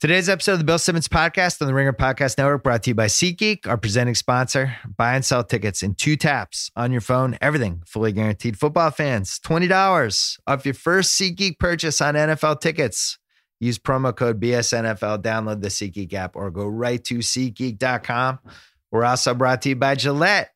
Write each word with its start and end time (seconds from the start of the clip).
Today's 0.00 0.28
episode 0.28 0.52
of 0.52 0.58
the 0.58 0.64
Bill 0.64 0.78
Simmons 0.78 1.08
Podcast 1.08 1.60
on 1.60 1.66
the 1.66 1.74
Ringer 1.74 1.92
Podcast 1.92 2.38
Network 2.38 2.62
brought 2.62 2.84
to 2.84 2.90
you 2.90 2.94
by 2.94 3.06
SeatGeek, 3.06 3.66
our 3.66 3.76
presenting 3.76 4.14
sponsor. 4.14 4.76
Buy 4.96 5.16
and 5.16 5.24
sell 5.24 5.42
tickets 5.42 5.82
in 5.82 5.96
two 5.96 6.14
taps 6.14 6.70
on 6.76 6.92
your 6.92 7.00
phone. 7.00 7.36
Everything 7.40 7.82
fully 7.84 8.12
guaranteed. 8.12 8.56
Football 8.56 8.92
fans, 8.92 9.40
$20 9.40 10.38
off 10.46 10.64
your 10.64 10.74
first 10.74 11.20
SeatGeek 11.20 11.58
purchase 11.58 12.00
on 12.00 12.14
NFL 12.14 12.60
tickets. 12.60 13.18
Use 13.58 13.80
promo 13.80 14.14
code 14.14 14.40
BSNFL, 14.40 15.20
download 15.20 15.62
the 15.62 15.68
SeatGeek 15.68 16.14
app, 16.14 16.36
or 16.36 16.52
go 16.52 16.68
right 16.68 17.02
to 17.02 17.16
SeatGeek.com. 17.16 18.38
We're 18.92 19.04
also 19.04 19.34
brought 19.34 19.62
to 19.62 19.70
you 19.70 19.74
by 19.74 19.96
Gillette. 19.96 20.52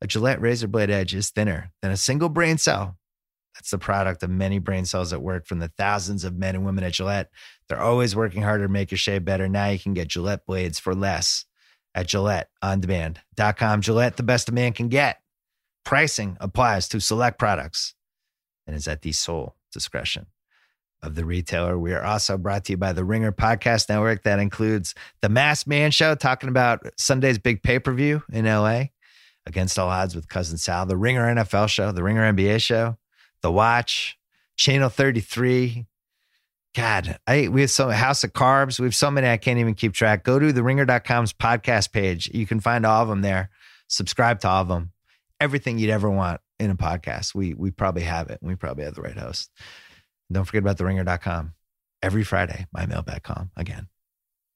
A 0.00 0.06
Gillette 0.06 0.40
razor 0.40 0.68
blade 0.68 0.88
edge 0.88 1.14
is 1.14 1.28
thinner 1.28 1.72
than 1.82 1.92
a 1.92 1.96
single 1.98 2.30
brain 2.30 2.56
cell. 2.56 2.96
That's 3.56 3.70
the 3.70 3.78
product 3.78 4.22
of 4.22 4.30
many 4.30 4.58
brain 4.58 4.84
cells 4.84 5.12
at 5.12 5.22
work 5.22 5.46
from 5.46 5.60
the 5.60 5.72
thousands 5.78 6.24
of 6.24 6.36
men 6.36 6.54
and 6.54 6.64
women 6.64 6.84
at 6.84 6.92
Gillette. 6.92 7.30
They're 7.68 7.80
always 7.80 8.14
working 8.14 8.42
harder 8.42 8.66
to 8.66 8.72
make 8.72 8.90
your 8.90 8.98
shave 8.98 9.24
better. 9.24 9.48
Now 9.48 9.68
you 9.68 9.78
can 9.78 9.94
get 9.94 10.08
Gillette 10.08 10.46
blades 10.46 10.78
for 10.78 10.94
less 10.94 11.46
at 11.94 12.06
GilletteOnDemand.com. 12.06 13.80
Gillette, 13.80 14.16
the 14.16 14.22
best 14.22 14.50
a 14.50 14.52
man 14.52 14.74
can 14.74 14.88
get. 14.88 15.20
Pricing 15.84 16.36
applies 16.40 16.88
to 16.88 17.00
select 17.00 17.38
products 17.38 17.94
and 18.66 18.76
is 18.76 18.86
at 18.86 19.02
the 19.02 19.12
sole 19.12 19.56
discretion 19.72 20.26
of 21.02 21.14
the 21.14 21.24
retailer. 21.24 21.78
We 21.78 21.94
are 21.94 22.04
also 22.04 22.36
brought 22.36 22.64
to 22.64 22.72
you 22.72 22.76
by 22.76 22.92
the 22.92 23.04
Ringer 23.04 23.32
Podcast 23.32 23.88
Network. 23.88 24.24
That 24.24 24.38
includes 24.38 24.94
the 25.22 25.28
Mass 25.28 25.66
Man 25.66 25.90
Show, 25.90 26.14
talking 26.14 26.48
about 26.48 26.86
Sunday's 26.98 27.38
big 27.38 27.62
pay 27.62 27.78
per 27.78 27.92
view 27.92 28.22
in 28.32 28.44
LA 28.44 28.86
against 29.46 29.78
all 29.78 29.88
odds 29.88 30.14
with 30.14 30.28
Cousin 30.28 30.58
Sal, 30.58 30.86
the 30.86 30.96
Ringer 30.96 31.34
NFL 31.34 31.68
Show, 31.68 31.92
the 31.92 32.02
Ringer 32.02 32.32
NBA 32.32 32.60
Show, 32.60 32.98
The 33.42 33.50
Watch, 33.50 34.18
Channel 34.56 34.88
33. 34.88 35.86
God, 36.74 37.18
I 37.26 37.48
we 37.48 37.62
have 37.62 37.70
so 37.70 37.88
House 37.88 38.22
of 38.22 38.32
Carbs. 38.32 38.78
We 38.78 38.86
have 38.86 38.94
so 38.94 39.10
many 39.10 39.28
I 39.28 39.38
can't 39.38 39.58
even 39.58 39.74
keep 39.74 39.94
track. 39.94 40.24
Go 40.24 40.38
to 40.38 40.52
the 40.52 40.62
ringer.com's 40.62 41.32
podcast 41.32 41.92
page. 41.92 42.30
You 42.34 42.46
can 42.46 42.60
find 42.60 42.84
all 42.84 43.02
of 43.02 43.08
them 43.08 43.22
there. 43.22 43.50
Subscribe 43.88 44.40
to 44.40 44.48
all 44.48 44.62
of 44.62 44.68
them. 44.68 44.92
Everything 45.40 45.78
you'd 45.78 45.90
ever 45.90 46.10
want 46.10 46.40
in 46.58 46.70
a 46.70 46.76
podcast. 46.76 47.34
We 47.34 47.54
we 47.54 47.70
probably 47.70 48.02
have 48.02 48.28
it. 48.30 48.40
We 48.42 48.56
probably 48.56 48.84
have 48.84 48.94
the 48.94 49.02
right 49.02 49.16
host. 49.16 49.50
Don't 50.30 50.44
forget 50.44 50.62
about 50.62 50.76
the 50.76 50.84
ringer.com. 50.84 51.54
Every 52.02 52.24
Friday, 52.24 52.66
my 52.72 52.84
mailbag 52.86 53.22
again. 53.56 53.88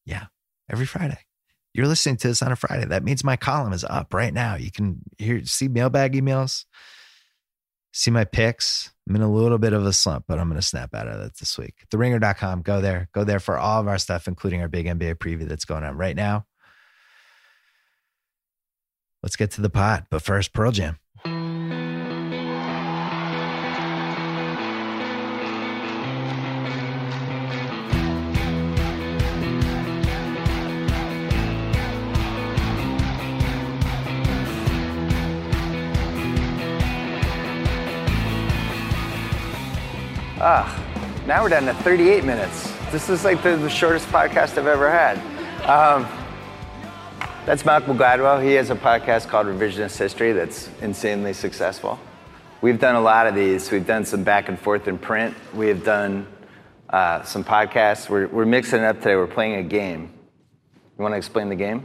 Yeah, 0.04 0.26
every 0.70 0.86
Friday. 0.86 1.18
You're 1.72 1.86
listening 1.86 2.16
to 2.18 2.28
this 2.28 2.42
on 2.42 2.52
a 2.52 2.56
Friday. 2.56 2.84
That 2.84 3.04
means 3.04 3.22
my 3.22 3.36
column 3.36 3.72
is 3.72 3.84
up 3.84 4.12
right 4.12 4.34
now. 4.34 4.56
You 4.56 4.70
can 4.70 5.02
hear 5.18 5.44
see 5.44 5.68
mailbag 5.68 6.14
emails, 6.14 6.64
see 7.92 8.10
my 8.10 8.24
picks. 8.24 8.92
I'm 9.08 9.16
in 9.16 9.22
a 9.22 9.32
little 9.32 9.58
bit 9.58 9.72
of 9.72 9.84
a 9.84 9.92
slump, 9.92 10.26
but 10.28 10.38
I'm 10.38 10.48
going 10.48 10.60
to 10.60 10.66
snap 10.66 10.94
out 10.94 11.08
of 11.08 11.18
that 11.18 11.36
this 11.38 11.58
week. 11.58 11.74
TheRinger.com. 11.90 12.62
Go 12.62 12.80
there. 12.80 13.08
Go 13.12 13.24
there 13.24 13.40
for 13.40 13.58
all 13.58 13.80
of 13.80 13.88
our 13.88 13.98
stuff, 13.98 14.28
including 14.28 14.60
our 14.60 14.68
big 14.68 14.86
NBA 14.86 15.16
preview 15.16 15.48
that's 15.48 15.64
going 15.64 15.82
on 15.82 15.96
right 15.96 16.14
now. 16.14 16.46
Let's 19.22 19.36
get 19.36 19.50
to 19.52 19.60
the 19.60 19.70
pot. 19.70 20.06
But 20.10 20.22
first, 20.22 20.52
Pearl 20.52 20.70
Jam. 20.70 20.99
Ah, 40.42 41.22
now 41.26 41.42
we're 41.42 41.50
down 41.50 41.66
to 41.66 41.74
38 41.74 42.24
minutes. 42.24 42.72
This 42.90 43.10
is 43.10 43.26
like 43.26 43.42
the, 43.42 43.58
the 43.58 43.68
shortest 43.68 44.08
podcast 44.08 44.56
I've 44.56 44.66
ever 44.66 44.90
had. 44.90 45.18
Um, 45.68 46.08
that's 47.44 47.66
Malcolm 47.66 47.98
Gladwell. 47.98 48.42
He 48.42 48.52
has 48.52 48.70
a 48.70 48.74
podcast 48.74 49.28
called 49.28 49.48
Revisionist 49.48 49.98
History 49.98 50.32
that's 50.32 50.70
insanely 50.80 51.34
successful. 51.34 52.00
We've 52.62 52.80
done 52.80 52.94
a 52.94 53.00
lot 53.02 53.26
of 53.26 53.34
these. 53.34 53.70
We've 53.70 53.86
done 53.86 54.06
some 54.06 54.24
back 54.24 54.48
and 54.48 54.58
forth 54.58 54.88
in 54.88 54.96
print. 54.96 55.36
We 55.52 55.68
have 55.68 55.84
done 55.84 56.26
uh, 56.88 57.22
some 57.22 57.44
podcasts. 57.44 58.08
We're, 58.08 58.28
we're 58.28 58.46
mixing 58.46 58.78
it 58.80 58.86
up 58.86 58.96
today. 58.96 59.16
We're 59.16 59.26
playing 59.26 59.56
a 59.56 59.62
game. 59.62 60.10
You 60.96 61.02
want 61.02 61.12
to 61.12 61.18
explain 61.18 61.50
the 61.50 61.54
game? 61.54 61.84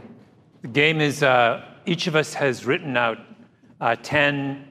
The 0.62 0.68
game 0.68 1.02
is 1.02 1.22
uh, 1.22 1.62
each 1.84 2.06
of 2.06 2.16
us 2.16 2.32
has 2.32 2.64
written 2.64 2.96
out 2.96 3.18
uh, 3.82 3.96
10 4.02 4.66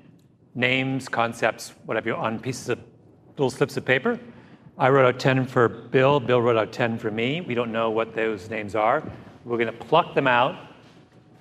names, 0.55 1.07
concepts, 1.07 1.73
whatever, 1.85 2.15
on 2.15 2.39
pieces 2.39 2.69
of 2.69 2.79
little 3.37 3.49
slips 3.49 3.77
of 3.77 3.85
paper. 3.85 4.19
I 4.77 4.89
wrote 4.89 5.05
out 5.05 5.19
10 5.19 5.45
for 5.45 5.69
Bill. 5.69 6.19
Bill 6.19 6.41
wrote 6.41 6.57
out 6.57 6.71
10 6.71 6.97
for 6.97 7.11
me. 7.11 7.41
We 7.41 7.55
don't 7.55 7.71
know 7.71 7.89
what 7.89 8.13
those 8.13 8.49
names 8.49 8.75
are. 8.75 9.03
We're 9.45 9.57
going 9.57 9.71
to 9.71 9.85
pluck 9.85 10.15
them 10.15 10.27
out, 10.27 10.57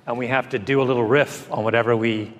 and 0.06 0.18
we 0.18 0.26
have 0.28 0.48
to 0.50 0.58
do 0.58 0.82
a 0.82 0.84
little 0.84 1.04
riff 1.04 1.50
on 1.50 1.64
whatever 1.64 1.96
we, 1.96 2.32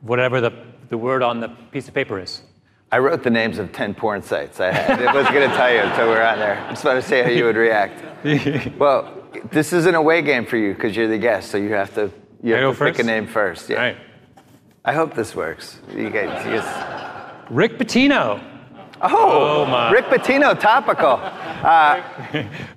whatever 0.00 0.40
the, 0.40 0.52
the 0.88 0.98
word 0.98 1.22
on 1.22 1.40
the 1.40 1.48
piece 1.48 1.88
of 1.88 1.94
paper 1.94 2.20
is. 2.20 2.42
I 2.90 2.98
wrote 2.98 3.22
the 3.22 3.30
names 3.30 3.58
of 3.58 3.72
10 3.72 3.94
porn 3.94 4.22
sites. 4.22 4.60
I, 4.60 4.72
had. 4.72 5.00
I 5.00 5.14
wasn't 5.14 5.34
going 5.34 5.48
to 5.48 5.56
tell 5.56 5.72
you 5.72 5.80
until 5.80 6.08
we 6.08 6.14
were 6.14 6.22
on 6.22 6.38
there. 6.38 6.60
I 6.60 6.70
just 6.70 6.84
wanted 6.84 7.00
to 7.00 7.08
see 7.08 7.22
how 7.22 7.30
you 7.30 7.44
would 7.44 7.56
react. 7.56 8.76
well, 8.78 9.22
this 9.50 9.72
is 9.72 9.86
an 9.86 9.94
away 9.94 10.20
game 10.20 10.44
for 10.44 10.58
you 10.58 10.74
because 10.74 10.94
you're 10.94 11.08
the 11.08 11.16
guest, 11.16 11.50
so 11.50 11.56
you 11.56 11.72
have 11.72 11.94
to, 11.94 12.12
you 12.42 12.54
have 12.54 12.76
to 12.76 12.84
pick 12.84 12.98
a 12.98 13.02
name 13.02 13.26
first. 13.26 13.70
Yeah. 13.70 13.76
Right. 13.76 13.96
I 14.84 14.92
hope 14.92 15.14
this 15.14 15.34
works. 15.34 15.78
You 15.94 16.10
guys, 16.10 16.44
you 16.44 16.56
guys... 16.56 17.44
Rick 17.48 17.78
Pitino. 17.78 18.51
Oh, 19.02 19.66
oh 19.66 19.92
Rick 19.92 20.06
Pitino, 20.06 20.58
topical. 20.58 21.20
Uh, 21.62 22.02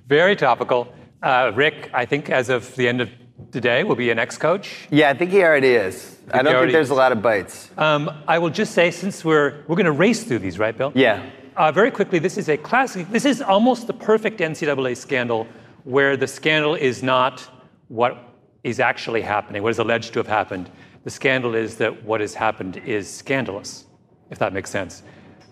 Very 0.06 0.36
topical. 0.36 0.86
Uh, 1.20 1.50
Rick, 1.56 1.90
I 1.92 2.04
think 2.06 2.30
as 2.30 2.50
of 2.50 2.72
the 2.76 2.86
end 2.86 3.00
of 3.00 3.10
today, 3.50 3.82
will 3.82 3.96
be 3.96 4.10
an 4.10 4.18
ex-coach. 4.20 4.86
Yeah, 4.92 5.10
I 5.10 5.14
think 5.14 5.32
he 5.32 5.42
already 5.42 5.72
is. 5.74 6.20
I, 6.32 6.38
I 6.38 6.42
don't 6.42 6.60
think 6.60 6.70
there's 6.70 6.90
a 6.90 6.94
lot 6.94 7.10
of 7.10 7.20
bites. 7.20 7.68
Um, 7.76 8.08
I 8.28 8.38
will 8.38 8.50
just 8.50 8.74
say, 8.74 8.92
since 8.92 9.24
we're 9.24 9.64
we're 9.66 9.74
going 9.74 9.86
to 9.86 9.98
race 10.06 10.22
through 10.22 10.38
these, 10.38 10.56
right, 10.60 10.78
Bill? 10.78 10.92
Yeah. 10.94 11.28
Uh, 11.56 11.72
very 11.72 11.90
quickly, 11.90 12.20
this 12.20 12.38
is 12.38 12.48
a 12.48 12.56
classic. 12.56 13.10
This 13.10 13.24
is 13.24 13.42
almost 13.42 13.88
the 13.88 13.92
perfect 13.92 14.38
NCAA 14.38 14.96
scandal, 14.96 15.48
where 15.82 16.16
the 16.16 16.28
scandal 16.28 16.76
is 16.76 17.02
not 17.02 17.42
what 17.88 18.36
is 18.62 18.78
actually 18.78 19.22
happening, 19.22 19.64
what 19.64 19.70
is 19.70 19.80
alleged 19.80 20.12
to 20.12 20.20
have 20.20 20.28
happened. 20.28 20.70
The 21.02 21.10
scandal 21.10 21.56
is 21.56 21.74
that 21.78 22.04
what 22.04 22.20
has 22.20 22.34
happened 22.34 22.76
is 22.86 23.12
scandalous, 23.12 23.86
if 24.30 24.38
that 24.38 24.52
makes 24.52 24.70
sense 24.70 25.02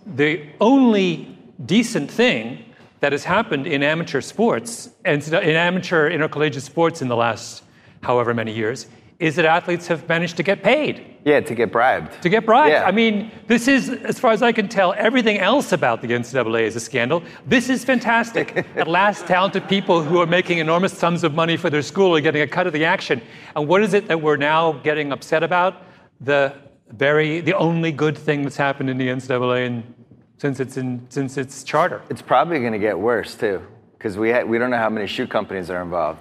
the 0.06 0.46
only 0.60 1.38
decent 1.64 2.10
thing 2.10 2.64
that 3.00 3.12
has 3.12 3.24
happened 3.24 3.66
in 3.66 3.82
amateur 3.82 4.20
sports 4.20 4.90
and 5.04 5.26
in 5.28 5.56
amateur 5.56 6.08
intercollegiate 6.08 6.62
sports 6.62 7.02
in 7.02 7.08
the 7.08 7.16
last 7.16 7.62
however 8.02 8.32
many 8.34 8.52
years 8.52 8.86
is 9.18 9.36
that 9.36 9.44
athletes 9.44 9.86
have 9.86 10.08
managed 10.08 10.36
to 10.36 10.42
get 10.42 10.62
paid. 10.62 11.16
Yeah, 11.24 11.40
to 11.40 11.54
get 11.54 11.70
bribed. 11.70 12.20
To 12.22 12.28
get 12.28 12.44
bribed. 12.44 12.72
Yeah. 12.72 12.84
I 12.84 12.90
mean, 12.90 13.30
this 13.46 13.68
is, 13.68 13.88
as 13.88 14.18
far 14.18 14.32
as 14.32 14.42
I 14.42 14.52
can 14.52 14.68
tell, 14.68 14.92
everything 14.94 15.38
else 15.38 15.72
about 15.72 16.02
the 16.02 16.08
NCAA 16.08 16.62
is 16.62 16.76
a 16.76 16.80
scandal. 16.80 17.22
This 17.46 17.70
is 17.70 17.84
fantastic. 17.84 18.56
At 18.76 18.88
last, 18.88 19.26
talented 19.26 19.68
people 19.68 20.02
who 20.02 20.18
are 20.20 20.26
making 20.26 20.58
enormous 20.58 20.92
sums 20.92 21.24
of 21.24 21.32
money 21.32 21.56
for 21.56 21.70
their 21.70 21.82
school 21.82 22.14
are 22.16 22.20
getting 22.20 22.42
a 22.42 22.46
cut 22.46 22.66
of 22.66 22.72
the 22.72 22.84
action. 22.84 23.22
And 23.56 23.68
what 23.68 23.82
is 23.82 23.94
it 23.94 24.08
that 24.08 24.20
we're 24.20 24.36
now 24.36 24.72
getting 24.72 25.12
upset 25.12 25.42
about? 25.42 25.82
The 26.20 26.54
very 26.96 27.40
the 27.40 27.54
only 27.54 27.92
good 27.92 28.16
thing 28.16 28.42
that's 28.42 28.56
happened 28.56 28.90
in 28.90 28.98
the 28.98 29.08
NCAA 29.08 29.66
in, 29.66 29.94
since 30.38 30.60
it's 30.60 30.76
in 30.76 31.06
since 31.08 31.36
its 31.36 31.64
charter. 31.64 32.02
It's 32.10 32.22
probably 32.22 32.60
going 32.60 32.72
to 32.72 32.78
get 32.78 32.98
worse 32.98 33.34
too, 33.34 33.62
because 33.98 34.16
we 34.16 34.30
ha- 34.32 34.44
we 34.44 34.58
don't 34.58 34.70
know 34.70 34.78
how 34.78 34.90
many 34.90 35.06
shoe 35.06 35.26
companies 35.26 35.70
are 35.70 35.82
involved. 35.82 36.20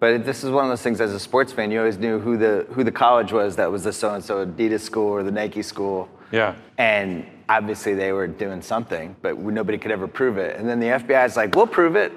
But 0.00 0.24
this 0.24 0.44
is 0.44 0.50
one 0.50 0.64
of 0.64 0.70
those 0.70 0.82
things. 0.82 1.00
As 1.00 1.12
a 1.12 1.20
sports 1.20 1.52
fan, 1.52 1.70
you 1.70 1.78
always 1.78 1.98
knew 1.98 2.18
who 2.18 2.36
the 2.36 2.66
who 2.70 2.84
the 2.84 2.92
college 2.92 3.32
was 3.32 3.56
that 3.56 3.70
was 3.70 3.84
the 3.84 3.92
so 3.92 4.14
and 4.14 4.24
so 4.24 4.44
Adidas 4.44 4.80
school 4.80 5.08
or 5.08 5.22
the 5.22 5.30
Nike 5.30 5.62
school. 5.62 6.08
Yeah. 6.30 6.54
And 6.78 7.26
obviously 7.48 7.94
they 7.94 8.12
were 8.12 8.26
doing 8.26 8.60
something, 8.60 9.14
but 9.22 9.38
nobody 9.38 9.78
could 9.78 9.90
ever 9.90 10.08
prove 10.08 10.38
it. 10.38 10.58
And 10.58 10.68
then 10.68 10.80
the 10.80 10.88
FBI 10.88 11.26
is 11.26 11.36
like, 11.36 11.54
"We'll 11.54 11.66
prove 11.66 11.96
it," 11.96 12.12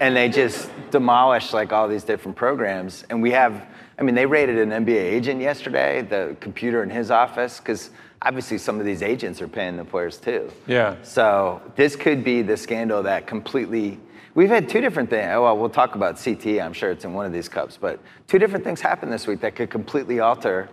and 0.00 0.16
they 0.16 0.28
just 0.28 0.70
demolish 0.90 1.52
like 1.52 1.72
all 1.72 1.88
these 1.88 2.04
different 2.04 2.36
programs. 2.36 3.04
And 3.10 3.22
we 3.22 3.30
have 3.30 3.66
I 4.00 4.02
mean, 4.02 4.14
they 4.14 4.24
raided 4.24 4.56
an 4.58 4.70
NBA 4.84 4.96
agent 4.96 5.42
yesterday, 5.42 6.00
the 6.00 6.34
computer 6.40 6.82
in 6.82 6.88
his 6.88 7.10
office, 7.10 7.58
because 7.58 7.90
obviously 8.22 8.56
some 8.56 8.80
of 8.80 8.86
these 8.86 9.02
agents 9.02 9.42
are 9.42 9.48
paying 9.48 9.76
the 9.76 9.84
players 9.84 10.16
too. 10.16 10.50
Yeah. 10.66 10.96
So 11.02 11.60
this 11.76 11.96
could 11.96 12.24
be 12.24 12.40
the 12.40 12.56
scandal 12.56 13.02
that 13.02 13.26
completely. 13.26 14.00
We've 14.34 14.48
had 14.48 14.68
two 14.70 14.80
different 14.80 15.10
things. 15.10 15.26
Well, 15.28 15.56
we'll 15.58 15.68
talk 15.68 15.96
about 15.96 16.16
CTE. 16.16 16.64
I'm 16.64 16.72
sure 16.72 16.90
it's 16.90 17.04
in 17.04 17.12
one 17.12 17.26
of 17.26 17.32
these 17.32 17.48
cups, 17.48 17.76
but 17.78 18.00
two 18.26 18.38
different 18.38 18.64
things 18.64 18.80
happened 18.80 19.12
this 19.12 19.26
week 19.26 19.40
that 19.40 19.54
could 19.54 19.68
completely 19.68 20.20
alter 20.20 20.70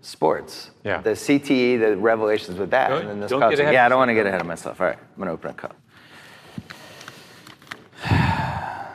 sports. 0.00 0.70
Yeah. 0.84 1.02
The 1.02 1.10
CTE, 1.10 1.78
the 1.80 1.96
revelations 1.98 2.58
with 2.58 2.70
that, 2.70 2.88
Don't- 2.88 3.00
and 3.02 3.10
then 3.10 3.20
this 3.20 3.30
don't 3.30 3.40
cup. 3.40 3.50
get 3.50 3.60
ahead 3.60 3.74
Yeah, 3.74 3.84
I 3.84 3.88
don't 3.90 3.98
want 3.98 4.08
to 4.08 4.14
get 4.14 4.26
ahead 4.26 4.40
of 4.40 4.46
myself. 4.46 4.80
All 4.80 4.86
right, 4.86 4.96
I'm 4.98 5.18
gonna 5.18 5.32
open 5.32 5.50
a 5.50 5.54
cup. 5.54 5.76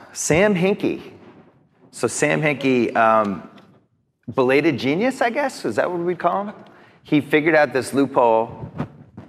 Sam 0.13 0.56
Hinkie. 0.56 1.12
So 1.92 2.07
Sam 2.07 2.42
Hinkie, 2.42 2.95
um, 2.95 3.48
belated 4.35 4.77
genius, 4.77 5.21
I 5.21 5.29
guess. 5.29 5.65
Is 5.65 5.75
that 5.75 5.89
what 5.89 5.99
we'd 5.99 6.19
call 6.19 6.45
him? 6.45 6.55
He 7.03 7.21
figured 7.21 7.55
out 7.55 7.73
this 7.73 7.93
loophole. 7.93 8.71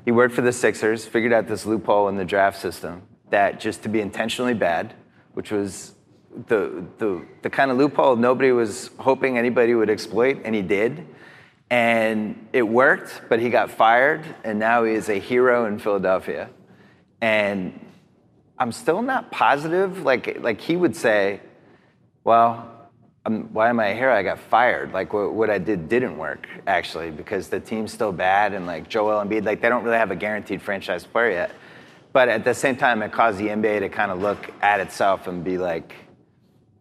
He 0.05 0.12
worked 0.12 0.35
for 0.35 0.43
the 0.43 0.52
Sixers, 0.52 1.06
figured 1.06 1.32
out 1.32 1.47
this 1.47 1.67
loophole 1.67 2.08
in 2.08 2.17
the 2.17 2.25
draft 2.25 2.61
system 2.61 3.02
that 3.31 3.61
just 3.61 3.82
to 3.85 3.88
be 3.88 4.00
intentionally 4.00 4.55
bad 4.55 4.94
which 5.35 5.50
was 5.50 5.94
the, 6.49 6.85
the, 6.99 7.25
the 7.43 7.50
kind 7.50 7.70
of 7.70 7.76
loophole 7.76 8.17
nobody 8.17 8.52
was 8.52 8.91
hoping 8.99 9.38
anybody 9.38 9.75
would 9.75 9.91
exploit, 9.91 10.41
and 10.44 10.55
he 10.55 10.62
did. 10.62 11.06
And 11.70 12.49
it 12.53 12.62
worked, 12.62 13.23
but 13.29 13.38
he 13.41 13.49
got 13.49 13.70
fired, 13.70 14.25
and 14.44 14.58
now 14.58 14.85
he 14.85 14.94
is 14.94 15.08
a 15.08 15.19
hero 15.19 15.67
in 15.67 15.79
Philadelphia. 15.79 16.50
And 17.20 17.79
I'm 18.58 18.73
still 18.73 19.03
not 19.03 19.31
positive. 19.31 20.03
Like, 20.03 20.41
like 20.41 20.61
he 20.61 20.76
would 20.76 20.96
say, 20.96 21.41
well, 22.25 22.80
I'm, 23.26 23.52
why 23.52 23.69
am 23.69 23.78
I 23.81 23.93
here? 23.94 24.11
I 24.11 24.22
got 24.22 24.38
fired. 24.38 24.93
Like 24.93 25.12
what, 25.12 25.34
what, 25.34 25.50
I 25.50 25.58
did 25.58 25.88
didn't 25.88 26.17
work 26.17 26.49
actually 26.67 27.11
because 27.11 27.49
the 27.49 27.61
team's 27.61 27.93
still 27.93 28.12
bad 28.12 28.55
and 28.55 28.67
like 28.67 28.88
Joel 28.88 29.22
Embiid, 29.22 29.44
like 29.44 29.61
they 29.61 29.69
don't 29.69 29.84
really 29.84 29.99
have 29.99 30.11
a 30.11 30.17
guaranteed 30.17 30.62
franchise 30.62 31.05
player 31.05 31.31
yet. 31.31 31.52
But 32.12 32.28
at 32.28 32.44
the 32.44 32.55
same 32.55 32.76
time, 32.76 33.02
it 33.02 33.12
caused 33.12 33.38
the 33.38 33.49
NBA 33.49 33.81
to 33.81 33.88
kind 33.88 34.11
of 34.11 34.20
look 34.20 34.50
at 34.62 34.81
itself 34.81 35.26
and 35.26 35.44
be 35.44 35.58
like, 35.58 35.94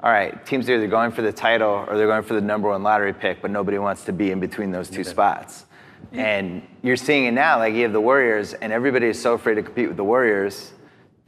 all 0.01 0.11
right, 0.11 0.43
teams 0.45 0.69
are 0.69 0.75
either 0.75 0.87
going 0.87 1.11
for 1.11 1.21
the 1.21 1.33
title 1.33 1.85
or 1.87 1.97
they're 1.97 2.07
going 2.07 2.23
for 2.23 2.33
the 2.33 2.41
number 2.41 2.69
one 2.69 2.83
lottery 2.83 3.13
pick, 3.13 3.41
but 3.41 3.51
nobody 3.51 3.77
wants 3.77 4.05
to 4.05 4.13
be 4.13 4.31
in 4.31 4.39
between 4.39 4.71
those 4.71 4.89
two 4.89 5.03
spots. 5.03 5.65
And 6.13 6.65
you're 6.81 6.95
seeing 6.95 7.25
it 7.25 7.31
now, 7.31 7.59
like 7.59 7.73
you 7.73 7.83
have 7.83 7.93
the 7.93 8.01
Warriors, 8.01 8.53
and 8.53 8.71
everybody 8.71 9.07
is 9.07 9.21
so 9.21 9.33
afraid 9.33 9.55
to 9.55 9.61
compete 9.61 9.89
with 9.89 9.97
the 9.97 10.03
Warriors 10.03 10.71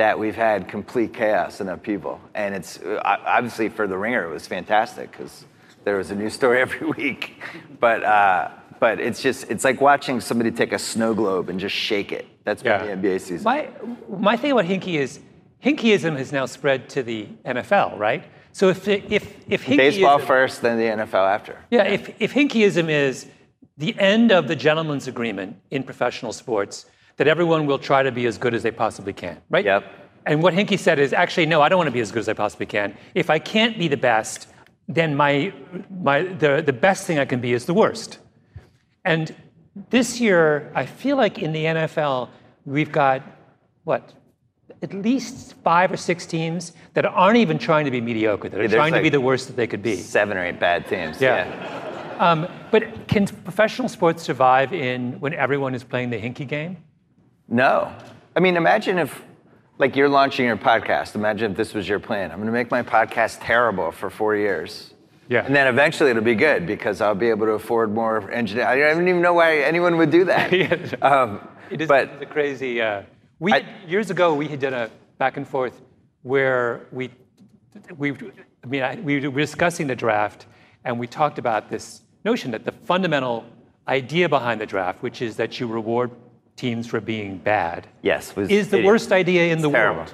that 0.02 0.18
we've 0.18 0.36
had 0.36 0.68
complete 0.68 1.14
chaos 1.14 1.60
and 1.60 1.70
upheaval. 1.70 2.20
And 2.34 2.56
it's 2.56 2.80
obviously 3.06 3.70
for 3.70 3.86
the 3.86 3.96
Ringer, 3.96 4.24
it 4.26 4.34
was 4.34 4.48
fantastic 4.48 5.12
because 5.12 5.46
there 5.84 5.96
was 5.96 6.10
a 6.10 6.16
new 6.16 6.32
story 6.32 6.60
every 6.66 6.88
week. 6.88 7.40
But 7.80 8.04
uh, 8.04 8.50
but 8.80 9.00
it's 9.00 9.22
just 9.22 9.52
it's 9.52 9.64
like 9.64 9.80
watching 9.80 10.20
somebody 10.20 10.50
take 10.50 10.74
a 10.74 10.80
snow 10.80 11.14
globe 11.14 11.50
and 11.50 11.60
just 11.60 11.76
shake 11.76 12.12
it. 12.12 12.26
That's 12.46 12.64
yeah. 12.64 12.84
what 12.84 13.02
the 13.02 13.10
NBA 13.10 13.22
sees. 13.22 13.44
My 13.44 13.70
my 14.10 14.36
thing 14.38 14.54
about 14.54 14.66
Hinkie 14.66 14.96
is 14.96 15.20
Hinkieism 15.64 16.18
has 16.18 16.32
now 16.32 16.48
spread 16.48 16.90
to 16.90 17.04
the 17.04 17.28
NFL, 17.46 18.00
right? 18.00 18.24
So 18.54 18.70
if 18.70 18.88
if 18.88 19.24
if 19.48 19.64
Hinkieism, 19.64 19.78
baseball 19.78 20.18
first, 20.18 20.64
then 20.64 20.80
the 20.80 21.04
NFL 21.04 21.32
after. 21.32 21.60
Yeah, 21.70 21.84
yeah, 21.84 21.92
if 21.92 22.20
if 22.20 22.34
Hinkieism 22.34 22.90
is 22.90 23.28
the 23.78 23.94
end 24.00 24.32
of 24.32 24.48
the 24.48 24.56
gentleman's 24.56 25.08
agreement 25.08 25.58
in 25.70 25.84
professional 25.84 26.34
sports, 26.34 26.88
that 27.18 27.28
everyone 27.28 27.66
will 27.66 27.80
try 27.80 28.04
to 28.04 28.12
be 28.12 28.26
as 28.26 28.38
good 28.38 28.54
as 28.54 28.64
they 28.64 28.72
possibly 28.72 29.14
can, 29.14 29.42
right? 29.50 29.66
Yep. 29.66 29.84
And 30.26 30.44
what 30.44 30.54
Hinkie 30.54 30.80
said 30.80 31.00
is 31.00 31.14
actually, 31.14 31.46
no, 31.46 31.62
I 31.62 31.70
don't 31.70 31.78
want 31.78 31.88
to 31.88 31.94
be 31.94 32.00
as 32.00 32.12
good 32.12 32.20
as 32.20 32.30
I 32.30 32.34
possibly 32.34 32.66
can. 32.66 32.96
If 33.16 33.30
I 33.30 33.40
can't 33.40 33.78
be 33.78 33.88
the 33.88 33.98
best, 33.98 34.48
then 34.88 35.16
my, 35.16 35.54
my, 35.90 36.24
the, 36.24 36.62
the 36.66 36.74
best 36.74 37.08
thing 37.08 37.18
I 37.18 37.26
can 37.26 37.42
be 37.42 37.54
is 37.54 37.66
the 37.66 37.74
worst. 37.74 38.20
And 39.04 39.36
this 39.90 40.20
year, 40.20 40.72
I 40.76 40.86
feel 40.86 41.18
like 41.18 41.40
in 41.40 41.54
the 41.54 41.66
NFL, 41.66 42.30
we've 42.66 42.92
got 42.92 43.24
what? 43.84 44.14
At 44.84 44.94
least 44.94 45.56
five 45.64 45.92
or 45.92 45.98
six 45.98 46.26
teams 46.26 46.74
that 46.94 47.06
aren't 47.06 47.38
even 47.38 47.58
trying 47.58 47.86
to 47.86 47.92
be 47.92 48.02
mediocre, 48.02 48.50
that 48.50 48.60
are 48.60 48.68
trying 48.68 48.94
like 48.94 49.00
to 49.00 49.04
be 49.04 49.10
the 49.10 49.22
worst 49.22 49.48
that 49.48 49.56
they 49.56 49.68
could 49.68 49.84
be. 49.84 49.96
Seven 49.96 50.38
or 50.38 50.44
eight 50.44 50.60
bad 50.60 50.88
teams. 50.88 51.22
Yeah. 51.22 51.48
yeah. 51.48 52.02
Um, 52.20 52.48
but 52.70 53.08
can 53.08 53.28
professional 53.28 53.90
sports 53.90 54.24
survive 54.24 54.74
in 54.74 55.20
when 55.20 55.34
everyone 55.34 55.74
is 55.74 55.84
playing 55.84 56.10
the 56.10 56.18
Hinkie 56.20 56.48
game? 56.48 56.78
No. 57.52 57.94
I 58.34 58.40
mean, 58.40 58.56
imagine 58.56 58.98
if, 58.98 59.22
like, 59.78 59.98
you're 59.98 60.08
launching 60.08 60.46
your 60.46 60.56
podcast. 60.56 61.16
Imagine 61.16 61.52
if 61.52 61.58
this 61.58 61.74
was 61.74 61.88
your 61.88 62.00
plan. 62.00 62.32
I'm 62.32 62.38
going 62.38 62.48
to 62.48 62.54
make 62.54 62.72
my 62.72 62.82
podcast 62.82 63.40
terrible 63.42 63.92
for 63.92 64.10
four 64.10 64.38
years. 64.38 64.94
Yeah. 65.28 65.46
And 65.46 65.54
then 65.54 65.68
eventually 65.68 66.12
it'll 66.12 66.24
be 66.24 66.36
good 66.36 66.66
because 66.66 67.02
I'll 67.02 67.14
be 67.14 67.30
able 67.30 67.46
to 67.48 67.54
afford 67.54 67.94
more 67.94 68.32
engineers. 68.32 68.68
I 68.68 68.78
don't 68.78 69.08
even 69.08 69.22
know 69.22 69.34
why 69.34 69.60
anyone 69.60 69.98
would 69.98 70.12
do 70.12 70.26
that. 70.26 70.52
yeah. 70.54 70.76
um, 71.02 71.46
it 71.70 71.82
is 71.82 71.88
but 71.88 72.20
the 72.20 72.26
crazy. 72.26 72.82
Uh, 72.82 73.04
we 73.40 73.54
I, 73.54 73.66
years 73.88 74.10
ago 74.10 74.34
we 74.34 74.50
had 74.50 74.60
done 74.60 74.74
a 74.74 74.90
back 75.18 75.38
and 75.38 75.48
forth 75.48 75.80
where 76.24 76.82
we 76.92 77.12
we 77.98 78.12
I 78.12 78.68
mean 78.68 78.84
I, 78.84 78.96
we 78.96 79.26
were 79.26 79.40
discussing 79.40 79.88
the 79.88 79.96
draft 79.96 80.48
and 80.84 81.00
we 81.00 81.08
talked 81.08 81.40
about 81.40 81.70
this 81.70 82.02
notion 82.26 82.52
that 82.52 82.66
the 82.66 82.74
fundamental 82.74 83.46
idea 83.88 84.28
behind 84.28 84.60
the 84.60 84.66
draft, 84.66 85.02
which 85.02 85.22
is 85.22 85.38
that 85.38 85.62
you 85.62 85.68
reward 85.68 86.12
teams 86.56 86.88
for 86.88 87.02
being 87.02 87.38
bad 87.38 87.88
yes, 88.02 88.34
is 88.38 88.70
the 88.70 88.84
worst 88.84 89.12
idea 89.12 89.46
in 89.46 89.54
it's 89.54 89.62
the 89.64 89.72
terrible. 89.72 90.02
world. 90.02 90.14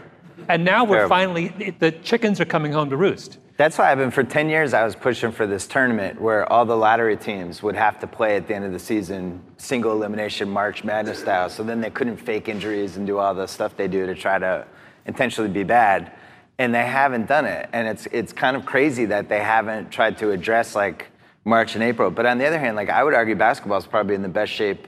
And 0.50 0.64
now 0.64 0.84
we're 0.84 1.08
terrible. 1.08 1.10
finally, 1.10 1.76
the 1.80 1.92
chickens 1.92 2.40
are 2.40 2.46
coming 2.46 2.72
home 2.72 2.90
to 2.90 2.98
roost. 2.98 3.38
That's 3.58 3.80
why 3.80 3.92
I've 3.92 3.98
been, 3.98 4.12
for 4.12 4.24
10 4.24 4.50
years, 4.50 4.76
I 4.76 4.86
was 4.86 4.96
pushing 4.96 5.32
for 5.32 5.48
this 5.48 5.66
tournament 5.66 6.22
where 6.22 6.52
all 6.52 6.64
the 6.64 6.78
lottery 6.78 7.18
teams 7.18 7.64
would 7.64 7.76
have 7.76 8.00
to 8.00 8.08
play 8.08 8.36
at 8.36 8.48
the 8.48 8.54
end 8.54 8.66
of 8.66 8.72
the 8.72 8.78
season, 8.78 9.42
single 9.58 9.92
elimination 9.94 10.48
March 10.48 10.84
Madness 10.84 11.20
style. 11.20 11.50
So 11.50 11.64
then 11.64 11.82
they 11.82 11.90
couldn't 11.90 12.18
fake 12.18 12.50
injuries 12.50 12.98
and 12.98 13.08
do 13.08 13.18
all 13.18 13.34
the 13.34 13.48
stuff 13.48 13.76
they 13.76 13.88
do 13.88 14.06
to 14.06 14.14
try 14.14 14.38
to 14.38 14.64
intentionally 15.08 15.50
be 15.50 15.64
bad. 15.64 16.12
And 16.60 16.74
they 16.74 16.86
haven't 16.86 17.26
done 17.26 17.46
it. 17.46 17.68
And 17.74 17.88
it's, 17.88 18.06
it's 18.12 18.32
kind 18.32 18.56
of 18.56 18.64
crazy 18.64 19.06
that 19.06 19.28
they 19.28 19.40
haven't 19.40 19.90
tried 19.90 20.20
to 20.20 20.30
address 20.30 20.76
like 20.76 21.08
March 21.44 21.74
and 21.74 21.84
April. 21.84 22.12
But 22.12 22.28
on 22.28 22.38
the 22.38 22.46
other 22.46 22.60
hand, 22.60 22.76
like 22.76 22.90
I 22.90 23.04
would 23.04 23.16
argue 23.16 23.36
basketball 23.36 23.80
is 23.80 23.88
probably 23.88 24.14
in 24.14 24.22
the 24.22 24.30
best 24.30 24.52
shape 24.52 24.88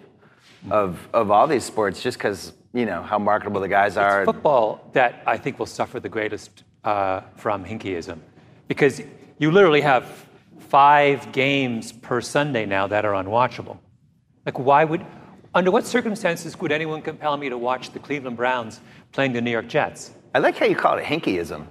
of, 0.69 1.07
of 1.13 1.31
all 1.31 1.47
these 1.47 1.63
sports 1.63 2.01
just 2.01 2.17
because, 2.17 2.53
you 2.73 2.85
know, 2.85 3.01
how 3.01 3.19
marketable 3.19 3.61
the 3.61 3.67
guys 3.67 3.97
are. 3.97 4.23
It's 4.23 4.31
football 4.31 4.89
that 4.93 5.23
I 5.25 5.37
think 5.37 5.59
will 5.59 5.65
suffer 5.65 5.99
the 5.99 6.09
greatest 6.09 6.63
uh, 6.83 7.21
from 7.35 7.65
Hinkieism 7.65 8.19
because 8.67 9.01
you 9.37 9.51
literally 9.51 9.81
have 9.81 10.27
five 10.59 11.31
games 11.31 11.91
per 11.91 12.21
Sunday 12.21 12.65
now 12.65 12.87
that 12.87 13.05
are 13.05 13.13
unwatchable. 13.13 13.77
Like, 14.45 14.59
why 14.59 14.83
would, 14.83 15.05
under 15.53 15.71
what 15.71 15.85
circumstances 15.85 16.59
would 16.59 16.71
anyone 16.71 17.01
compel 17.01 17.35
me 17.37 17.49
to 17.49 17.57
watch 17.57 17.91
the 17.91 17.99
Cleveland 17.99 18.37
Browns 18.37 18.79
playing 19.11 19.33
the 19.33 19.41
New 19.41 19.51
York 19.51 19.67
Jets? 19.67 20.11
I 20.33 20.39
like 20.39 20.57
how 20.57 20.65
you 20.65 20.75
call 20.75 20.97
it 20.97 21.05
Hinkieism. 21.05 21.65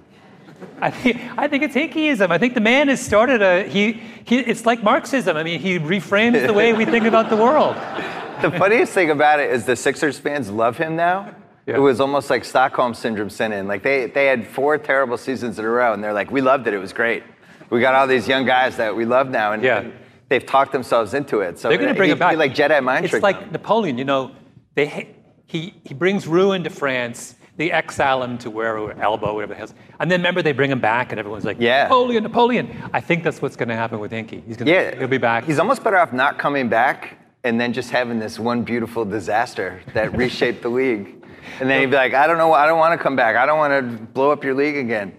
I 0.81 0.91
think, 0.91 1.17
I 1.37 1.47
think 1.47 1.63
it's 1.63 1.75
Hinkieism. 1.75 2.29
I 2.31 2.37
think 2.37 2.53
the 2.53 2.61
man 2.61 2.87
has 2.87 3.01
started 3.01 3.41
a, 3.41 3.63
he, 3.67 4.01
he, 4.25 4.39
it's 4.39 4.65
like 4.65 4.83
Marxism. 4.83 5.35
I 5.35 5.43
mean, 5.43 5.59
he 5.59 5.79
reframes 5.79 6.45
the 6.45 6.53
way 6.53 6.73
we 6.73 6.85
think 6.85 7.05
about 7.05 7.29
the 7.29 7.35
world. 7.35 7.75
the 8.41 8.51
funniest 8.57 8.93
thing 8.93 9.09
about 9.09 9.39
it 9.39 9.51
is 9.51 9.65
the 9.65 9.75
Sixers 9.75 10.19
fans 10.19 10.49
love 10.49 10.77
him 10.77 10.95
now. 10.95 11.35
Yeah. 11.65 11.75
It 11.75 11.79
was 11.79 11.99
almost 11.99 12.29
like 12.29 12.45
Stockholm 12.45 12.93
syndrome 12.93 13.29
sent 13.29 13.53
in. 13.53 13.67
Like 13.67 13.83
they, 13.83 14.07
they 14.07 14.25
had 14.25 14.47
four 14.47 14.77
terrible 14.77 15.17
seasons 15.17 15.59
in 15.59 15.65
a 15.65 15.69
row, 15.69 15.93
and 15.93 16.03
they're 16.03 16.13
like, 16.13 16.31
we 16.31 16.41
loved 16.41 16.67
it. 16.67 16.73
It 16.73 16.79
was 16.79 16.93
great. 16.93 17.23
We 17.69 17.79
got 17.79 17.93
all 17.93 18.07
these 18.07 18.27
young 18.27 18.45
guys 18.45 18.77
that 18.77 18.95
we 18.95 19.05
love 19.05 19.29
now, 19.29 19.53
and, 19.53 19.61
yeah. 19.61 19.87
they've 20.29 20.45
talked 20.45 20.71
themselves 20.71 21.13
into 21.13 21.41
it. 21.41 21.59
So 21.59 21.69
they're 21.69 21.77
going 21.77 21.89
to 21.89 21.95
bring 21.95 22.09
it 22.09 22.17
back. 22.17 22.37
Like 22.37 22.55
Jedi 22.55 22.83
mind 22.83 23.07
Trick. 23.07 23.15
It's 23.19 23.23
like 23.23 23.51
Napoleon. 23.51 23.97
You 23.97 24.05
know, 24.05 24.31
they 24.73 25.15
he 25.45 25.75
he 25.83 25.93
brings 25.93 26.27
ruin 26.27 26.63
to 26.63 26.69
France. 26.69 27.35
They 27.59 27.73
exile 27.73 28.23
him 28.23 28.37
to 28.37 28.49
where 28.49 28.77
Elba, 29.01 29.33
whatever 29.33 29.53
the 29.53 29.59
hell. 29.59 29.69
And 29.99 30.09
then 30.09 30.21
remember 30.21 30.41
they 30.41 30.53
bring 30.53 30.71
him 30.71 30.79
back, 30.79 31.11
and 31.11 31.19
everyone's 31.19 31.43
like, 31.43 31.57
yeah. 31.59 31.83
Napoleon, 31.83 32.23
Napoleon. 32.23 32.89
I 32.93 33.01
think 33.01 33.21
that's 33.21 33.41
what's 33.41 33.57
going 33.57 33.67
to 33.67 33.75
happen 33.75 33.99
with 33.99 34.13
Hinkie. 34.13 34.45
He's 34.47 34.55
going 34.55 34.69
yeah. 34.69 34.97
he'll 34.97 35.09
be 35.09 35.17
back. 35.17 35.43
He's 35.43 35.59
almost 35.59 35.83
better 35.83 35.97
off 35.97 36.13
not 36.13 36.39
coming 36.39 36.69
back 36.69 37.17
and 37.43 37.59
then 37.59 37.73
just 37.73 37.89
having 37.89 38.17
this 38.17 38.39
one 38.39 38.63
beautiful 38.63 39.03
disaster 39.03 39.81
that 39.93 40.15
reshaped 40.17 40.61
the 40.61 40.69
league. 40.69 41.21
And 41.59 41.69
then 41.69 41.81
he'd 41.81 41.87
be 41.87 41.97
like, 41.97 42.13
I 42.13 42.27
don't 42.27 42.37
know, 42.37 42.53
I 42.53 42.65
don't 42.65 42.79
want 42.79 42.97
to 42.97 43.03
come 43.03 43.17
back. 43.17 43.35
I 43.35 43.45
don't 43.45 43.57
want 43.57 43.73
to 43.73 44.05
blow 44.05 44.31
up 44.31 44.41
your 44.41 44.53
league 44.53 44.77
again. 44.77 45.11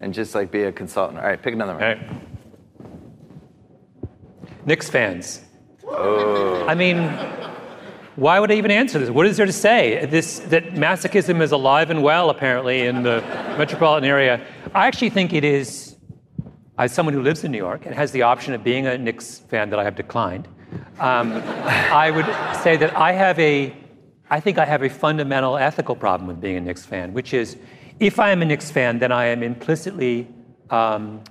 And 0.00 0.14
just 0.14 0.34
like 0.34 0.50
be 0.50 0.62
a 0.62 0.72
consultant. 0.72 1.18
All 1.18 1.26
right, 1.26 1.42
pick 1.42 1.52
another 1.52 1.74
one. 1.74 1.82
All 1.82 1.88
right. 1.90 2.00
Knicks 4.64 4.88
fans. 4.88 5.42
Oh. 5.86 6.66
I 6.66 6.74
mean, 6.74 6.96
why 8.16 8.38
would 8.38 8.50
I 8.50 8.54
even 8.54 8.70
answer 8.70 8.98
this? 8.98 9.10
What 9.10 9.26
is 9.26 9.36
there 9.36 9.46
to 9.46 9.52
say? 9.52 10.04
This 10.06 10.40
that 10.40 10.74
masochism 10.74 11.40
is 11.40 11.52
alive 11.52 11.90
and 11.90 12.02
well, 12.02 12.30
apparently, 12.30 12.82
in 12.82 13.02
the 13.02 13.20
metropolitan 13.56 14.08
area. 14.08 14.44
I 14.74 14.86
actually 14.86 15.10
think 15.10 15.32
it 15.32 15.44
is, 15.44 15.96
as 16.78 16.92
someone 16.92 17.14
who 17.14 17.22
lives 17.22 17.44
in 17.44 17.52
New 17.52 17.58
York 17.58 17.86
and 17.86 17.94
has 17.94 18.12
the 18.12 18.22
option 18.22 18.52
of 18.52 18.62
being 18.62 18.86
a 18.86 18.98
Knicks 18.98 19.38
fan 19.48 19.70
that 19.70 19.78
I 19.78 19.84
have 19.84 19.94
declined, 19.94 20.46
um, 21.00 21.32
I 21.92 22.10
would 22.10 22.26
say 22.62 22.76
that 22.76 22.94
I 22.96 23.12
have 23.12 23.38
a, 23.38 23.74
I 24.30 24.40
think 24.40 24.58
I 24.58 24.66
have 24.66 24.82
a 24.82 24.90
fundamental 24.90 25.56
ethical 25.56 25.96
problem 25.96 26.28
with 26.28 26.40
being 26.40 26.56
a 26.56 26.60
Knicks 26.60 26.84
fan, 26.84 27.14
which 27.14 27.32
is 27.32 27.56
if 27.98 28.18
I 28.18 28.30
am 28.30 28.42
a 28.42 28.44
Knicks 28.44 28.70
fan, 28.70 28.98
then 28.98 29.12
I 29.12 29.26
am 29.26 29.42
implicitly 29.42 30.28
um, 30.68 31.22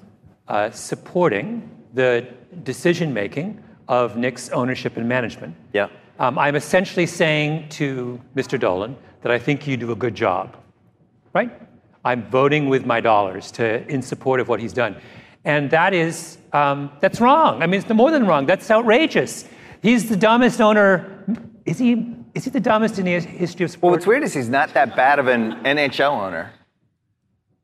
uh, 0.47 0.71
supporting 0.71 1.69
the 1.93 2.27
decision 2.63 3.13
making 3.13 3.63
of 3.87 4.17
Knicks 4.17 4.49
ownership 4.49 4.97
and 4.97 5.07
management. 5.07 5.55
Yeah. 5.73 5.89
Um, 6.21 6.37
I'm 6.37 6.55
essentially 6.55 7.07
saying 7.07 7.67
to 7.69 8.21
Mr. 8.35 8.59
Dolan 8.59 8.95
that 9.23 9.31
I 9.31 9.39
think 9.39 9.65
you 9.65 9.75
do 9.75 9.91
a 9.91 9.95
good 9.95 10.13
job, 10.13 10.55
right? 11.33 11.51
I'm 12.05 12.29
voting 12.29 12.69
with 12.69 12.85
my 12.85 13.01
dollars 13.01 13.49
to, 13.53 13.83
in 13.87 14.03
support 14.03 14.39
of 14.39 14.47
what 14.47 14.59
he's 14.59 14.71
done. 14.71 14.97
And 15.45 15.71
that 15.71 15.95
is, 15.95 16.37
um, 16.53 16.91
that's 16.99 17.19
wrong. 17.19 17.63
I 17.63 17.65
mean, 17.65 17.81
it's 17.81 17.89
more 17.89 18.11
than 18.11 18.27
wrong. 18.27 18.45
That's 18.45 18.69
outrageous. 18.69 19.45
He's 19.81 20.09
the 20.09 20.15
dumbest 20.15 20.61
owner. 20.61 21.25
Is 21.65 21.79
he, 21.79 22.15
is 22.35 22.43
he 22.43 22.51
the 22.51 22.59
dumbest 22.59 22.99
in 22.99 23.05
the 23.05 23.19
history 23.19 23.63
of 23.63 23.71
sports? 23.71 23.81
Well, 23.81 23.91
what's 23.93 24.05
weird 24.05 24.21
is 24.21 24.31
he's 24.31 24.47
not 24.47 24.75
that 24.75 24.95
bad 24.95 25.17
of 25.17 25.25
an 25.25 25.53
NHL 25.63 26.11
owner. 26.11 26.53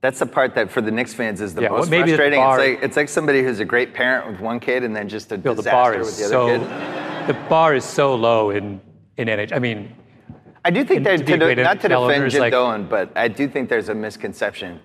That's 0.01 0.17
the 0.17 0.25
part 0.25 0.55
that 0.55 0.71
for 0.71 0.81
the 0.81 0.89
Knicks 0.89 1.13
fans 1.13 1.41
is 1.41 1.53
the 1.53 1.61
yeah, 1.61 1.69
most 1.69 1.91
well, 1.91 2.01
frustrating. 2.01 2.39
It's, 2.41 2.57
like, 2.57 2.79
it's 2.81 2.97
like 2.97 3.09
somebody 3.09 3.43
who's 3.43 3.59
a 3.59 3.65
great 3.65 3.93
parent 3.93 4.31
with 4.31 4.39
one 4.39 4.59
kid 4.59 4.83
and 4.83 4.95
then 4.95 5.07
just 5.07 5.31
a 5.31 5.37
Bill, 5.37 5.53
disaster 5.53 5.99
the 5.99 6.05
with 6.05 6.17
the 6.17 6.23
other 6.25 6.31
so, 6.31 6.57
kid. 6.57 7.06
The 7.27 7.33
bar 7.49 7.75
is 7.75 7.85
so 7.85 8.15
low 8.15 8.49
in, 8.51 8.81
in 9.17 9.27
NHL. 9.27 9.53
I 9.53 9.59
mean, 9.59 9.95
I 10.65 10.71
do 10.71 10.83
think 10.83 11.03
there's, 11.03 11.21
to, 11.21 11.37
not 11.37 11.81
to 11.81 11.87
defend 11.87 12.31
Jim 12.31 12.41
like, 12.41 12.51
Dolan, 12.51 12.87
but 12.87 13.15
I 13.15 13.27
do 13.27 13.47
think 13.47 13.69
there's 13.69 13.89
a 13.89 13.95
misconception 13.95 14.79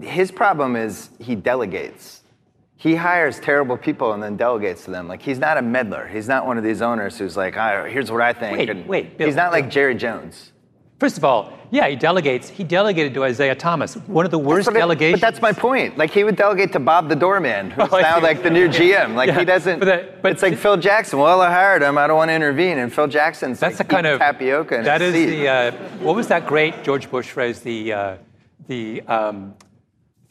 his 0.00 0.30
problem 0.30 0.76
is 0.76 1.10
he 1.18 1.34
delegates. 1.34 2.22
He 2.76 2.94
hires 2.94 3.38
terrible 3.38 3.76
people 3.76 4.12
and 4.12 4.22
then 4.22 4.36
delegates 4.36 4.84
to 4.84 4.90
them. 4.90 5.08
Like 5.08 5.20
he's 5.20 5.38
not 5.38 5.58
a 5.58 5.62
meddler. 5.62 6.06
He's 6.08 6.28
not 6.28 6.46
one 6.46 6.56
of 6.56 6.64
these 6.64 6.80
owners 6.80 7.18
who's 7.18 7.36
like, 7.36 7.56
"Ah, 7.56 7.84
here's 7.84 8.10
what 8.10 8.22
I 8.22 8.32
think. 8.32 8.56
Wait, 8.56 8.70
and 8.70 8.86
wait, 8.86 9.18
Bill, 9.18 9.26
he's 9.26 9.36
not 9.36 9.52
like. 9.52 9.68
Jerry 9.68 9.94
Jones. 9.94 10.52
First 11.00 11.16
of 11.16 11.24
all, 11.24 11.52
yeah, 11.72 11.88
he 11.88 11.96
delegates. 11.96 12.48
He 12.50 12.62
delegated 12.62 13.14
to 13.14 13.24
Isiah 13.24 13.54
Thomas, 13.54 13.94
one 14.06 14.24
of 14.26 14.30
the 14.30 14.38
worst 14.38 14.68
it- 14.68 14.74
delegations. 14.74 15.20
But 15.20 15.26
that's 15.28 15.40
my 15.40 15.52
point. 15.52 15.96
Like 15.96 16.10
he 16.10 16.24
would 16.24 16.36
delegate 16.36 16.72
to 16.72 16.78
Bob 16.80 17.08
the 17.08 17.16
doorman, 17.16 17.70
who's 17.76 17.88
Oh, 17.90 18.00
now 18.00 18.20
like 18.20 18.42
the 18.42 18.50
new 18.50 18.68
GM. 18.76 19.14
Like 19.14 19.28
Yeah, 19.28 19.38
he 19.38 19.44
doesn't. 19.46 19.78
but 19.78 19.86
that- 19.86 20.20
but 20.22 20.32
it's 20.32 20.42
like 20.42 20.52
th- 20.52 20.62
Phil 20.62 20.76
Jackson. 20.76 21.18
Well, 21.18 21.40
I 21.40 21.50
hired 21.50 21.80
him. 21.82 21.96
I 21.96 22.06
don't 22.06 22.16
want 22.18 22.28
to 22.28 22.34
intervene. 22.34 22.76
And 22.78 22.92
Phil 22.92 23.06
Jackson's 23.06 23.58
That's 23.60 23.78
like 23.78 23.88
the 23.88 23.94
kind 23.94 24.06
of 24.06 24.18
tapioca. 24.18 24.78
In 24.78 24.84
That 24.84 25.00
is 25.00 25.14
seat. 25.14 25.26
the 25.26 25.48
uh, 25.48 25.70
what 26.00 26.14
was 26.14 26.28
that 26.28 26.46
great 26.46 26.84
George 26.84 27.10
Bush 27.10 27.28
phrase? 27.30 27.60
The 27.60 27.92
uh, 27.94 28.16
the 28.68 29.00
um, 29.08 29.54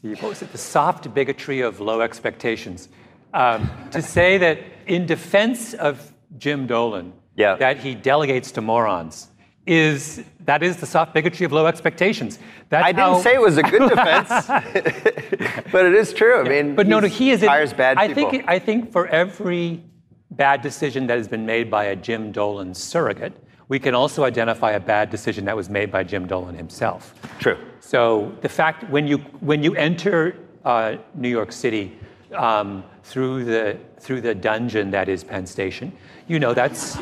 the 0.04 0.14
what 0.22 0.30
was 0.30 0.42
it? 0.44 0.52
The 0.52 0.58
soft 0.60 1.12
bigotry 1.16 1.62
of 1.62 1.80
low 1.80 2.02
expectations. 2.02 2.90
Um, 3.34 3.70
to 3.92 4.02
say 4.04 4.38
that 4.38 4.60
in 4.86 5.06
defense 5.08 5.74
of 5.74 6.14
Jim 6.38 6.68
Dolan, 6.68 7.14
Yeah. 7.36 7.56
that 7.56 7.78
he 7.78 7.96
delegates 7.96 8.52
to 8.52 8.62
morons 8.62 9.29
is 9.70 10.24
that 10.46 10.64
is 10.64 10.78
the 10.78 10.86
soft 10.88 11.14
bigotry 11.14 11.46
of 11.46 11.52
low 11.52 11.68
expectations. 11.68 12.40
That's 12.70 12.84
I 12.86 12.92
didn't 12.92 13.14
how- 13.14 13.20
say 13.22 13.36
it 13.36 13.42
was 13.42 13.58
a 13.58 13.64
good 13.64 13.88
defense, 13.94 14.48
but 15.72 15.86
it 15.86 15.94
is 15.94 16.12
true. 16.14 16.42
I 16.42 16.50
mean, 16.50 16.76
But 16.76 16.88
no, 16.88 17.00
no, 17.00 17.08
he 17.08 17.30
is. 17.32 17.42
hires 17.44 17.72
bad 17.74 17.98
I 17.98 18.08
people. 18.08 18.32
think. 18.32 18.44
I 18.48 18.58
think 18.60 18.92
for 18.92 19.08
every 19.08 19.84
bad 20.32 20.62
decision 20.62 21.06
that 21.08 21.18
has 21.18 21.28
been 21.28 21.46
made 21.46 21.70
by 21.70 21.86
a 21.86 21.96
Jim 21.96 22.32
Dolan 22.32 22.74
surrogate, 22.74 23.34
we 23.68 23.78
can 23.80 23.94
also 23.94 24.24
identify 24.24 24.72
a 24.72 24.80
bad 24.80 25.10
decision 25.12 25.46
that 25.46 25.56
was 25.56 25.70
made 25.70 25.92
by 25.92 26.04
Jim 26.04 26.26
Dolan 26.26 26.56
himself. 26.56 27.14
true. 27.40 27.58
So 27.80 28.32
the 28.42 28.50
fact 28.50 28.90
when 28.90 29.06
you 29.08 29.18
when 29.52 29.64
you 29.64 29.76
enter 29.76 30.36
uh, 30.66 30.96
New 31.16 31.30
York 31.30 31.52
City 31.52 31.98
um, 32.36 32.84
through 33.04 33.46
the 33.46 33.78
through 34.00 34.22
the 34.22 34.34
dungeon 34.36 34.90
that 34.92 35.08
is 35.10 35.24
Penn 35.24 35.46
Station, 35.46 35.92
you 36.28 36.40
know 36.40 36.54
that's 36.54 36.98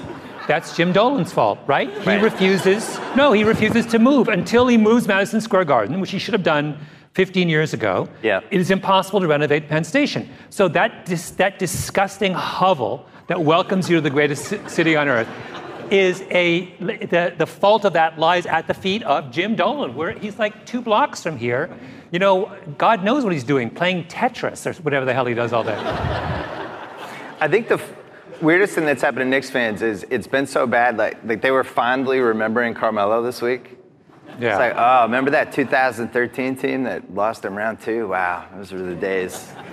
that's 0.48 0.75
Jim 0.75 0.92
Dolan's 0.94 1.32
fault, 1.34 1.60
right? 1.68 1.89
He 1.92 2.06
Right. 2.10 2.22
refuses. 2.22 3.00
No, 3.16 3.32
he 3.34 3.44
refuses 3.44 3.86
to 3.88 4.00
move 4.00 4.27
until 4.30 4.68
he 4.68 4.77
moves 4.77 5.08
Madison 5.08 5.42
Square 5.42 5.66
Garden, 5.66 6.00
which 6.00 6.12
he 6.12 6.20
should 6.20 6.34
have 6.34 6.44
done 6.44 6.77
15 7.13 7.50
years 7.50 7.74
ago. 7.74 8.08
Yeah. 8.24 8.42
It 8.51 8.60
is 8.62 8.70
impossible 8.72 9.20
to 9.22 9.27
renovate 9.27 9.68
Penn 9.70 9.84
Station. 9.84 10.30
So 10.50 10.68
that 10.70 11.06
dis- 11.06 11.32
that 11.32 11.60
disgusting 11.60 12.34
hovel 12.34 13.06
that 13.27 13.42
welcomes 13.42 13.89
you 13.89 13.98
to 13.98 14.01
the 14.01 14.10
greatest 14.10 14.50
ci- 14.50 14.60
city 14.68 14.96
on 14.96 15.08
earth 15.08 15.27
is 15.89 16.22
a 16.32 16.66
the, 16.80 17.34
the 17.38 17.46
fault 17.48 17.86
of 17.86 17.94
that 17.94 18.20
lies 18.20 18.46
at 18.46 18.68
the 18.68 18.74
feet 18.74 19.04
of 19.04 19.32
Jim 19.32 19.56
Dolan, 19.56 19.96
where 19.96 20.12
he's 20.12 20.38
like 20.38 20.66
two 20.66 20.82
blocks 20.82 21.24
from 21.24 21.38
here. 21.38 21.70
You 22.12 22.20
know, 22.20 22.51
God 22.77 23.04
knows 23.04 23.24
what 23.24 23.34
he's 23.34 23.44
doing, 23.44 23.70
playing 23.70 24.06
Tetris 24.06 24.66
or 24.66 24.74
whatever 24.84 25.06
the 25.06 25.13
hell 25.13 25.25
he 25.25 25.34
does 25.34 25.51
all 25.54 25.63
day. 25.63 25.77
I 27.39 27.48
think 27.48 27.68
the 27.68 27.80
weirdest 28.41 28.75
thing 28.75 28.86
that's 28.86 29.01
happened 29.01 29.22
to 29.22 29.25
Knicks 29.25 29.50
fans 29.50 29.82
is 29.82 30.06
it's 30.10 30.27
been 30.27 30.48
so 30.48 30.67
bad. 30.67 30.98
Like, 30.98 31.17
like 31.24 31.41
they 31.41 31.51
were 31.51 31.63
fondly 31.63 32.20
remembering 32.20 32.74
Carmelo 32.74 33.22
this 33.22 33.41
week. 33.41 33.77
Yeah. 34.39 34.50
It's 34.50 34.60
like, 34.60 34.74
oh, 34.75 35.03
remember 35.03 35.32
that 35.32 35.51
2013 35.51 36.56
team 36.56 36.84
that 36.84 37.13
lost 37.13 37.46
in 37.46 37.56
round 37.56 37.79
two? 37.82 38.10
Wow, 38.10 38.48
those 38.56 38.72
were 38.72 38.79
the 38.79 38.96
days. 38.96 39.51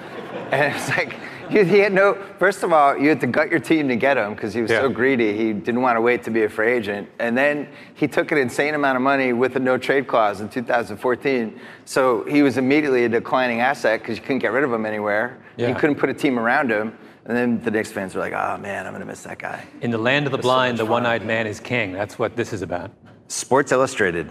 And 0.51 0.75
it's 0.75 0.89
like, 0.89 1.17
you, 1.49 1.65
he 1.65 1.79
had 1.79 1.93
no, 1.93 2.15
first 2.39 2.65
of 2.65 2.73
all, 2.73 2.97
you 2.99 3.09
had 3.09 3.21
to 3.21 3.27
gut 3.27 3.51
your 3.51 3.61
team 3.61 3.89
to 3.89 3.97
get 3.97 4.17
him 4.17 4.35
because 4.35 4.53
he 4.53 4.63
was 4.63 4.71
so 4.71 4.89
greedy. 4.89 5.37
He 5.37 5.53
didn't 5.53 5.81
want 5.81 5.97
to 5.97 6.01
wait 6.01 6.25
to 6.25 6.31
be 6.31 6.43
a 6.43 6.49
free 6.49 6.73
agent. 6.73 7.09
And 7.21 7.39
then 7.39 7.69
he 7.95 8.09
took 8.09 8.33
an 8.33 8.39
insane 8.39 8.75
amount 8.75 8.97
of 8.97 9.03
money 9.03 9.33
with 9.33 9.55
a 9.57 9.61
no 9.61 9.79
trade 9.79 10.09
clause 10.09 10.41
in 10.41 10.49
2014. 10.49 11.61
So 11.85 12.25
he 12.25 12.43
was 12.43 12.57
immediately 12.57 13.05
a 13.05 13.09
declining 13.09 13.61
asset 13.61 14.01
because 14.01 14.17
you 14.17 14.23
couldn't 14.23 14.41
get 14.41 14.53
rid 14.53 14.65
of 14.65 14.73
him 14.73 14.87
anywhere. 14.87 15.39
Yeah. 15.57 15.69
You 15.69 15.75
couldn't 15.77 15.97
put 15.97 16.11
a 16.11 16.15
team 16.15 16.39
around 16.39 16.71
him. 16.71 16.97
And 17.27 17.37
then 17.37 17.63
the 17.63 17.71
Knicks 17.71 17.91
fans 17.91 18.15
are 18.15 18.19
like, 18.19 18.35
oh 18.35 18.59
man, 18.59 18.87
I'm 18.87 18.93
going 18.93 19.01
to 19.01 19.07
miss 19.07 19.23
that 19.23 19.39
guy. 19.39 19.65
In 19.81 19.91
the 19.91 19.99
land 19.99 20.27
of 20.27 20.33
the 20.33 20.39
blind, 20.39 20.75
much 20.79 20.87
the 20.87 20.91
one-eyed 20.91 21.25
man 21.25 21.47
is 21.47 21.59
king. 21.59 21.93
That's 21.93 22.19
what 22.19 22.37
this 22.37 22.53
is 22.53 22.61
about. 22.61 22.91
Sports 23.29 23.73
Illustrated. 23.73 24.31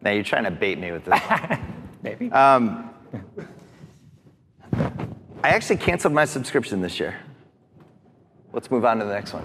Now 0.00 0.12
you're 0.12 0.24
trying 0.24 0.44
to 0.44 0.50
bait 0.50 0.78
me 0.78 0.92
with 0.92 1.04
this. 1.04 1.20
one. 1.20 1.74
Maybe. 2.02 2.32
Um, 2.32 2.90
I 5.42 5.50
actually 5.50 5.76
canceled 5.76 6.14
my 6.14 6.24
subscription 6.24 6.80
this 6.80 6.98
year. 6.98 7.18
Let's 8.52 8.70
move 8.70 8.86
on 8.86 8.98
to 9.00 9.04
the 9.04 9.12
next 9.12 9.34
one. 9.34 9.44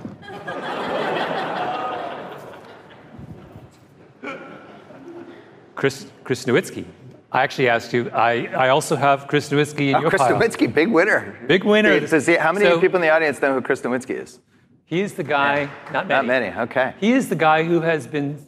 Chris 5.75 6.05
Chris 6.23 6.45
Nowinski. 6.45 6.85
I 7.31 7.43
actually 7.43 7.69
asked 7.69 7.93
you. 7.93 8.09
I, 8.11 8.47
I 8.47 8.69
also 8.69 8.95
have 8.95 9.27
Chris 9.27 9.49
Nowinski 9.49 9.89
in 9.89 9.95
Oh, 9.95 10.01
your 10.01 10.09
Chris 10.09 10.21
pile. 10.21 10.37
Nowinski, 10.37 10.73
big 10.73 10.89
winner. 10.89 11.37
Big 11.47 11.63
winner. 11.63 12.05
So 12.07 12.19
how 12.37 12.51
many 12.51 12.65
So- 12.65 12.79
people 12.81 12.97
in 12.97 13.01
the 13.03 13.09
audience 13.09 13.41
know 13.41 13.53
who 13.53 13.61
Chris 13.61 13.81
Nowinski 13.81 14.21
is? 14.21 14.39
He's 14.85 15.13
the 15.13 15.23
guy. 15.23 15.69
Not 15.93 16.07
many. 16.07 16.09
Not 16.09 16.25
many. 16.25 16.59
Okay. 16.69 16.93
He 16.99 17.13
is 17.13 17.29
the 17.29 17.35
guy 17.35 17.63
who 17.63 17.79
has 17.79 18.05
been 18.05 18.45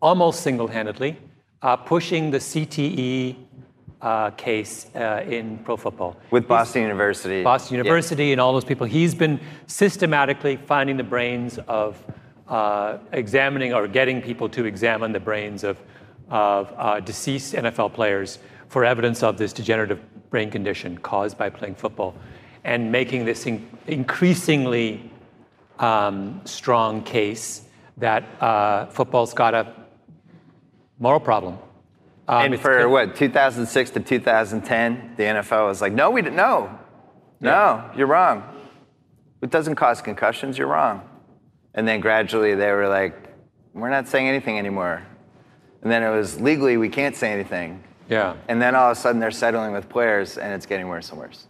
almost 0.00 0.42
single-handedly 0.44 1.18
uh, 1.62 1.76
pushing 1.76 2.30
the 2.30 2.38
CTE 2.38 3.36
uh, 4.00 4.30
case 4.30 4.86
uh, 4.94 5.24
in 5.28 5.58
pro 5.58 5.76
football. 5.76 6.16
With 6.30 6.46
Boston 6.46 6.82
University. 6.82 7.42
Boston 7.42 7.74
Yeah. 7.76 7.82
University 7.82 8.30
and 8.32 8.40
all 8.40 8.52
those 8.52 8.64
people. 8.64 8.86
He's 8.86 9.14
been 9.16 9.40
systematically 9.66 10.56
finding 10.56 10.96
the 10.96 11.02
brains 11.04 11.58
of, 11.66 12.02
uh, 12.48 12.98
examining 13.12 13.74
or 13.74 13.88
getting 13.88 14.22
people 14.22 14.48
to 14.50 14.64
examine 14.64 15.10
the 15.12 15.20
brains 15.20 15.64
of, 15.64 15.76
of 16.30 16.72
uh, 16.76 17.00
deceased 17.00 17.54
NFL 17.54 17.92
players 17.92 18.38
for 18.68 18.84
evidence 18.84 19.22
of 19.22 19.36
this 19.36 19.52
degenerative 19.52 20.00
brain 20.30 20.50
condition 20.50 20.96
caused 20.98 21.36
by 21.36 21.50
playing 21.50 21.74
football 21.74 22.14
and 22.64 22.90
making 22.90 23.24
this 23.24 23.46
in- 23.46 23.68
increasingly 23.86 25.10
um, 25.78 26.40
strong 26.44 27.02
case 27.02 27.62
that 27.96 28.22
uh, 28.40 28.86
football's 28.86 29.34
got 29.34 29.54
a 29.54 29.74
moral 30.98 31.20
problem. 31.20 31.58
Um, 32.28 32.52
And 32.52 32.60
for 32.60 32.88
what, 32.88 33.16
2006 33.16 33.90
to 33.90 34.00
2010, 34.00 35.14
the 35.16 35.22
NFL 35.24 35.66
was 35.66 35.80
like, 35.80 35.92
no, 35.92 36.10
we 36.10 36.22
didn't. 36.22 36.36
No, 36.36 36.78
no, 37.40 37.90
you're 37.96 38.06
wrong. 38.06 38.44
It 39.42 39.50
doesn't 39.50 39.74
cause 39.74 40.00
concussions. 40.02 40.58
You're 40.58 40.68
wrong. 40.68 41.02
And 41.74 41.88
then 41.88 42.00
gradually 42.00 42.54
they 42.54 42.70
were 42.72 42.88
like, 42.88 43.14
we're 43.72 43.90
not 43.90 44.06
saying 44.06 44.28
anything 44.28 44.58
anymore. 44.58 45.02
And 45.82 45.90
then 45.90 46.02
it 46.02 46.10
was 46.10 46.40
legally 46.40 46.76
we 46.76 46.88
can't 46.88 47.16
say 47.16 47.32
anything. 47.32 47.82
Yeah. 48.08 48.34
And 48.48 48.60
then 48.60 48.74
all 48.74 48.90
of 48.90 48.96
a 48.96 49.00
sudden 49.00 49.20
they're 49.20 49.30
settling 49.30 49.72
with 49.72 49.88
players, 49.88 50.36
and 50.36 50.52
it's 50.52 50.66
getting 50.66 50.88
worse 50.88 51.10
and 51.10 51.18
worse. 51.18 51.46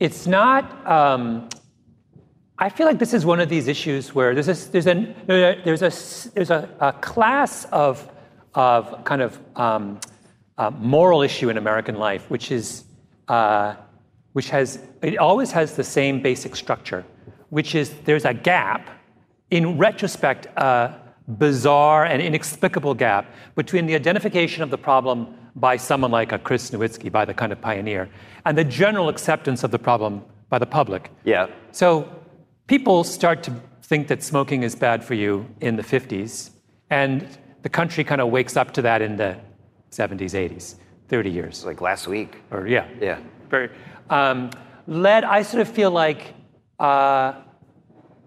It's 0.00 0.26
not. 0.26 0.86
Um, 0.86 1.48
I 2.58 2.68
feel 2.68 2.86
like 2.86 2.98
this 2.98 3.14
is 3.14 3.24
one 3.24 3.40
of 3.40 3.48
these 3.48 3.68
issues 3.68 4.14
where 4.14 4.34
there's 4.34 4.48
a 4.48 4.70
there's 4.70 4.86
a 4.86 5.14
there's 5.26 5.82
a 5.82 6.30
there's 6.34 6.50
a, 6.50 6.68
a 6.80 6.92
class 6.94 7.64
of 7.66 8.08
of 8.54 9.04
kind 9.04 9.22
of 9.22 9.38
um, 9.56 10.00
uh, 10.58 10.70
moral 10.70 11.22
issue 11.22 11.48
in 11.48 11.56
American 11.58 11.96
life, 11.96 12.30
which 12.30 12.50
is 12.50 12.84
uh, 13.28 13.74
which 14.32 14.50
has 14.50 14.80
it 15.02 15.16
always 15.18 15.52
has 15.52 15.76
the 15.76 15.84
same 15.84 16.20
basic 16.20 16.56
structure, 16.56 17.04
which 17.50 17.74
is 17.74 17.94
there's 18.04 18.24
a 18.24 18.34
gap. 18.34 18.90
In 19.50 19.78
retrospect, 19.78 20.46
a 20.56 20.94
bizarre 21.26 22.04
and 22.04 22.20
inexplicable 22.20 22.94
gap 22.94 23.32
between 23.54 23.86
the 23.86 23.94
identification 23.94 24.62
of 24.62 24.70
the 24.70 24.78
problem 24.78 25.34
by 25.56 25.76
someone 25.76 26.10
like 26.10 26.32
a 26.32 26.38
Chris 26.38 26.70
Nowinski, 26.70 27.10
by 27.10 27.24
the 27.24 27.34
kind 27.34 27.52
of 27.52 27.60
pioneer, 27.60 28.08
and 28.44 28.58
the 28.58 28.64
general 28.64 29.08
acceptance 29.08 29.64
of 29.64 29.70
the 29.70 29.78
problem 29.78 30.22
by 30.48 30.58
the 30.58 30.66
public. 30.66 31.10
Yeah. 31.24 31.46
So 31.72 32.08
people 32.66 33.04
start 33.04 33.42
to 33.44 33.52
think 33.82 34.08
that 34.08 34.22
smoking 34.22 34.62
is 34.62 34.74
bad 34.74 35.04
for 35.04 35.14
you 35.14 35.46
in 35.60 35.76
the 35.76 35.82
50s, 35.82 36.50
and 36.90 37.26
the 37.62 37.68
country 37.68 38.04
kind 38.04 38.20
of 38.20 38.28
wakes 38.28 38.56
up 38.56 38.72
to 38.72 38.82
that 38.82 39.00
in 39.00 39.16
the 39.16 39.38
70s, 39.90 40.32
80s, 40.32 40.76
30 41.08 41.30
years. 41.30 41.64
Like 41.64 41.80
last 41.80 42.06
week. 42.06 42.42
Or, 42.50 42.66
yeah. 42.66 42.86
Yeah. 43.00 43.20
Very. 43.48 43.70
Um, 44.10 44.50
lead, 44.86 45.24
I 45.24 45.42
sort 45.42 45.60
of 45.62 45.68
feel 45.68 45.90
like 45.90 46.34
uh, 46.78 47.34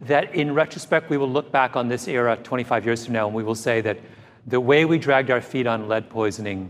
that 0.01 0.33
in 0.35 0.53
retrospect, 0.53 1.09
we 1.09 1.17
will 1.17 1.29
look 1.29 1.51
back 1.51 1.75
on 1.75 1.87
this 1.87 2.07
era 2.07 2.37
25 2.37 2.85
years 2.85 3.05
from 3.05 3.13
now 3.13 3.25
and 3.27 3.35
we 3.35 3.43
will 3.43 3.55
say 3.55 3.81
that 3.81 3.97
the 4.45 4.59
way 4.59 4.85
we 4.85 4.97
dragged 4.97 5.29
our 5.31 5.41
feet 5.41 5.67
on 5.67 5.87
lead 5.87 6.09
poisoning 6.09 6.69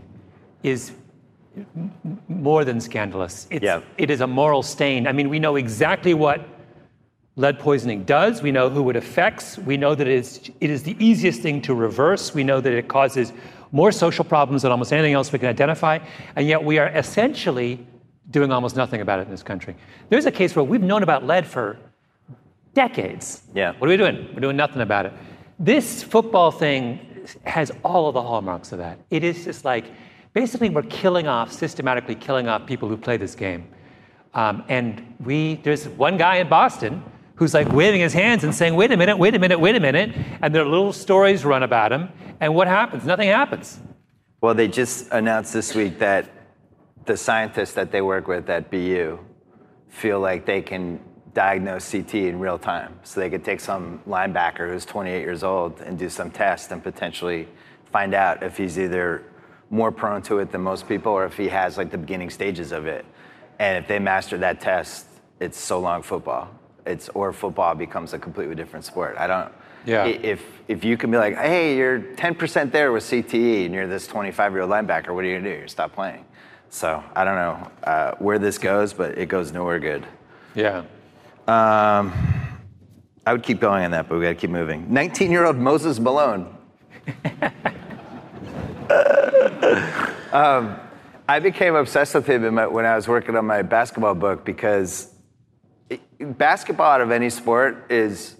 is 0.62 0.92
more 2.28 2.64
than 2.64 2.80
scandalous. 2.80 3.46
It's, 3.50 3.62
Yeah. 3.62 3.82
It 3.96 4.10
is 4.10 4.20
a 4.20 4.26
moral 4.26 4.62
stain. 4.62 5.06
I 5.06 5.12
mean, 5.12 5.28
we 5.28 5.38
know 5.38 5.56
exactly 5.56 6.14
what 6.14 6.46
lead 7.36 7.58
poisoning 7.58 8.04
does. 8.04 8.42
We 8.42 8.50
know 8.50 8.68
who 8.68 8.88
it 8.90 8.96
affects. 8.96 9.58
We 9.58 9.76
know 9.76 9.94
that 9.94 10.06
it 10.06 10.12
is, 10.12 10.50
it 10.60 10.70
is 10.70 10.82
the 10.82 10.96
easiest 10.98 11.40
thing 11.40 11.62
to 11.62 11.74
reverse. 11.74 12.34
We 12.34 12.44
know 12.44 12.60
that 12.60 12.72
it 12.72 12.88
causes 12.88 13.32
more 13.70 13.92
social 13.92 14.24
problems 14.24 14.62
than 14.62 14.72
almost 14.72 14.92
anything 14.92 15.14
else 15.14 15.32
we 15.32 15.38
can 15.38 15.48
identify. 15.48 15.98
And 16.36 16.46
yet 16.48 16.62
we 16.62 16.78
are 16.78 16.88
essentially 16.88 17.86
doing 18.30 18.50
almost 18.50 18.76
nothing 18.76 19.00
about 19.00 19.20
it 19.20 19.22
in 19.22 19.30
this 19.30 19.42
country. 19.42 19.76
There's 20.08 20.26
a 20.26 20.32
case 20.32 20.56
where 20.56 20.64
we've 20.64 20.82
known 20.82 21.02
about 21.02 21.24
lead 21.24 21.46
for 21.46 21.78
decades. 22.78 23.42
Yeah. 23.56 23.72
What 23.78 23.88
are 23.88 23.90
we 23.90 23.96
doing? 23.96 24.28
We're 24.32 24.40
doing 24.40 24.56
nothing 24.56 24.82
about 24.82 25.04
it. 25.06 25.12
This 25.58 26.04
football 26.04 26.52
thing 26.52 27.00
has 27.42 27.72
all 27.82 28.06
of 28.06 28.14
the 28.14 28.22
hallmarks 28.22 28.70
of 28.70 28.78
that. 28.78 29.00
It 29.10 29.24
is 29.24 29.44
just 29.44 29.64
like 29.64 29.86
basically 30.32 30.70
we're 30.70 30.84
killing 30.84 31.26
off, 31.26 31.50
systematically 31.50 32.14
killing 32.14 32.46
off 32.46 32.66
people 32.66 32.88
who 32.88 32.96
play 32.96 33.16
this 33.16 33.34
game. 33.34 33.68
Um, 34.32 34.62
and 34.68 35.16
we, 35.18 35.56
there's 35.64 35.88
one 35.88 36.16
guy 36.16 36.36
in 36.36 36.48
Boston 36.48 37.02
who's 37.34 37.52
like 37.52 37.68
waving 37.72 38.00
his 38.00 38.12
hands 38.12 38.44
and 38.44 38.54
saying, 38.54 38.76
wait 38.76 38.92
a 38.92 38.96
minute, 38.96 39.18
wait 39.18 39.34
a 39.34 39.40
minute, 39.40 39.58
wait 39.58 39.74
a 39.74 39.80
minute. 39.80 40.14
And 40.40 40.54
there 40.54 40.62
are 40.62 40.68
little 40.68 40.92
stories 40.92 41.44
run 41.44 41.64
about 41.64 41.90
him. 41.90 42.10
And 42.38 42.54
what 42.54 42.68
happens? 42.68 43.04
Nothing 43.04 43.28
happens. 43.28 43.80
Well, 44.40 44.54
they 44.54 44.68
just 44.68 45.10
announced 45.10 45.52
this 45.52 45.74
week 45.74 45.98
that 45.98 46.30
the 47.06 47.16
scientists 47.16 47.72
that 47.72 47.90
they 47.90 48.02
work 48.02 48.28
with 48.28 48.48
at 48.48 48.70
BU 48.70 49.18
feel 49.88 50.20
like 50.20 50.46
they 50.46 50.62
can 50.62 51.00
diagnose 51.38 51.92
CT 51.92 52.14
in 52.14 52.40
real 52.40 52.58
time. 52.58 52.98
So 53.04 53.20
they 53.20 53.30
could 53.30 53.44
take 53.44 53.60
some 53.60 54.00
linebacker 54.08 54.68
who's 54.68 54.84
28 54.84 55.20
years 55.20 55.44
old 55.44 55.80
and 55.82 55.96
do 55.96 56.08
some 56.08 56.32
test 56.32 56.72
and 56.72 56.82
potentially 56.82 57.46
find 57.92 58.12
out 58.12 58.42
if 58.42 58.56
he's 58.56 58.76
either 58.76 59.22
more 59.70 59.92
prone 59.92 60.20
to 60.22 60.40
it 60.40 60.50
than 60.50 60.62
most 60.62 60.88
people 60.88 61.12
or 61.12 61.24
if 61.24 61.36
he 61.36 61.46
has 61.46 61.78
like 61.78 61.92
the 61.92 61.98
beginning 61.98 62.28
stages 62.28 62.72
of 62.72 62.88
it. 62.88 63.06
And 63.60 63.78
if 63.78 63.86
they 63.86 64.00
master 64.00 64.36
that 64.38 64.60
test, 64.60 65.06
it's 65.38 65.56
so 65.56 65.78
long 65.78 66.02
football. 66.02 66.48
It's 66.84 67.08
or 67.10 67.32
football 67.32 67.76
becomes 67.76 68.14
a 68.14 68.18
completely 68.18 68.56
different 68.56 68.84
sport. 68.84 69.14
I 69.16 69.28
don't. 69.28 69.52
Yeah. 69.86 70.06
If 70.06 70.44
if 70.66 70.82
you 70.82 70.96
can 70.96 71.12
be 71.12 71.18
like, 71.18 71.36
hey, 71.36 71.76
you're 71.76 72.00
10% 72.00 72.72
there 72.72 72.90
with 72.90 73.04
CTE, 73.04 73.66
and 73.66 73.72
you're 73.72 73.86
this 73.86 74.08
25 74.08 74.52
year 74.54 74.62
old 74.62 74.72
linebacker, 74.72 75.14
what 75.14 75.24
are 75.24 75.28
you 75.28 75.38
gonna 75.38 75.54
do? 75.54 75.60
You 75.60 75.68
stop 75.68 75.92
playing. 75.92 76.24
So 76.68 77.00
I 77.14 77.22
don't 77.24 77.36
know 77.36 77.70
uh, 77.84 78.14
where 78.18 78.40
this 78.40 78.58
goes, 78.58 78.92
but 78.92 79.16
it 79.16 79.26
goes 79.26 79.52
nowhere 79.52 79.78
good. 79.78 80.04
Yeah. 80.56 80.82
Um, 81.48 82.12
I 83.24 83.32
would 83.32 83.42
keep 83.42 83.58
going 83.58 83.82
on 83.82 83.90
that, 83.92 84.06
but 84.06 84.18
we 84.18 84.24
got 84.24 84.28
to 84.28 84.34
keep 84.34 84.50
moving. 84.50 84.92
19 84.92 85.30
year 85.30 85.46
old 85.46 85.56
Moses 85.56 85.98
Malone. 85.98 86.54
um, 90.30 90.78
I 91.26 91.40
became 91.40 91.74
obsessed 91.74 92.14
with 92.14 92.26
him 92.26 92.56
when 92.56 92.84
I 92.84 92.94
was 92.96 93.08
working 93.08 93.34
on 93.34 93.46
my 93.46 93.62
basketball 93.62 94.14
book 94.14 94.44
because 94.44 95.10
it, 95.88 96.02
basketball 96.36 96.90
out 96.90 97.00
of 97.00 97.10
any 97.10 97.30
sport 97.30 97.90
is 97.90 98.36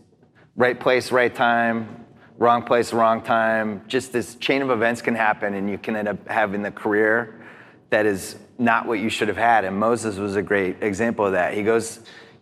right 0.55 0.79
place, 0.79 1.11
right 1.11 1.35
time, 1.35 2.05
wrong 2.37 2.62
place, 2.62 2.93
wrong 2.93 3.23
time. 3.23 3.85
Just 3.88 4.12
this 4.12 4.35
chain 4.35 4.61
of 4.61 4.69
events 4.71 5.00
can 5.00 5.15
happen, 5.15 5.55
and 5.55 5.71
you 5.71 5.79
can 5.79 5.97
end 5.97 6.09
up 6.09 6.29
having 6.29 6.61
the 6.61 6.71
career 6.71 7.41
that 7.88 8.05
is 8.05 8.37
not 8.59 8.87
what 8.87 8.99
you 8.99 9.09
should 9.09 9.29
have 9.29 9.38
had. 9.38 9.65
And 9.65 9.79
Moses 9.79 10.19
was 10.19 10.37
a 10.37 10.43
great 10.43 10.83
example 10.83 11.25
of 11.25 11.33
that. 11.33 11.55
He 11.55 11.62
goes 11.62 12.00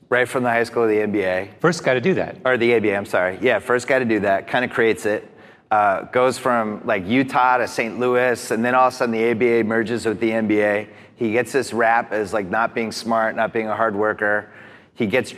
right 0.08 0.28
from 0.28 0.42
the 0.42 0.50
high 0.50 0.64
school 0.64 0.84
to 0.84 0.88
the 0.88 1.00
NBA. 1.00 1.60
First 1.60 1.84
guy 1.84 1.94
to 1.94 2.00
do 2.00 2.14
that. 2.14 2.38
Or 2.44 2.56
the 2.56 2.74
ABA, 2.74 2.94
I'm 2.94 3.06
sorry. 3.06 3.38
Yeah, 3.40 3.58
first 3.58 3.88
guy 3.88 3.98
to 3.98 4.04
do 4.04 4.20
that. 4.20 4.48
Kind 4.48 4.64
of 4.64 4.70
creates 4.70 5.06
it. 5.06 5.30
Uh, 5.70 6.02
goes 6.02 6.38
from 6.38 6.80
like 6.84 7.06
Utah 7.06 7.58
to 7.58 7.66
St. 7.66 7.98
Louis, 7.98 8.50
and 8.52 8.64
then 8.64 8.74
all 8.74 8.88
of 8.88 8.94
a 8.94 8.96
sudden 8.96 9.12
the 9.12 9.30
ABA 9.30 9.64
merges 9.64 10.06
with 10.06 10.20
the 10.20 10.30
NBA. 10.30 10.88
He 11.16 11.32
gets 11.32 11.50
this 11.50 11.72
rap 11.72 12.12
as 12.12 12.32
like 12.32 12.48
not 12.48 12.74
being 12.74 12.92
smart, 12.92 13.34
not 13.34 13.52
being 13.52 13.66
a 13.66 13.74
hard 13.74 13.96
worker. 13.96 14.52
He 14.94 15.06
gets 15.06 15.34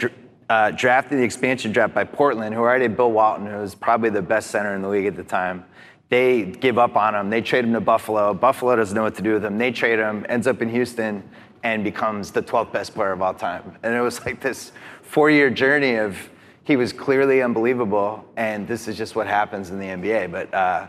uh, 0.50 0.70
drafted 0.72 1.18
the 1.18 1.22
expansion 1.22 1.72
draft 1.72 1.94
by 1.94 2.04
Portland, 2.04 2.54
who 2.54 2.60
already 2.60 2.84
had 2.84 2.96
Bill 2.96 3.10
Walton, 3.10 3.46
who 3.46 3.56
was 3.56 3.74
probably 3.74 4.10
the 4.10 4.22
best 4.22 4.50
center 4.50 4.74
in 4.74 4.82
the 4.82 4.88
league 4.88 5.06
at 5.06 5.16
the 5.16 5.24
time. 5.24 5.64
They 6.10 6.42
give 6.42 6.78
up 6.78 6.96
on 6.96 7.14
him. 7.14 7.28
They 7.30 7.42
trade 7.42 7.64
him 7.64 7.74
to 7.74 7.80
Buffalo. 7.80 8.32
Buffalo 8.32 8.76
doesn't 8.76 8.94
know 8.94 9.02
what 9.02 9.14
to 9.16 9.22
do 9.22 9.34
with 9.34 9.44
him. 9.44 9.58
They 9.58 9.70
trade 9.70 9.98
him, 9.98 10.24
ends 10.28 10.46
up 10.46 10.62
in 10.62 10.70
Houston, 10.70 11.22
and 11.62 11.84
becomes 11.84 12.30
the 12.30 12.42
12th 12.42 12.72
best 12.72 12.94
player 12.94 13.12
of 13.12 13.22
all 13.22 13.34
time. 13.34 13.76
And 13.82 13.94
it 13.94 14.00
was 14.00 14.20
like 14.24 14.40
this 14.40 14.72
four 15.02 15.30
year 15.30 15.50
journey 15.50 15.96
of 15.96 16.16
he 16.64 16.76
was 16.76 16.92
clearly 16.92 17.40
unbelievable, 17.42 18.26
and 18.36 18.68
this 18.68 18.88
is 18.88 18.98
just 18.98 19.16
what 19.16 19.26
happens 19.26 19.70
in 19.70 19.78
the 19.78 19.86
NBA. 19.86 20.30
But 20.30 20.52
uh, 20.52 20.86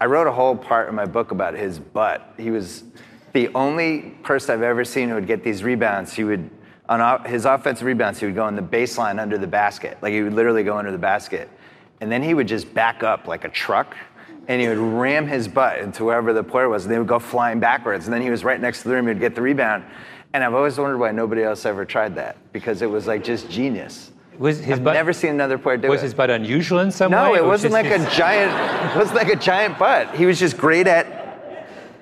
I 0.00 0.06
wrote 0.06 0.26
a 0.26 0.32
whole 0.32 0.56
part 0.56 0.88
in 0.88 0.94
my 0.96 1.04
book 1.04 1.30
about 1.30 1.54
his 1.54 1.78
butt. 1.78 2.34
He 2.36 2.50
was 2.50 2.82
the 3.32 3.48
only 3.54 4.16
person 4.24 4.54
I've 4.54 4.62
ever 4.62 4.84
seen 4.84 5.08
who 5.08 5.14
would 5.14 5.28
get 5.28 5.44
these 5.44 5.62
rebounds. 5.62 6.12
He 6.12 6.24
would, 6.24 6.50
on 6.88 7.24
his 7.26 7.44
offensive 7.44 7.86
rebounds, 7.86 8.18
he 8.18 8.26
would 8.26 8.34
go 8.34 8.48
in 8.48 8.56
the 8.56 8.62
baseline 8.62 9.20
under 9.20 9.38
the 9.38 9.46
basket. 9.46 9.98
Like 10.02 10.12
he 10.12 10.22
would 10.22 10.34
literally 10.34 10.64
go 10.64 10.76
under 10.76 10.90
the 10.90 10.98
basket. 10.98 11.48
And 12.00 12.10
then 12.10 12.24
he 12.24 12.34
would 12.34 12.48
just 12.48 12.74
back 12.74 13.04
up 13.04 13.28
like 13.28 13.44
a 13.44 13.50
truck 13.50 13.94
and 14.48 14.60
he 14.60 14.66
would 14.66 14.78
ram 14.78 15.28
his 15.28 15.46
butt 15.46 15.78
into 15.78 16.04
wherever 16.04 16.32
the 16.32 16.42
player 16.42 16.68
was, 16.68 16.84
and 16.84 16.92
they 16.92 16.98
would 16.98 17.06
go 17.06 17.20
flying 17.20 17.60
backwards. 17.60 18.06
And 18.06 18.12
then 18.12 18.20
he 18.20 18.30
was 18.30 18.42
right 18.42 18.60
next 18.60 18.82
to 18.82 18.88
the 18.88 18.94
rim, 18.94 19.06
he'd 19.06 19.20
get 19.20 19.36
the 19.36 19.42
rebound. 19.42 19.84
And 20.32 20.44
I've 20.44 20.54
always 20.54 20.78
wondered 20.78 20.98
why 20.98 21.10
nobody 21.10 21.42
else 21.42 21.66
ever 21.66 21.84
tried 21.84 22.14
that 22.14 22.36
because 22.52 22.82
it 22.82 22.90
was 22.90 23.06
like 23.06 23.24
just 23.24 23.50
genius. 23.50 24.12
Was 24.38 24.58
his 24.60 24.78
I've 24.78 24.84
butt, 24.84 24.94
never 24.94 25.12
seen 25.12 25.30
another 25.30 25.58
player 25.58 25.76
do 25.76 25.88
was 25.88 26.00
it. 26.00 26.04
Was 26.04 26.12
his 26.12 26.14
butt 26.14 26.30
unusual 26.30 26.78
in 26.80 26.90
some 26.90 27.10
no, 27.10 27.32
way? 27.32 27.38
No, 27.38 27.44
it 27.44 27.46
wasn't 27.46 27.72
like 27.72 27.86
a 27.86 27.98
giant. 28.10 28.50
It 28.92 28.98
wasn't 28.98 29.16
like 29.16 29.28
a 29.28 29.36
giant 29.36 29.78
butt. 29.78 30.14
He 30.14 30.24
was 30.24 30.38
just 30.38 30.56
great 30.56 30.86
at 30.86 31.06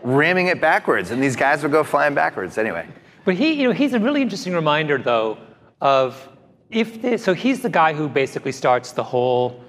ramming 0.03 0.47
it 0.47 0.61
backwards, 0.61 1.11
and 1.11 1.23
these 1.23 1.35
guys 1.37 1.63
would 1.63 1.73
go 1.73 1.83
flying 1.83 2.15
backwards. 2.15 2.57
Anyway, 2.59 2.87
But 3.25 3.35
he, 3.35 3.53
you 3.55 3.67
know, 3.67 3.73
he's 3.75 3.95
a 3.95 3.99
really 3.99 4.23
interesting 4.23 4.53
reminder, 4.53 4.99
though, 4.99 5.39
of 5.81 6.29
if 6.71 7.03
this. 7.03 7.25
So 7.25 7.35
he's 7.35 7.61
the 7.63 7.71
guy 7.71 7.93
who 7.93 8.09
basically 8.09 8.53
starts 8.53 8.93
the 8.93 9.03
whole 9.03 9.61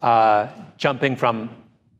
uh, 0.00 0.48
jumping 0.76 1.16
from 1.16 1.50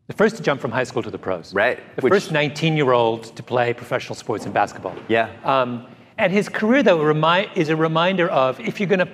the 0.06 0.12
first 0.12 0.36
to 0.36 0.42
jump 0.42 0.60
from 0.60 0.70
high 0.70 0.84
school 0.84 1.02
to 1.02 1.10
the 1.10 1.18
pros. 1.18 1.52
Right, 1.54 1.80
The 1.96 2.02
which- 2.02 2.12
first 2.12 2.32
19-year-old 2.32 3.34
to 3.34 3.42
play 3.42 3.72
professional 3.72 4.14
sports 4.14 4.46
in 4.46 4.52
basketball. 4.52 4.94
Yeah. 5.08 5.30
Um, 5.42 5.86
and 6.22 6.32
his 6.32 6.48
career, 6.48 6.82
though, 6.84 7.02
remi- 7.02 7.50
is 7.56 7.68
a 7.68 7.76
reminder 7.76 8.28
of 8.28 8.60
if 8.60 8.78
you're 8.78 8.88
going 8.88 9.00
to 9.00 9.08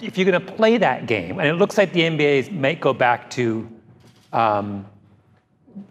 if 0.00 0.18
you're 0.18 0.30
going 0.30 0.40
to 0.40 0.52
play 0.52 0.76
that 0.76 1.06
game, 1.06 1.38
and 1.38 1.48
it 1.48 1.54
looks 1.54 1.78
like 1.78 1.92
the 1.92 2.00
NBA 2.00 2.52
might 2.52 2.80
go 2.80 2.92
back 2.92 3.30
to 3.30 3.68
um, 4.32 4.84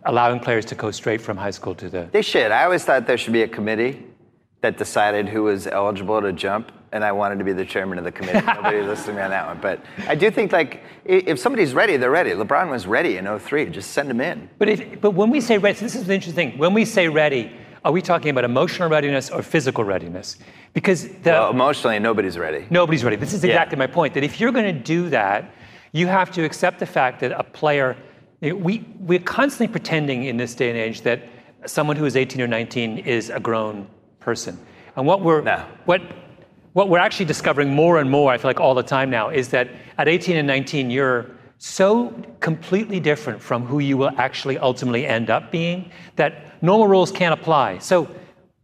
allowing 0.06 0.40
players 0.40 0.66
to 0.66 0.76
go 0.76 0.92
straight 0.92 1.20
from 1.20 1.36
high 1.36 1.52
school 1.52 1.76
to 1.76 1.90
the 1.90 2.08
they 2.12 2.22
should. 2.22 2.52
I 2.52 2.64
always 2.64 2.86
thought 2.86 3.08
there 3.08 3.18
should 3.18 3.34
be 3.34 3.42
a 3.42 3.48
committee 3.48 4.04
that 4.62 4.78
decided 4.78 5.28
who 5.28 5.44
was 5.44 5.68
eligible 5.68 6.22
to 6.22 6.32
jump, 6.32 6.72
and 6.94 7.04
I 7.04 7.12
wanted 7.12 7.40
to 7.40 7.44
be 7.44 7.52
the 7.52 7.66
chairman 7.66 7.98
of 7.98 8.06
the 8.06 8.12
committee. 8.12 8.46
Nobody 8.46 8.82
listened 8.82 9.08
to 9.08 9.14
me 9.14 9.22
on 9.22 9.32
that 9.32 9.48
one, 9.48 9.60
but 9.60 9.84
I 10.08 10.16
do 10.16 10.32
think 10.32 10.54
like 10.54 10.84
if 11.04 11.40
somebody's 11.40 11.74
ready, 11.74 11.98
they're 11.98 12.12
ready. 12.12 12.32
LeBron 12.32 12.70
was 12.70 12.88
ready 12.88 13.18
in 13.18 13.40
03. 13.40 13.66
Just 13.66 13.92
send 13.92 14.10
him 14.10 14.22
in. 14.22 14.50
But, 14.60 14.70
if, 14.70 15.02
but 15.02 15.12
when 15.12 15.30
we 15.30 15.42
say 15.42 15.58
ready, 15.58 15.78
this 15.80 15.96
is 15.96 16.06
the 16.06 16.14
interesting 16.14 16.52
thing. 16.52 16.58
When 16.58 16.74
we 16.74 16.86
say 16.86 17.10
ready, 17.10 17.52
are 17.86 17.92
we 17.92 18.02
talking 18.02 18.30
about 18.30 18.44
emotional 18.44 18.90
readiness 18.90 19.30
or 19.30 19.42
physical 19.42 19.84
readiness? 19.84 20.38
Because 20.74 21.08
the, 21.08 21.32
Well, 21.32 21.50
emotionally, 21.52 22.00
nobody's 22.00 22.38
ready. 22.38 22.66
nobody's 22.70 23.04
ready. 23.04 23.16
This 23.18 23.34
is 23.34 23.44
Yeah. 23.44 23.52
exactly 23.52 23.78
my 23.78 23.88
point. 23.88 24.14
That 24.14 24.24
if 24.24 24.40
you're 24.40 24.52
going 24.52 24.74
to 24.74 24.80
do 24.80 25.10
that, 25.10 25.46
you 25.92 26.08
have 26.08 26.32
to 26.32 26.44
accept 26.44 26.80
the 26.80 26.86
fact 26.86 27.20
that 27.22 27.32
a 27.32 27.44
player. 27.44 27.96
We 28.42 28.84
we're 29.00 29.20
constantly 29.20 29.68
pretending 29.72 30.26
in 30.26 30.38
this 30.38 30.54
day 30.56 30.70
and 30.70 30.78
age 30.78 31.02
that 31.02 31.22
someone 31.66 31.96
who 31.96 32.06
is 32.06 32.16
18 32.18 32.42
or 32.42 32.48
19 32.48 32.98
is 33.00 33.30
a 33.30 33.40
grown 33.40 33.88
person, 34.20 34.58
and 34.98 35.06
what 35.06 35.22
we're 35.22 35.42
No. 35.42 35.64
what 35.86 36.02
what 36.74 36.90
we're 36.90 36.98
actually 36.98 37.26
discovering 37.28 37.70
more 37.70 38.00
and 38.00 38.10
more, 38.10 38.34
I 38.34 38.38
feel 38.40 38.50
like 38.50 38.60
all 38.60 38.74
the 38.74 38.82
time 38.84 39.10
now, 39.12 39.30
is 39.30 39.50
that 39.50 39.70
at 40.00 40.08
18 40.08 40.36
and 40.38 40.48
19, 40.48 40.90
you're 40.90 41.28
so 41.66 42.14
completely 42.42 43.00
different 43.00 43.42
from 43.42 43.66
who 43.66 43.80
you 43.80 43.96
will 43.96 44.12
actually 44.18 44.58
ultimately 44.58 45.06
end 45.06 45.30
up 45.30 45.50
being 45.50 45.90
that 46.18 46.62
normal 46.62 46.90
rules 46.90 47.10
can't 47.10 47.34
apply. 47.34 47.78
So 47.78 48.14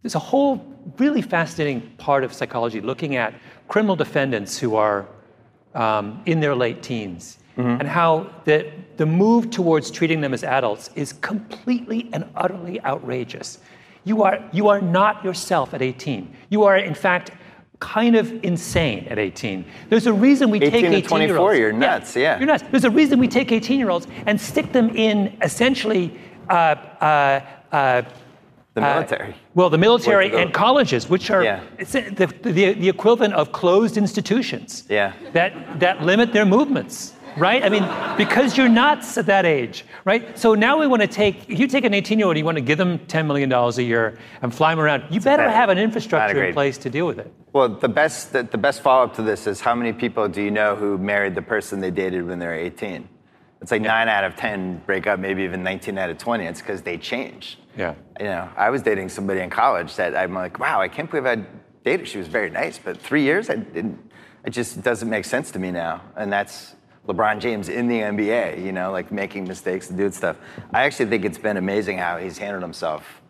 there's 0.01 0.15
a 0.15 0.19
whole 0.19 0.65
really 0.97 1.21
fascinating 1.21 1.79
part 1.97 2.25
of 2.25 2.33
psychology 2.33 2.81
looking 2.81 3.15
at 3.15 3.33
criminal 3.69 3.95
defendants 3.95 4.57
who 4.57 4.75
are 4.75 5.07
um, 5.75 6.21
in 6.25 6.41
their 6.41 6.53
late 6.53 6.83
teens 6.83 7.38
and 7.79 7.88
how 7.88 8.29
the, 8.43 8.69
the 8.97 9.05
move 9.05 9.49
towards 9.49 9.89
treating 9.91 10.19
them 10.19 10.33
as 10.33 10.43
adults 10.43 10.89
is 10.95 11.13
completely 11.13 12.09
and 12.12 12.25
utterly 12.35 12.81
outrageous. 12.83 13.59
You 14.03 14.23
are, 14.23 14.43
you 14.51 14.67
are 14.67 14.81
not 14.81 15.23
yourself 15.23 15.73
at 15.73 15.81
18. 15.81 16.35
You 16.49 16.63
are, 16.63 16.75
in 16.75 16.95
fact, 16.95 17.31
kind 17.79 18.15
of 18.15 18.43
insane 18.43 19.07
at 19.09 19.17
18. 19.17 19.63
There's 19.89 20.05
a 20.07 20.13
reason 20.13 20.49
we 20.49 20.57
18 20.61 20.71
take 20.71 20.81
to 20.83 21.15
18 21.15 21.21
year 21.27 21.37
olds. 21.37 21.57
you're 21.57 21.71
nuts, 21.71 22.15
yeah. 22.15 22.37
You're 22.37 22.47
nuts. 22.47 22.63
There's 22.71 22.83
a 22.83 22.89
reason 22.91 23.19
we 23.19 23.27
take 23.27 23.51
18 23.51 23.79
year 23.79 23.89
olds 23.89 24.07
and 24.25 24.39
stick 24.39 24.71
them 24.71 24.89
in 24.95 25.37
essentially 25.41 26.17
uh, 26.49 26.53
uh, 26.53 27.39
uh, 27.71 28.01
The 28.73 28.81
military. 28.81 29.35
well, 29.55 29.69
the 29.69 29.77
military 29.77 30.35
and 30.35 30.53
colleges, 30.53 31.09
which 31.09 31.31
are 31.31 31.43
Yeah. 31.43 31.61
it's 31.77 31.93
the, 31.93 32.01
the, 32.43 32.73
the 32.73 32.89
equivalent 32.89 33.33
of 33.33 33.51
closed 33.51 33.97
institutions 33.97 34.83
Yeah. 34.89 35.13
that, 35.33 35.79
that 35.79 36.01
limit 36.03 36.33
their 36.33 36.45
movements, 36.45 37.13
right? 37.39 37.63
I 37.63 37.69
mean, 37.69 37.88
because 38.17 38.58
you're 38.58 38.69
nuts 38.69 39.17
at 39.17 39.25
that 39.28 39.45
age, 39.45 39.86
right? 40.06 40.38
So 40.38 40.54
now 40.54 40.78
we 40.78 40.88
want 40.88 41.02
to 41.02 41.08
take, 41.08 41.49
if 41.49 41.60
you 41.60 41.67
take 41.67 41.86
an 41.86 41.93
18 41.93 42.19
year 42.19 42.28
old, 42.28 42.38
you 42.38 42.45
want 42.45 42.58
to 42.58 42.62
give 42.62 42.78
them 42.78 42.99
$10 42.99 43.25
million 43.25 43.52
a 43.52 43.82
year 43.82 44.19
and 44.41 44.54
fly 44.54 44.71
them 44.71 44.80
around, 44.80 45.06
you 45.10 45.19
better 45.19 45.43
bad- 45.43 45.56
have 45.56 45.69
an 45.69 45.78
infrastructure 45.78 46.43
in 46.43 46.54
place 46.54 46.78
to 46.80 46.89
deal 46.89 47.08
with 47.08 47.19
it. 47.19 47.34
Well, 47.54 47.69
the 47.69 47.89
best 47.89 48.34
the, 48.34 48.43
the 48.43 48.58
best 48.58 48.82
follow 48.82 49.06
up 49.06 49.15
to 49.15 49.23
this 49.23 49.47
is 49.47 49.60
how 49.60 49.73
many 49.73 49.93
people 49.93 50.28
do 50.28 50.41
you 50.41 50.52
know 50.52 50.75
who 50.75 50.97
married 50.97 51.34
the 51.34 51.41
person 51.41 51.80
they 51.80 51.91
dated 51.91 52.28
when 52.28 52.39
they 52.39 52.45
were 52.45 52.54
18? 52.54 53.08
It's 53.62 53.71
like 53.71 53.82
nine 53.82 54.08
out 54.08 54.23
of 54.23 54.36
10 54.36 54.84
break 54.86 55.08
up, 55.08 55.19
maybe 55.19 55.43
even 55.43 55.63
19 55.63 55.97
out 55.97 56.10
of 56.10 56.17
20. 56.17 56.45
It's 56.45 56.62
because 56.62 56.82
they 56.82 56.97
change. 56.97 57.58
Yeah. 57.78 57.95
You 58.19 58.25
know, 58.25 58.49
I 58.56 58.69
was 58.69 58.82
dating 58.82 59.10
somebody 59.10 59.41
in 59.41 59.49
college 59.49 59.95
that 59.97 60.15
I'm 60.15 60.34
like, 60.34 60.60
wow, 60.60 60.80
I 60.80 60.88
can't 60.88 61.10
believe 61.10 61.25
I 61.25 61.43
dated. 61.84 62.08
She 62.08 62.17
was 62.17 62.28
very 62.28 62.49
nice, 62.49 62.80
but 62.80 62.97
three 62.97 63.23
years, 63.23 63.49
I 63.49 63.56
didn't. 63.58 63.99
It 64.45 64.52
just 64.52 64.82
doesn't 64.82 65.10
make 65.10 65.25
sense 65.25 65.52
to 65.52 65.60
me 65.60 65.71
now, 65.71 66.02
and 66.15 66.32
that's 66.32 66.75
LeBron 67.07 67.39
James 67.39 67.69
in 67.69 67.88
the 67.88 67.99
NBA. 67.99 68.63
You 68.63 68.71
know, 68.71 68.91
like 68.91 69.12
making 69.12 69.45
mistakes 69.47 69.89
and 69.89 69.97
doing 69.97 70.12
stuff. 70.12 70.38
I 70.73 70.83
actually 70.83 71.09
think 71.09 71.25
it's 71.25 71.38
been 71.38 71.57
amazing 71.57 71.97
how 71.97 72.17
he's 72.17 72.38
handled 72.38 72.63
himself 72.63 73.21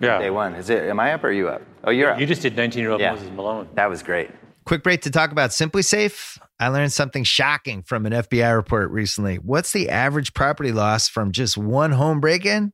Yeah. 0.00 0.18
Day 0.18 0.30
one. 0.30 0.54
Is 0.54 0.68
it? 0.70 0.84
Am 0.84 0.98
I 1.00 1.14
up 1.14 1.24
or 1.24 1.28
are 1.28 1.32
you 1.32 1.48
up? 1.48 1.62
Oh, 1.84 1.90
you're 1.90 2.10
up. 2.10 2.20
You 2.20 2.26
just 2.26 2.42
did 2.42 2.56
19-year-old 2.56 3.00
Yeah. 3.00 3.12
Moses 3.12 3.30
Malone. 3.30 3.68
that 3.74 3.88
was 3.88 4.02
great. 4.02 4.30
Quick 4.64 4.82
break 4.84 5.02
to 5.02 5.10
talk 5.10 5.32
about 5.32 5.50
SimpliSafe. 5.50 6.38
I 6.60 6.68
learned 6.68 6.92
something 6.92 7.24
shocking 7.24 7.82
from 7.82 8.06
an 8.06 8.12
FBI 8.12 8.54
report 8.54 8.90
recently. 8.90 9.36
What's 9.36 9.72
the 9.72 9.88
average 9.88 10.34
property 10.34 10.70
loss 10.70 11.08
from 11.08 11.32
just 11.32 11.56
one 11.58 11.90
home 11.92 12.20
break 12.20 12.44
in? 12.46 12.72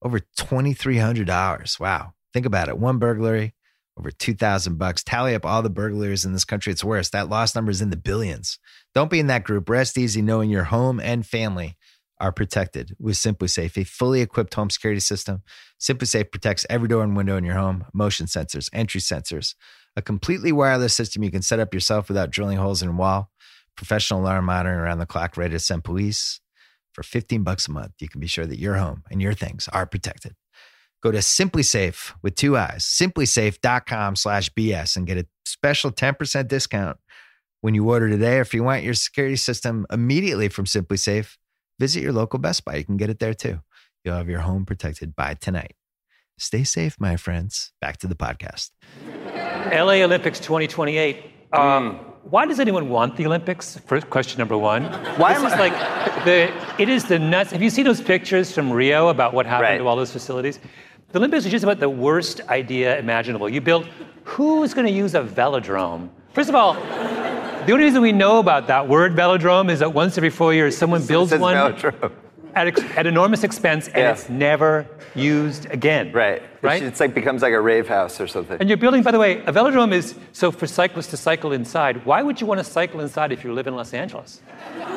Over 0.00 0.20
$2,300. 0.38 1.80
Wow. 1.80 2.12
Think 2.32 2.46
about 2.46 2.68
it. 2.68 2.78
One 2.78 2.98
burglary, 2.98 3.54
over 3.98 4.10
2000 4.10 4.76
bucks. 4.78 5.02
Tally 5.02 5.34
up 5.34 5.44
all 5.44 5.62
the 5.62 5.70
burglaries 5.70 6.24
in 6.24 6.32
this 6.32 6.44
country. 6.44 6.72
It's 6.72 6.84
worse. 6.84 7.08
That 7.10 7.28
loss 7.28 7.54
number 7.54 7.70
is 7.70 7.80
in 7.82 7.90
the 7.90 7.96
billions. 7.96 8.58
Don't 8.94 9.10
be 9.10 9.20
in 9.20 9.26
that 9.28 9.44
group. 9.44 9.68
Rest 9.68 9.98
easy 9.98 10.22
knowing 10.22 10.50
your 10.50 10.64
home 10.64 10.98
and 11.00 11.26
family 11.26 11.76
are 12.20 12.32
protected 12.32 12.96
with 12.98 13.14
SimpliSafe, 13.14 13.76
a 13.80 13.84
fully 13.84 14.20
equipped 14.20 14.54
home 14.54 14.70
security 14.70 15.00
system. 15.00 15.42
SimpliSafe 15.80 16.32
protects 16.32 16.66
every 16.68 16.88
door 16.88 17.04
and 17.04 17.16
window 17.16 17.36
in 17.36 17.44
your 17.44 17.54
home, 17.54 17.84
motion 17.92 18.26
sensors, 18.26 18.68
entry 18.72 19.00
sensors, 19.00 19.54
a 19.96 20.02
completely 20.02 20.52
wireless 20.52 20.94
system 20.94 21.22
you 21.22 21.30
can 21.30 21.42
set 21.42 21.60
up 21.60 21.72
yourself 21.72 22.08
without 22.08 22.30
drilling 22.30 22.58
holes 22.58 22.82
in 22.82 22.88
a 22.88 22.92
wall, 22.92 23.30
professional 23.76 24.20
alarm 24.20 24.46
monitoring 24.46 24.80
around 24.80 24.98
the 24.98 25.06
clock 25.06 25.36
ready 25.36 25.52
to 25.52 25.58
send 25.58 25.84
police. 25.84 26.40
For 26.92 27.04
15 27.04 27.44
bucks 27.44 27.68
a 27.68 27.70
month, 27.70 27.92
you 28.00 28.08
can 28.08 28.20
be 28.20 28.26
sure 28.26 28.46
that 28.46 28.58
your 28.58 28.74
home 28.74 29.04
and 29.08 29.22
your 29.22 29.32
things 29.32 29.68
are 29.68 29.86
protected. 29.86 30.34
Go 31.00 31.12
to 31.12 31.18
SimpliSafe 31.18 32.12
with 32.22 32.34
two 32.34 32.56
eyes, 32.56 32.84
simplisafe.com 32.84 34.16
slash 34.16 34.50
BS 34.50 34.96
and 34.96 35.06
get 35.06 35.18
a 35.18 35.26
special 35.44 35.92
10% 35.92 36.48
discount 36.48 36.98
when 37.60 37.74
you 37.74 37.88
order 37.88 38.08
today. 38.08 38.38
Or 38.38 38.42
if 38.42 38.54
you 38.54 38.62
want 38.62 38.82
your 38.82 38.94
security 38.94 39.36
system 39.36 39.86
immediately 39.90 40.48
from 40.48 40.64
SimpliSafe, 40.64 41.36
visit 41.78 42.02
your 42.02 42.12
local 42.12 42.38
Best 42.38 42.64
Buy. 42.64 42.76
You 42.76 42.84
can 42.84 42.96
get 42.96 43.10
it 43.10 43.18
there 43.18 43.34
too. 43.34 43.60
You'll 44.04 44.16
have 44.16 44.28
your 44.28 44.40
home 44.40 44.64
protected 44.64 45.14
by 45.16 45.34
tonight. 45.34 45.74
Stay 46.38 46.62
safe, 46.64 46.96
my 47.00 47.16
friends. 47.16 47.72
Back 47.80 47.96
to 47.98 48.06
the 48.06 48.14
podcast. 48.14 48.70
LA 49.72 50.02
Olympics 50.04 50.38
2028. 50.38 51.24
Um, 51.52 51.96
why 52.24 52.46
does 52.46 52.60
anyone 52.60 52.88
want 52.90 53.16
the 53.16 53.26
Olympics? 53.26 53.78
First 53.86 54.08
question 54.10 54.38
number 54.38 54.56
one. 54.56 54.84
Why 55.18 55.32
this 55.34 55.42
am 55.42 55.46
is 55.46 55.52
I- 55.54 55.58
like 55.58 56.24
the 56.24 56.82
it 56.82 56.88
is 56.88 57.04
the 57.06 57.18
nuts. 57.18 57.50
Have 57.52 57.62
you 57.62 57.70
seen 57.70 57.84
those 57.84 58.00
pictures 58.00 58.52
from 58.52 58.70
Rio 58.70 59.08
about 59.08 59.32
what 59.34 59.46
happened 59.46 59.62
Right. 59.70 59.78
to 59.78 59.86
all 59.86 59.96
those 59.96 60.12
facilities? 60.12 60.60
The 61.10 61.18
Olympics 61.18 61.46
are 61.46 61.50
just 61.50 61.64
about 61.64 61.80
the 61.80 61.88
worst 61.88 62.40
idea 62.48 62.98
imaginable. 62.98 63.48
You 63.48 63.60
build 63.62 63.88
who's 64.24 64.74
going 64.74 64.86
to 64.86 64.92
use 64.92 65.14
a 65.14 65.22
velodrome? 65.22 66.10
First 66.34 66.50
of 66.50 66.54
all, 66.54 66.74
the 67.68 67.74
only 67.74 67.84
reason 67.84 68.00
we 68.00 68.12
know 68.12 68.38
about 68.38 68.66
that 68.68 68.88
word 68.88 69.14
velodrome 69.14 69.70
is 69.70 69.80
that 69.80 69.92
once 69.92 70.16
every 70.16 70.30
four 70.30 70.54
years 70.54 70.74
someone 70.74 71.04
builds 71.04 71.34
one 71.34 71.54
Velodrome. 71.54 72.12
at, 72.54 72.66
ex- 72.66 72.80
at 72.96 73.06
enormous 73.06 73.44
expense 73.44 73.88
and 73.88 73.96
Yeah. 73.98 74.12
it's 74.12 74.30
never 74.30 74.86
used 75.14 75.66
again. 75.66 76.10
Right. 76.12 76.42
Right. 76.62 76.82
It's 76.82 76.98
like 76.98 77.12
becomes 77.12 77.42
like 77.42 77.52
a 77.52 77.60
rave 77.60 77.86
house 77.86 78.22
or 78.22 78.26
something. 78.26 78.56
And 78.58 78.70
you're 78.70 78.78
building, 78.78 79.02
by 79.02 79.10
the 79.10 79.18
way, 79.18 79.42
a 79.44 79.52
velodrome 79.52 79.92
is 79.92 80.14
so 80.32 80.50
for 80.50 80.66
cyclists 80.66 81.08
to 81.08 81.18
cycle 81.18 81.52
inside. 81.52 82.06
Why 82.06 82.22
would 82.22 82.40
you 82.40 82.46
want 82.46 82.58
to 82.58 82.64
cycle 82.64 83.00
inside 83.00 83.32
if 83.32 83.44
you 83.44 83.52
live 83.52 83.66
in 83.66 83.76
Los 83.76 83.92
Angeles? 83.92 84.40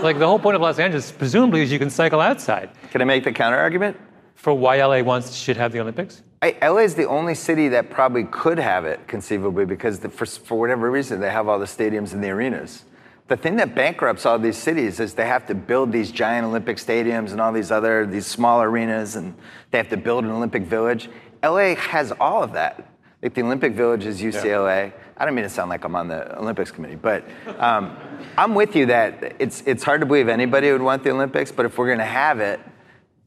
Like 0.01 0.17
the 0.17 0.25
whole 0.25 0.39
point 0.39 0.55
of 0.55 0.61
Los 0.61 0.79
Angeles, 0.79 1.11
presumably, 1.11 1.63
is 1.63 1.73
you 1.73 1.77
can 1.79 1.89
cycle 1.89 2.21
outside. 2.21 2.69
Can 2.91 3.01
I 3.01 3.05
make 3.05 3.25
the 3.25 3.33
counter 3.33 3.57
argument? 3.57 3.97
For 4.35 4.53
why 4.53 4.81
LA 4.81 5.01
wants 5.01 5.35
should 5.35 5.57
have 5.57 5.73
the 5.73 5.81
Olympics? 5.81 6.23
I, 6.43 6.55
LA 6.61 6.77
is 6.77 6.95
the 6.95 7.07
only 7.07 7.35
city 7.35 7.67
that 7.69 7.91
probably 7.91 8.23
could 8.23 8.57
have 8.57 8.85
it 8.85 9.07
conceivably 9.07 9.65
because 9.65 9.99
the, 9.99 10.09
for, 10.09 10.25
for 10.25 10.59
whatever 10.59 10.89
reason 10.89 11.19
they 11.19 11.29
have 11.29 11.47
all 11.47 11.59
the 11.59 11.65
stadiums 11.65 12.13
and 12.13 12.23
the 12.23 12.29
arenas. 12.29 12.83
The 13.27 13.37
thing 13.37 13.57
that 13.57 13.75
bankrupts 13.75 14.25
all 14.25 14.39
these 14.39 14.57
cities 14.57 14.99
is 14.99 15.13
they 15.13 15.27
have 15.27 15.45
to 15.47 15.55
build 15.55 15.91
these 15.91 16.11
giant 16.11 16.45
Olympic 16.45 16.77
stadiums 16.77 17.31
and 17.31 17.39
all 17.39 17.53
these 17.53 17.71
other 17.71 18.07
these 18.07 18.25
small 18.25 18.61
arenas 18.61 19.15
and 19.15 19.35
they 19.69 19.77
have 19.77 19.89
to 19.89 19.97
build 19.97 20.25
an 20.25 20.31
Olympic 20.31 20.63
village. 20.63 21.09
LA 21.43 21.75
has 21.75 22.11
all 22.13 22.43
of 22.43 22.53
that. 22.53 22.91
Like 23.21 23.35
the 23.35 23.43
Olympic 23.43 23.73
Village 23.73 24.05
is 24.05 24.19
UCLA. 24.19 24.91
I 25.15 25.25
don't 25.25 25.35
mean 25.35 25.43
to 25.43 25.49
sound 25.49 25.69
like 25.69 25.83
I'm 25.83 25.95
on 25.95 26.07
the 26.07 26.39
Olympics 26.39 26.71
committee, 26.71 26.95
but 26.95 27.23
um, 27.59 27.95
I'm 28.35 28.55
with 28.55 28.75
you 28.75 28.87
that 28.87 29.35
it's 29.37 29.61
it's 29.67 29.83
hard 29.83 30.01
to 30.01 30.07
believe 30.07 30.27
anybody 30.27 30.71
would 30.71 30.81
want 30.81 31.03
the 31.03 31.11
Olympics. 31.11 31.51
But 31.51 31.67
if 31.67 31.77
we're 31.77 31.85
going 31.85 31.99
to 31.99 32.03
have 32.03 32.39
it, 32.39 32.59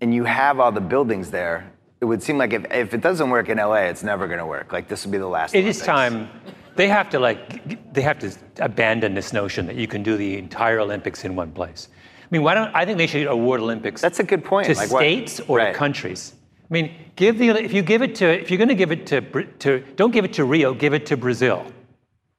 and 0.00 0.12
you 0.12 0.24
have 0.24 0.59
all 0.59 0.72
the 0.72 0.81
buildings 0.81 1.31
there, 1.31 1.70
it 2.05 2.07
would 2.07 2.23
seem 2.23 2.37
like 2.37 2.53
if, 2.53 2.64
if 2.71 2.93
it 2.93 3.01
doesn't 3.01 3.31
work 3.31 3.49
in 3.49 3.57
LA, 3.57 3.85
it's 3.93 4.03
never 4.03 4.27
going 4.27 4.38
to 4.38 4.45
work. 4.47 4.73
Like 4.77 4.88
this 4.88 5.05
would 5.05 5.12
be 5.12 5.17
the 5.19 5.27
last. 5.27 5.55
It 5.55 5.64
is 5.64 5.81
Olympics. 5.83 5.87
time. 5.87 6.29
They 6.77 6.88
have 6.88 7.09
to 7.11 7.19
like 7.19 7.93
they 7.95 8.03
have 8.03 8.19
to 8.19 8.29
abandon 8.59 9.14
this 9.14 9.33
notion 9.33 9.64
that 9.69 9.77
you 9.77 9.87
can 9.87 10.03
do 10.03 10.17
the 10.19 10.37
entire 10.37 10.81
Olympics 10.81 11.25
in 11.25 11.35
one 11.35 11.51
place. 11.53 11.88
I 12.23 12.27
mean, 12.31 12.43
why 12.43 12.53
don't 12.55 12.71
I 12.75 12.85
think 12.85 12.99
they 12.99 13.07
should 13.07 13.27
award 13.27 13.61
Olympics 13.61 14.01
That's 14.03 14.19
a 14.21 14.25
good 14.25 14.45
point. 14.45 14.67
to 14.67 14.75
Like 14.75 14.90
what- 14.90 15.01
states 15.01 15.40
or 15.49 15.59
right. 15.59 15.73
to 15.73 15.79
countries. 15.79 16.35
I 16.71 16.75
mean, 16.77 16.87
give 17.17 17.38
the 17.38 17.49
if 17.51 17.73
you 17.73 17.83
give 17.83 18.03
it 18.03 18.14
to 18.17 18.27
if 18.43 18.51
you're 18.51 18.59
going 18.64 18.75
to 18.77 18.81
give 18.85 18.93
it 18.93 19.07
to 19.07 19.21
to 19.64 19.69
don't 19.97 20.11
give 20.17 20.25
it 20.29 20.33
to 20.35 20.45
Rio, 20.45 20.75
give 20.75 20.93
it 20.99 21.07
to 21.07 21.17
Brazil, 21.17 21.64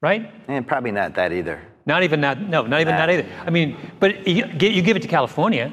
right? 0.00 0.30
And 0.48 0.64
probably 0.66 0.92
not 0.92 1.14
that 1.14 1.32
either. 1.32 1.58
Not 1.86 2.02
even 2.02 2.20
that. 2.20 2.40
No, 2.54 2.60
not 2.66 2.80
even 2.80 2.94
Nah. 2.94 3.06
that 3.06 3.10
either. 3.10 3.26
I 3.46 3.50
mean, 3.50 3.76
but 4.00 4.26
you, 4.28 4.44
you 4.60 4.82
give 4.82 4.96
it 4.96 5.02
to 5.02 5.08
California. 5.08 5.72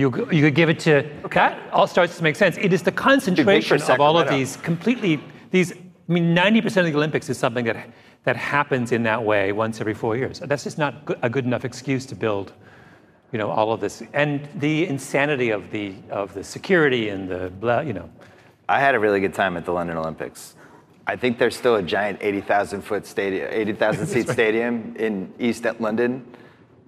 You, 0.00 0.08
you 0.32 0.42
could 0.42 0.54
give 0.54 0.70
it 0.70 0.80
to 0.80 1.06
that. 1.30 1.58
All 1.72 1.86
starts 1.86 2.16
to 2.16 2.22
make 2.22 2.34
sense. 2.34 2.56
It 2.56 2.72
is 2.72 2.82
the 2.82 2.92
concentration 2.92 3.82
of 3.82 4.00
all 4.00 4.18
of 4.18 4.28
these 4.28 4.56
completely 4.56 5.20
these. 5.50 5.72
I 5.72 6.12
mean, 6.12 6.34
90% 6.34 6.64
of 6.78 6.86
the 6.86 6.94
Olympics 6.94 7.28
is 7.28 7.38
something 7.38 7.66
that 7.66 7.88
that 8.24 8.36
happens 8.36 8.92
in 8.92 9.02
that 9.02 9.22
way 9.22 9.52
once 9.52 9.80
every 9.80 9.94
four 9.94 10.16
years. 10.16 10.40
That's 10.40 10.64
just 10.64 10.78
not 10.78 11.04
go- 11.04 11.16
a 11.22 11.28
good 11.28 11.44
enough 11.44 11.64
excuse 11.64 12.04
to 12.06 12.14
build, 12.14 12.52
you 13.32 13.38
know, 13.38 13.50
all 13.50 13.72
of 13.72 13.80
this 13.80 14.02
and 14.14 14.48
the 14.56 14.86
insanity 14.86 15.50
of 15.50 15.70
the 15.70 15.94
of 16.10 16.32
the 16.32 16.42
security 16.42 17.10
and 17.10 17.28
the 17.28 17.50
blah, 17.60 17.80
you 17.80 17.92
know. 17.92 18.08
I 18.70 18.80
had 18.80 18.94
a 18.94 18.98
really 18.98 19.20
good 19.20 19.34
time 19.34 19.56
at 19.58 19.66
the 19.66 19.72
London 19.72 19.98
Olympics. 19.98 20.54
I 21.06 21.16
think 21.16 21.38
there's 21.38 21.56
still 21.56 21.76
a 21.76 21.82
giant 21.82 22.18
80,000 22.20 22.82
foot 22.82 23.04
stadium, 23.04 23.48
80,000 23.50 24.06
seat 24.14 24.28
stadium 24.28 24.94
in 24.96 25.32
East 25.38 25.66
London 25.80 26.24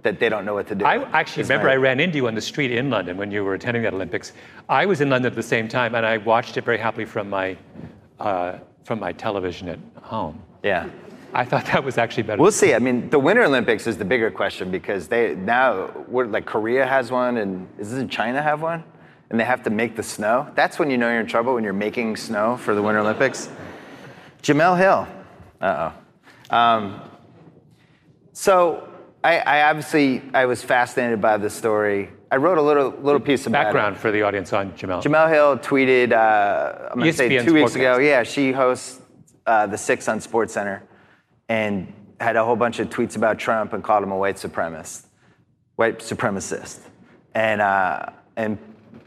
that 0.02 0.18
they 0.18 0.28
don't 0.28 0.44
know 0.44 0.54
what 0.54 0.66
to 0.68 0.74
do. 0.74 0.84
I 0.84 1.02
actually 1.18 1.44
remember 1.44 1.68
I 1.68 1.76
ran 1.76 2.00
into 2.00 2.16
you 2.16 2.26
on 2.26 2.34
the 2.34 2.40
street 2.40 2.72
in 2.72 2.90
London 2.90 3.16
when 3.16 3.30
you 3.30 3.44
were 3.44 3.54
attending 3.54 3.82
that 3.84 3.94
Olympics. 3.94 4.32
I 4.68 4.86
was 4.86 5.00
in 5.00 5.10
London 5.10 5.30
at 5.30 5.36
the 5.36 5.42
same 5.42 5.68
time, 5.68 5.94
and 5.94 6.04
I 6.04 6.18
watched 6.18 6.56
it 6.56 6.64
very 6.64 6.78
happily 6.78 7.04
from 7.04 7.30
my 7.30 7.56
uh, 8.18 8.58
from 8.84 8.98
my 9.00 9.12
television 9.12 9.68
at 9.68 9.78
home. 10.02 10.42
Yeah. 10.62 10.88
I 11.34 11.44
thought 11.44 11.64
that 11.66 11.82
was 11.82 11.98
actually 11.98 12.24
better. 12.24 12.42
We'll 12.42 12.52
see. 12.52 12.74
I 12.74 12.78
mean, 12.78 13.08
the 13.08 13.18
Winter 13.18 13.42
Olympics 13.42 13.86
is 13.86 13.96
the 13.96 14.04
bigger 14.04 14.30
question 14.30 14.70
because 14.70 15.08
they 15.08 15.34
now, 15.34 15.86
what, 16.06 16.30
like 16.30 16.44
Korea 16.44 16.86
has 16.86 17.10
one, 17.10 17.38
and 17.38 17.74
doesn't 17.78 18.10
China 18.10 18.42
have 18.42 18.60
one? 18.60 18.84
And 19.30 19.40
they 19.40 19.44
have 19.44 19.62
to 19.62 19.70
make 19.70 19.96
the 19.96 20.02
snow. 20.02 20.46
That's 20.54 20.78
when 20.78 20.90
you 20.90 20.98
know 20.98 21.08
you're 21.10 21.20
in 21.20 21.26
trouble 21.26 21.54
when 21.54 21.64
you're 21.64 21.72
making 21.72 22.16
snow 22.16 22.58
for 22.58 22.74
the 22.74 22.82
Winter 22.82 23.00
Olympics. 23.00 23.48
Jemele 24.42 24.76
Hill. 24.76 25.08
Uh 25.60 25.90
oh. 26.50 26.54
Um, 26.54 27.00
so 28.34 28.91
I, 29.24 29.38
I 29.38 29.70
obviously 29.70 30.22
I 30.34 30.46
was 30.46 30.62
fascinated 30.62 31.20
by 31.20 31.36
the 31.36 31.48
story. 31.48 32.10
I 32.30 32.36
wrote 32.36 32.58
a 32.58 32.62
little 32.62 32.90
little 32.90 33.20
piece 33.20 33.46
about 33.46 33.60
it. 33.60 33.64
Background 33.64 33.96
for 33.96 34.10
the 34.10 34.22
audience 34.22 34.52
on 34.52 34.72
Jemele. 34.72 35.02
Jemele 35.02 35.28
Hill 35.30 35.58
tweeted, 35.58 36.12
uh, 36.12 36.88
I'm 36.90 36.98
going 36.98 37.10
to 37.10 37.16
say 37.16 37.28
two 37.44 37.54
weeks 37.54 37.72
Sportscast. 37.72 37.76
ago. 37.76 37.98
Yeah, 37.98 38.22
she 38.22 38.52
hosts 38.52 39.00
uh, 39.46 39.66
the 39.66 39.78
Six 39.78 40.08
on 40.08 40.18
SportsCenter, 40.18 40.82
and 41.48 41.92
had 42.20 42.36
a 42.36 42.44
whole 42.44 42.56
bunch 42.56 42.78
of 42.78 42.88
tweets 42.88 43.16
about 43.16 43.38
Trump 43.38 43.72
and 43.72 43.84
called 43.84 44.02
him 44.02 44.12
a 44.12 44.16
white 44.16 44.36
supremacist, 44.36 45.06
white 45.76 45.98
supremacist, 45.98 46.80
and 47.34 47.60
uh, 47.60 48.06
and 48.36 48.58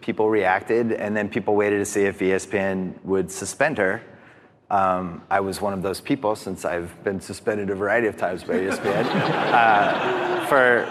people 0.01 0.30
reacted, 0.30 0.91
and 0.91 1.17
then 1.17 1.28
people 1.28 1.56
waited 1.56 1.80
to 1.80 1.86
see 1.86 2.04
if 2.04 2.19
ESPN 2.19 3.04
would 3.04 3.32
suspend 3.32 3.78
her. 3.80 4.01
Um, 4.69 5.21
I 5.30 5.39
was 5.39 5.62
one 5.62 5.73
of 5.73 5.82
those 5.82 6.01
people 6.01 6.36
since 6.36 6.65
I've 6.65 7.04
been 7.04 7.21
suspended 7.21 7.69
a 7.69 7.75
variety 7.75 8.08
of 8.08 8.17
times 8.17 8.43
by 8.43 8.56
ESPN. 8.56 9.06
uh, 9.54 10.45
for 10.47 10.86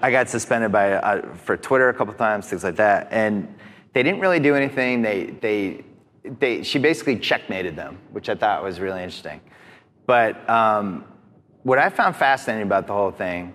I 0.00 0.10
got 0.10 0.28
suspended 0.28 0.70
by 0.70 0.92
uh, 0.92 1.34
for 1.34 1.56
Twitter 1.56 1.88
a 1.88 1.94
couple 1.94 2.14
times, 2.14 2.48
things 2.48 2.64
like 2.64 2.76
that, 2.76 3.08
and 3.10 3.52
they 3.94 4.02
didn't 4.02 4.20
really 4.20 4.40
do 4.40 4.54
anything. 4.54 5.02
They 5.02 5.26
they 5.40 5.84
they 6.38 6.62
she 6.62 6.78
basically 6.78 7.18
checkmated 7.18 7.76
them, 7.76 7.98
which 8.12 8.28
I 8.28 8.34
thought 8.34 8.62
was 8.62 8.78
really 8.78 9.02
interesting. 9.02 9.40
But 10.06 10.48
um, 10.48 11.04
what 11.62 11.78
I 11.78 11.88
found 11.88 12.16
fascinating 12.16 12.66
about 12.66 12.86
the 12.86 12.92
whole 12.92 13.10
thing, 13.10 13.54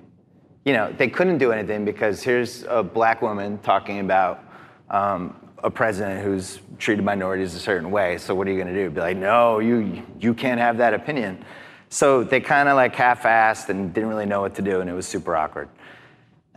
you 0.66 0.74
know, 0.74 0.94
they 0.98 1.08
couldn't 1.08 1.38
do 1.38 1.52
anything 1.52 1.86
because 1.86 2.22
here's 2.22 2.64
a 2.64 2.84
black 2.84 3.22
woman 3.22 3.58
talking 3.60 4.00
about 4.00 4.44
um, 4.90 5.36
a 5.64 5.72
president 5.72 6.24
who's 6.24 6.60
treated 6.78 7.04
minorities 7.04 7.56
a 7.56 7.60
certain 7.60 7.90
way. 7.90 8.18
So 8.18 8.36
what 8.36 8.48
are 8.48 8.52
you 8.52 8.62
going 8.62 8.74
to 8.74 8.84
do? 8.84 8.90
Be 8.90 9.00
like, 9.00 9.18
no, 9.18 9.60
you 9.60 10.04
you 10.20 10.34
can't 10.34 10.60
have 10.60 10.78
that 10.78 10.94
opinion. 10.94 11.44
So 11.90 12.24
they 12.24 12.42
kind 12.42 12.70
of 12.70 12.76
like 12.76 12.96
half-assed 12.96 13.70
and 13.70 13.94
didn't 13.94 14.10
really 14.10 14.26
know 14.26 14.42
what 14.42 14.56
to 14.56 14.62
do, 14.62 14.82
and 14.82 14.90
it 14.90 14.94
was 14.94 15.08
super 15.08 15.36
awkward. 15.36 15.70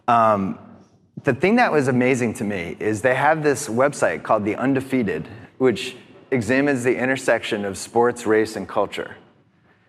Um, 0.09 0.59
the 1.25 1.35
thing 1.35 1.57
that 1.57 1.73
was 1.73 1.89
amazing 1.89 2.35
to 2.35 2.45
me 2.45 2.77
is 2.81 3.03
they 3.03 3.15
have 3.15 3.43
this 3.43 3.69
website 3.69 4.23
called 4.23 4.45
The 4.45 4.57
Undefeated, 4.57 5.29
which 5.59 5.97
examines 6.31 6.85
the 6.85 6.97
intersection 6.97 7.65
of 7.65 7.77
sports, 7.77 8.27
race, 8.27 8.57
and 8.57 8.69
culture. 8.69 9.17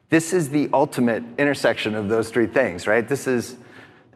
This 0.10 0.34
is 0.34 0.50
the 0.50 0.70
ultimate 0.74 1.24
intersection 1.38 1.96
of 1.96 2.10
those 2.10 2.30
three 2.30 2.48
things, 2.48 2.88
right? 2.88 3.08
This 3.08 3.28
is 3.28 3.58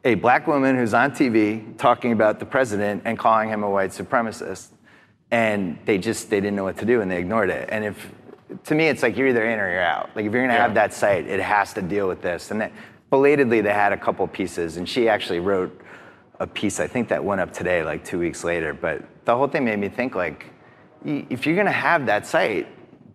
a 0.04 0.16
black 0.16 0.48
woman 0.48 0.76
who's 0.78 0.94
on 0.94 1.12
TV 1.12 1.78
talking 1.78 2.12
about 2.12 2.40
the 2.40 2.46
president 2.46 3.04
and 3.06 3.18
calling 3.18 3.50
him 3.50 3.64
a 3.64 3.70
white 3.70 3.92
supremacist. 3.92 4.70
And 5.32 5.78
they 5.86 5.98
just 5.98 6.30
they 6.30 6.39
didn't 6.41 6.56
know 6.56 6.65
what 6.65 6.78
to 6.78 6.86
do 6.86 7.02
and 7.02 7.10
they 7.10 7.17
ignored 7.17 7.50
it. 7.50 7.70
And 7.72 7.86
if 7.86 8.12
to 8.65 8.76
me, 8.76 8.88
it's 8.88 9.02
like 9.02 9.15
you're 9.17 9.30
either 9.30 9.46
in 9.46 9.60
or 9.60 9.72
you're 9.72 9.82
out. 9.82 10.10
Like 10.15 10.26
if 10.26 10.34
you're 10.34 10.44
gonna 10.44 10.54
Yeah. 10.54 10.63
have 10.63 10.74
that 10.74 10.94
site, 10.94 11.26
it 11.28 11.39
has 11.39 11.74
to 11.74 11.82
deal 11.82 12.08
with 12.08 12.22
this. 12.22 12.52
And 12.52 12.60
that, 12.62 12.72
belatedly, 13.10 13.62
they 13.62 13.74
had 13.74 13.94
a 13.94 13.98
couple 13.98 14.28
pieces, 14.28 14.78
and 14.78 14.88
she 14.88 15.08
actually 15.08 15.39
wrote 15.39 15.80
a 16.39 16.48
piece. 16.48 16.80
I 16.80 16.88
think 16.88 17.08
that 17.10 17.24
went 17.24 17.39
up 17.39 17.54
today, 17.54 17.84
like 17.84 18.04
two 18.04 18.20
weeks 18.20 18.44
later. 18.44 18.74
But 18.74 19.04
the 19.26 19.36
whole 19.36 19.48
thing 19.48 19.63
made 19.63 19.80
me 19.80 19.88
think 19.88 20.15
like, 20.15 20.48
if 21.06 21.46
you're 21.46 21.56
gonna 21.56 21.72
have 21.72 22.08
that 22.08 22.28
site, 22.28 22.67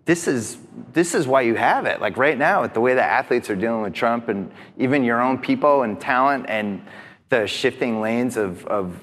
this 0.07 0.27
is 0.27 0.57
this 0.93 1.15
is 1.15 1.27
why 1.27 1.43
you 1.43 1.55
have 1.55 1.85
it. 1.85 2.01
Like 2.01 2.17
right 2.17 2.39
now, 2.39 2.63
with 2.63 2.73
the 2.73 2.81
way 2.81 2.95
that 2.95 3.11
athletes 3.11 3.51
are 3.51 3.57
dealing 3.57 3.83
with 3.83 3.93
Trump 3.93 4.29
and 4.29 4.51
even 4.79 5.05
your 5.05 5.21
own 5.21 5.37
people 5.37 5.83
and 5.83 6.01
talent 6.01 6.47
and 6.49 6.81
the 7.29 7.47
shifting 7.47 8.01
lanes 8.01 8.37
of, 8.37 8.65
of 8.67 8.97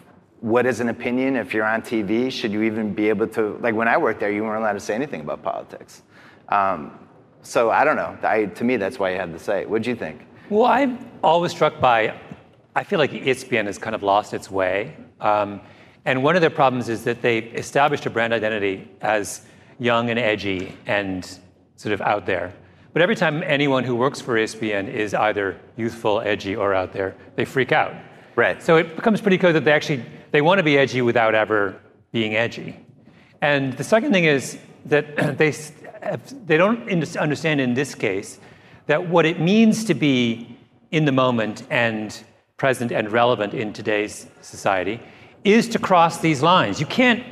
what 0.44 0.66
is 0.66 0.82
an 0.82 0.90
opinion 0.90 1.38
if 1.38 1.54
you're 1.54 1.64
on 1.64 1.82
TV? 1.82 2.30
Should 2.30 2.52
you 2.52 2.64
even 2.64 2.94
be 2.94 3.08
able 3.08 3.28
to 3.28 3.58
like 3.62 3.76
when 3.76 3.88
I 3.88 3.96
worked 3.96 4.20
there, 4.20 4.30
you 4.30 4.44
weren't 4.44 4.60
allowed 4.60 4.74
to 4.74 4.80
say 4.82 4.94
anything 4.94 5.22
about 5.22 5.42
politics. 5.42 6.02
Um, 6.50 7.00
so 7.44 7.72
I 7.72 7.86
don't 7.86 7.96
know. 7.96 8.18
I, 8.24 8.46
to 8.48 8.64
me, 8.66 8.76
that's 8.76 9.00
why 9.00 9.12
you 9.12 9.18
had 9.18 9.34
the 9.34 9.40
site. 9.40 9.70
What'd 9.70 9.88
you 9.88 9.96
think? 9.96 10.28
Well, 10.50 10.66
I'm 10.66 11.00
always 11.24 11.54
struck 11.54 11.80
by, 11.80 12.20
I 12.76 12.84
feel 12.84 13.00
like 13.00 13.12
ESPN 13.12 13.68
has 13.68 13.78
kind 13.78 13.96
of 13.96 14.04
lost 14.04 14.34
its 14.34 14.52
way. 14.52 14.98
Um, 15.22 15.62
and 16.04 16.22
one 16.22 16.36
of 16.36 16.42
their 16.42 16.50
problems 16.50 16.90
is 16.90 17.06
that 17.06 17.22
they 17.22 17.40
established 17.40 18.06
a 18.06 18.10
brand 18.10 18.34
identity 18.34 18.92
as 19.00 19.44
young 19.80 20.10
and 20.10 20.20
edgy 20.20 20.78
and 20.88 21.40
sort 21.78 21.94
of 21.94 22.02
out 22.02 22.26
there. 22.26 22.54
But 22.92 23.02
every 23.02 23.16
time 23.16 23.44
anyone 23.46 23.86
who 23.86 23.96
works 23.96 24.20
for 24.20 24.36
ESPN 24.36 24.90
is 24.94 25.14
either 25.14 25.58
youthful, 25.78 26.20
edgy, 26.20 26.54
or 26.54 26.74
out 26.74 26.92
there, 26.92 27.16
they 27.38 27.46
freak 27.46 27.72
out. 27.72 27.94
Right. 28.36 28.62
So 28.62 28.76
it 28.76 28.98
becomes 28.98 29.22
pretty 29.22 29.38
clear 29.38 29.54
that 29.54 29.64
they 29.64 29.72
actually 29.72 30.04
they 30.34 30.42
want 30.42 30.58
to 30.58 30.64
be 30.64 30.78
edgy 30.78 31.02
without 31.02 31.36
ever 31.36 31.80
being 32.12 32.36
edgy. 32.36 32.76
And 33.42 33.74
the 33.74 33.84
second 33.84 34.12
thing 34.12 34.26
is 34.26 34.58
that 34.86 35.38
they 35.38 35.54
they 36.46 36.58
don't 36.58 37.16
understand 37.18 37.62
in 37.62 37.74
this 37.76 37.96
case 37.96 38.40
that 38.88 39.08
what 39.08 39.26
it 39.26 39.40
means 39.40 39.86
to 39.86 39.94
be 39.94 40.58
in 40.92 41.06
the 41.06 41.12
moment 41.12 41.66
and 41.70 42.24
present 42.58 42.92
and 42.92 43.12
relevant 43.12 43.54
in 43.54 43.72
today's 43.72 44.28
society 44.42 45.00
is 45.44 45.70
to 45.70 45.80
cross 45.80 46.20
these 46.20 46.42
lines. 46.42 46.80
You 46.80 46.86
can't 46.88 47.24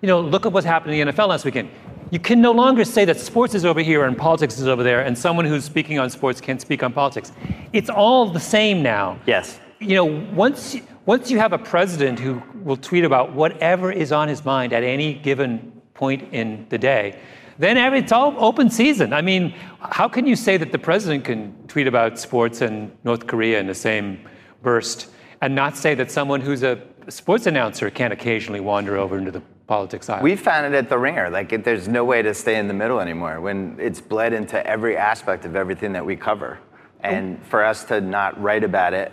you 0.00 0.06
know, 0.06 0.20
look 0.20 0.46
at 0.46 0.52
what's 0.52 0.66
happened 0.66 0.94
in 0.94 1.06
the 1.08 1.12
NFL 1.12 1.28
last 1.28 1.44
weekend. 1.44 1.70
You 2.10 2.20
can 2.20 2.40
no 2.40 2.52
longer 2.52 2.84
say 2.84 3.04
that 3.06 3.18
sports 3.18 3.54
is 3.54 3.64
over 3.64 3.80
here 3.80 4.04
and 4.04 4.16
politics 4.16 4.58
is 4.60 4.68
over 4.68 4.82
there, 4.84 5.00
and 5.00 5.18
someone 5.18 5.44
who's 5.44 5.64
speaking 5.64 5.98
on 5.98 6.08
sports 6.10 6.40
can't 6.40 6.60
speak 6.60 6.82
on 6.84 6.92
politics. 6.92 7.32
It's 7.72 7.90
all 7.90 8.30
the 8.30 8.40
same 8.40 8.82
now. 8.82 9.18
Yes. 9.26 9.58
You 9.80 9.96
know, 9.96 10.04
once 10.32 10.76
once 11.06 11.30
you 11.30 11.38
have 11.38 11.52
a 11.52 11.58
president 11.58 12.18
who 12.18 12.42
will 12.62 12.76
tweet 12.76 13.04
about 13.04 13.32
whatever 13.32 13.90
is 13.90 14.12
on 14.12 14.28
his 14.28 14.44
mind 14.44 14.72
at 14.72 14.82
any 14.82 15.14
given 15.14 15.72
point 15.94 16.22
in 16.32 16.66
the 16.68 16.76
day, 16.76 17.18
then 17.58 17.76
it's 17.94 18.12
all 18.12 18.34
open 18.38 18.68
season. 18.68 19.12
I 19.12 19.22
mean, 19.22 19.54
how 19.80 20.08
can 20.08 20.26
you 20.26 20.36
say 20.36 20.56
that 20.58 20.72
the 20.72 20.78
president 20.78 21.24
can 21.24 21.54
tweet 21.68 21.86
about 21.86 22.18
sports 22.18 22.60
and 22.60 22.94
North 23.04 23.26
Korea 23.26 23.58
in 23.60 23.66
the 23.66 23.74
same 23.74 24.20
burst, 24.62 25.08
and 25.40 25.54
not 25.54 25.76
say 25.76 25.94
that 25.94 26.10
someone 26.10 26.40
who's 26.40 26.62
a 26.62 26.82
sports 27.08 27.46
announcer 27.46 27.88
can't 27.88 28.12
occasionally 28.12 28.60
wander 28.60 28.96
over 28.96 29.16
into 29.16 29.30
the 29.30 29.40
politics 29.66 30.10
aisle? 30.10 30.22
We 30.22 30.36
found 30.36 30.74
it 30.74 30.76
at 30.76 30.88
the 30.88 30.98
ringer. 30.98 31.30
Like, 31.30 31.52
it, 31.52 31.64
there's 31.64 31.88
no 31.88 32.04
way 32.04 32.20
to 32.22 32.34
stay 32.34 32.58
in 32.58 32.68
the 32.68 32.74
middle 32.74 33.00
anymore 33.00 33.40
when 33.40 33.76
it's 33.78 34.00
bled 34.00 34.32
into 34.32 34.64
every 34.66 34.96
aspect 34.96 35.44
of 35.44 35.56
everything 35.56 35.92
that 35.92 36.04
we 36.04 36.16
cover. 36.16 36.58
And 37.00 37.38
oh. 37.40 37.44
for 37.48 37.64
us 37.64 37.84
to 37.84 38.00
not 38.00 38.40
write 38.42 38.64
about 38.64 38.92
it, 38.92 39.12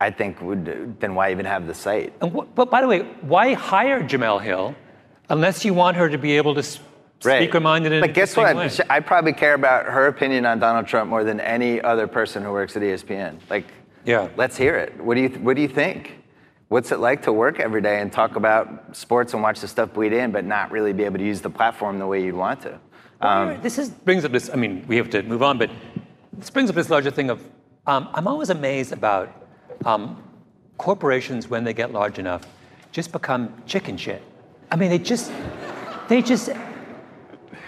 I 0.00 0.10
think 0.10 0.40
would 0.40 0.98
then 1.00 1.14
why 1.14 1.30
even 1.32 1.44
have 1.46 1.66
the 1.66 1.74
site? 1.74 2.12
And 2.20 2.32
wh- 2.32 2.46
but 2.54 2.70
by 2.70 2.80
the 2.80 2.86
way, 2.88 3.00
why 3.22 3.54
hire 3.54 4.02
Jemele 4.02 4.40
Hill 4.42 4.74
unless 5.28 5.64
you 5.64 5.74
want 5.74 5.96
her 5.96 6.08
to 6.08 6.16
be 6.18 6.36
able 6.36 6.54
to 6.54 6.60
s- 6.60 6.80
speak 7.20 7.52
her 7.52 7.60
mind 7.60 7.84
in 7.86 7.92
an 7.92 8.00
But 8.00 8.14
guess 8.14 8.36
what? 8.36 8.54
way? 8.56 8.70
I 8.88 9.00
probably 9.00 9.32
care 9.32 9.54
about 9.54 9.86
her 9.86 10.06
opinion 10.06 10.46
on 10.46 10.58
Donald 10.60 10.86
Trump 10.86 11.10
more 11.10 11.24
than 11.24 11.40
any 11.40 11.80
other 11.82 12.06
person 12.06 12.42
who 12.44 12.52
works 12.52 12.76
at 12.76 12.82
ESPN. 12.82 13.38
Like, 13.50 13.64
Yeah. 14.04 14.28
let's 14.36 14.56
hear 14.56 14.76
it. 14.76 14.98
What 15.02 15.14
do 15.16 15.20
you 15.22 15.28
What 15.30 15.56
do 15.56 15.62
you 15.62 15.68
think? 15.68 16.14
What's 16.68 16.92
it 16.92 16.98
like 17.00 17.22
to 17.22 17.32
work 17.32 17.58
every 17.60 17.80
day 17.80 18.00
and 18.00 18.12
talk 18.12 18.36
about 18.36 18.94
sports 18.94 19.32
and 19.34 19.42
watch 19.42 19.60
the 19.60 19.68
stuff 19.68 19.94
bleed 19.94 20.12
in, 20.12 20.30
but 20.32 20.44
not 20.44 20.70
really 20.70 20.92
be 20.92 21.04
able 21.04 21.18
to 21.18 21.24
use 21.24 21.40
the 21.40 21.48
platform 21.50 21.98
the 21.98 22.06
way 22.06 22.22
you'd 22.22 22.34
want 22.36 22.60
to? 22.62 22.78
Um, 23.20 23.58
this 23.62 23.78
is, 23.78 23.88
brings 23.90 24.24
up 24.24 24.32
this. 24.32 24.48
I 24.52 24.56
mean, 24.56 24.84
we 24.86 24.96
have 24.98 25.08
to 25.10 25.22
move 25.22 25.42
on, 25.42 25.56
but 25.58 25.70
this 26.34 26.50
brings 26.50 26.68
up 26.70 26.76
this 26.76 26.88
larger 26.90 27.10
thing 27.10 27.30
of 27.30 27.42
um, 27.86 28.08
I'm 28.14 28.28
always 28.28 28.50
amazed 28.50 28.92
about 28.92 29.28
um, 29.84 30.22
corporations 30.76 31.48
when 31.48 31.64
they 31.64 31.72
get 31.72 31.92
large 31.92 32.18
enough 32.18 32.42
just 32.92 33.12
become 33.12 33.52
chicken 33.66 33.96
shit. 33.96 34.22
I 34.70 34.76
mean, 34.76 34.90
they 34.90 34.98
just 34.98 35.30
they 36.08 36.22
just 36.22 36.50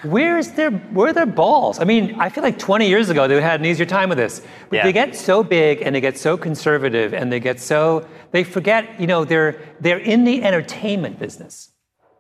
where's 0.03 0.49
their 0.53 0.71
where 0.71 1.09
are 1.11 1.13
their 1.13 1.27
balls? 1.27 1.79
I 1.79 1.85
mean, 1.85 2.19
I 2.19 2.29
feel 2.29 2.43
like 2.43 2.59
20 2.59 2.89
years 2.89 3.11
ago 3.11 3.29
they 3.29 3.41
had 3.41 3.61
an 3.61 3.67
easier 3.67 3.87
time 3.87 4.09
with 4.09 4.19
this. 4.19 4.41
But 4.69 4.77
Yeah. 4.77 4.83
they 4.85 4.93
get 4.93 5.15
so 5.17 5.43
big 5.43 5.83
and 5.83 5.95
they 5.95 6.01
get 6.01 6.17
so 6.19 6.37
conservative 6.37 7.13
and 7.15 7.31
they 7.33 7.41
get 7.41 7.61
so 7.61 8.07
they 8.33 8.45
forget, 8.45 9.01
you 9.01 9.07
know, 9.07 9.25
they're 9.25 9.57
they're 9.81 9.99
in 9.99 10.25
the 10.25 10.43
entertainment 10.43 11.19
business, 11.19 11.73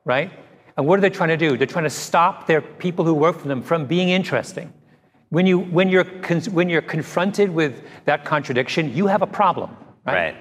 right? 0.05 0.31
And 0.77 0.87
what 0.87 0.99
are 0.99 1.03
they 1.03 1.11
trying 1.11 1.29
to 1.31 1.37
do? 1.37 1.57
They're 1.57 1.67
trying 1.67 1.85
to 1.85 1.91
stop 1.91 2.47
their 2.47 2.61
people 2.61 3.05
who 3.05 3.15
work 3.15 3.39
for 3.39 3.49
them 3.49 3.63
from 3.63 3.87
being 3.87 4.09
interesting. 4.11 4.73
When 5.31 5.47
you 5.47 5.61
when 5.61 5.89
you're 5.89 6.05
when 6.51 6.69
you're 6.69 6.83
confronted 6.83 7.51
with 7.51 7.83
that 8.05 8.25
contradiction, 8.25 8.95
you 8.95 9.07
have 9.07 9.23
a 9.23 9.27
problem, 9.27 9.77
right? 10.05 10.15
Right. 10.15 10.37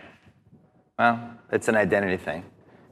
Well, 0.98 1.32
it's 1.52 1.68
an 1.68 1.76
identity 1.76 2.18
thing. 2.18 2.44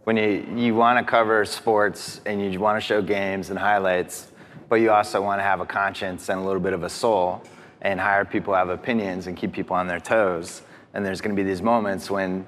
When 0.04 0.16
you, 0.16 0.48
you 0.56 0.74
want 0.76 0.98
to 1.00 1.04
cover 1.10 1.44
sports 1.44 2.22
and 2.26 2.42
you 2.54 2.60
want 2.60 2.78
to 2.78 2.82
show 2.82 3.02
games 3.02 3.50
and 3.50 3.60
highlights, 3.60 4.32
but 4.70 4.76
you 4.76 4.92
also 4.92 5.22
want 5.22 5.40
to 5.40 5.44
have 5.44 5.60
a 5.60 5.66
conscience 5.66 6.30
and 6.30 6.40
a 6.40 6.44
little 6.44 6.62
bit 6.62 6.72
of 6.74 6.84
a 6.84 6.90
soul 6.90 7.42
and 7.82 8.00
hire 8.00 8.24
people 8.24 8.54
have 8.54 8.70
opinions 8.70 9.28
and 9.28 9.36
keep 9.36 9.52
people 9.52 9.76
on 9.76 9.86
their 9.88 10.00
toes. 10.00 10.62
And 10.94 11.06
there's 11.06 11.20
going 11.20 11.36
to 11.36 11.42
be 11.44 11.48
these 11.48 11.62
moments 11.62 12.10
when 12.10 12.46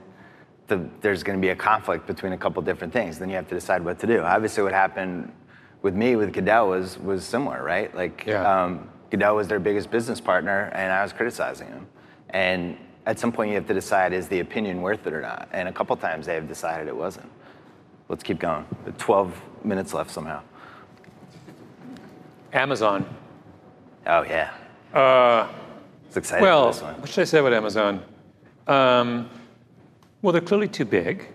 the, 0.67 0.87
there's 1.01 1.23
going 1.23 1.37
to 1.37 1.41
be 1.41 1.49
a 1.49 1.55
conflict 1.55 2.07
between 2.07 2.33
a 2.33 2.37
couple 2.37 2.61
different 2.61 2.93
things. 2.93 3.19
Then 3.19 3.29
you 3.29 3.35
have 3.35 3.49
to 3.49 3.55
decide 3.55 3.83
what 3.83 3.99
to 3.99 4.07
do. 4.07 4.21
Obviously, 4.21 4.63
what 4.63 4.71
happened 4.71 5.31
with 5.81 5.95
me 5.95 6.15
with 6.15 6.31
Goodell 6.31 6.69
was 6.69 6.97
was 6.99 7.25
similar, 7.25 7.63
right? 7.63 7.93
Like 7.95 8.23
Yeah. 8.25 8.43
um, 8.63 8.89
Goodell 9.09 9.35
was 9.35 9.47
their 9.47 9.59
biggest 9.59 9.89
business 9.89 10.21
partner, 10.21 10.71
and 10.73 10.91
I 10.91 11.01
was 11.03 11.13
criticizing 11.13 11.67
him. 11.67 11.87
And 12.29 12.77
at 13.05 13.19
some 13.19 13.31
point, 13.31 13.49
you 13.49 13.55
have 13.55 13.67
to 13.67 13.73
decide 13.73 14.13
is 14.13 14.27
the 14.27 14.39
opinion 14.39 14.81
worth 14.81 15.05
it 15.07 15.13
or 15.13 15.21
not. 15.21 15.49
And 15.51 15.67
a 15.67 15.71
couple 15.71 15.95
times 15.95 16.25
they 16.27 16.35
have 16.35 16.47
decided 16.47 16.87
it 16.87 16.95
wasn't. 16.95 17.29
Let's 18.07 18.23
keep 18.23 18.39
going. 18.39 18.65
12 18.97 19.41
minutes 19.63 19.93
left 19.93 20.11
somehow. 20.11 20.41
Amazon. 22.53 23.05
Oh 24.07 24.23
yeah. 24.23 24.51
Uh, 24.93 25.47
It's 26.07 26.17
exciting 26.17 26.43
well, 26.43 26.71
for 26.71 26.73
this 26.73 26.83
one. 26.83 27.01
what 27.01 27.09
should 27.09 27.21
I 27.21 27.25
say 27.25 27.39
about 27.39 27.53
Amazon? 27.53 28.03
Um, 28.67 29.29
well, 30.21 30.33
they're 30.33 30.41
clearly 30.41 30.67
too 30.67 30.85
big. 30.85 31.27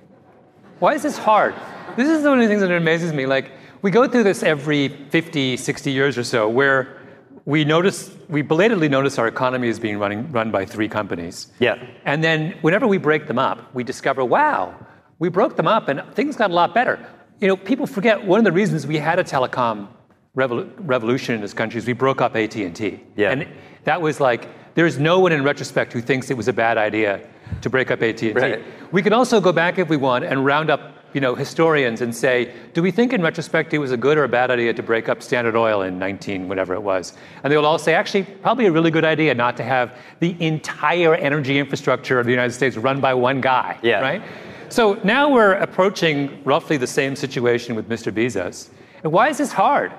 Why 0.80 0.94
is 0.94 1.02
this 1.02 1.16
hard? 1.16 1.54
This 1.96 2.08
is 2.08 2.24
one 2.24 2.38
of 2.38 2.42
the 2.42 2.48
things 2.48 2.60
that 2.60 2.72
amazes 2.72 3.12
me. 3.12 3.26
Like, 3.26 3.52
we 3.82 3.90
go 3.90 4.08
through 4.08 4.24
this 4.24 4.42
every 4.42 4.88
50, 4.88 5.56
60 5.56 5.92
years 5.92 6.18
or 6.18 6.24
so, 6.24 6.48
where 6.48 6.98
we 7.46 7.64
notice, 7.64 8.10
we 8.28 8.42
belatedly 8.42 8.88
notice 8.88 9.18
our 9.18 9.28
economy 9.28 9.68
is 9.68 9.78
being 9.78 9.98
running, 9.98 10.30
run 10.32 10.50
by 10.50 10.64
three 10.64 10.88
companies. 10.88 11.48
Yeah. 11.58 11.84
And 12.04 12.24
then 12.24 12.52
whenever 12.62 12.86
we 12.86 12.98
break 12.98 13.26
them 13.26 13.38
up, 13.38 13.74
we 13.74 13.84
discover, 13.84 14.24
wow, 14.24 14.74
we 15.18 15.28
broke 15.28 15.56
them 15.56 15.68
up 15.68 15.88
and 15.88 16.02
things 16.14 16.36
got 16.36 16.50
a 16.50 16.54
lot 16.54 16.74
better. 16.74 16.98
You 17.40 17.48
know, 17.48 17.56
people 17.56 17.86
forget 17.86 18.24
one 18.24 18.38
of 18.38 18.44
the 18.44 18.52
reasons 18.52 18.86
we 18.86 18.96
had 18.96 19.18
a 19.18 19.24
telecom 19.24 19.88
revol- 20.36 20.70
revolution 20.78 21.34
in 21.34 21.40
this 21.42 21.52
country 21.52 21.78
is 21.78 21.86
we 21.86 21.92
broke 21.92 22.20
up 22.20 22.34
AT&T. 22.34 23.00
Yeah. 23.16 23.30
And 23.30 23.46
that 23.84 24.00
was 24.00 24.20
like, 24.20 24.48
there's 24.74 24.98
no 24.98 25.20
one 25.20 25.32
in 25.32 25.44
retrospect 25.44 25.92
who 25.92 26.00
thinks 26.00 26.30
it 26.30 26.36
was 26.36 26.48
a 26.48 26.52
bad 26.52 26.78
idea 26.78 27.20
to 27.60 27.68
break 27.68 27.90
up 27.90 28.02
AT&T. 28.02 28.32
Right. 28.32 28.64
We 28.90 29.02
can 29.02 29.12
also 29.12 29.40
go 29.40 29.52
back 29.52 29.78
if 29.78 29.88
we 29.88 29.96
want 29.96 30.24
and 30.24 30.44
round 30.44 30.70
up, 30.70 30.93
you 31.14 31.20
know, 31.20 31.34
historians 31.34 32.00
and 32.00 32.14
say, 32.14 32.52
do 32.74 32.82
we 32.82 32.90
think 32.90 33.12
in 33.12 33.22
retrospect 33.22 33.72
it 33.72 33.78
was 33.78 33.92
a 33.92 33.96
good 33.96 34.18
or 34.18 34.24
a 34.24 34.28
bad 34.28 34.50
idea 34.50 34.74
to 34.74 34.82
break 34.82 35.08
up 35.08 35.22
Standard 35.22 35.54
Oil 35.56 35.82
in 35.82 35.98
19 35.98 36.48
whatever 36.48 36.74
it 36.74 36.82
was? 36.82 37.14
And 37.42 37.52
they 37.52 37.56
will 37.56 37.64
all 37.66 37.78
say, 37.78 37.94
actually, 37.94 38.24
probably 38.24 38.66
a 38.66 38.72
really 38.72 38.90
good 38.90 39.04
idea 39.04 39.32
not 39.32 39.56
to 39.58 39.62
have 39.62 39.96
the 40.18 40.36
entire 40.44 41.14
energy 41.14 41.58
infrastructure 41.58 42.18
of 42.18 42.26
the 42.26 42.32
United 42.32 42.52
States 42.52 42.76
run 42.76 43.00
by 43.00 43.14
one 43.14 43.40
guy, 43.40 43.78
Yeah. 43.80 44.00
right? 44.00 44.22
So 44.70 44.98
now 45.04 45.30
we're 45.32 45.52
approaching 45.52 46.42
roughly 46.44 46.76
the 46.76 46.86
same 46.88 47.14
situation 47.14 47.76
with 47.76 47.88
Mr. 47.88 48.12
Bezos. 48.12 48.70
And 49.04 49.12
why 49.12 49.28
is 49.28 49.38
this 49.38 49.52
hard? 49.52 49.92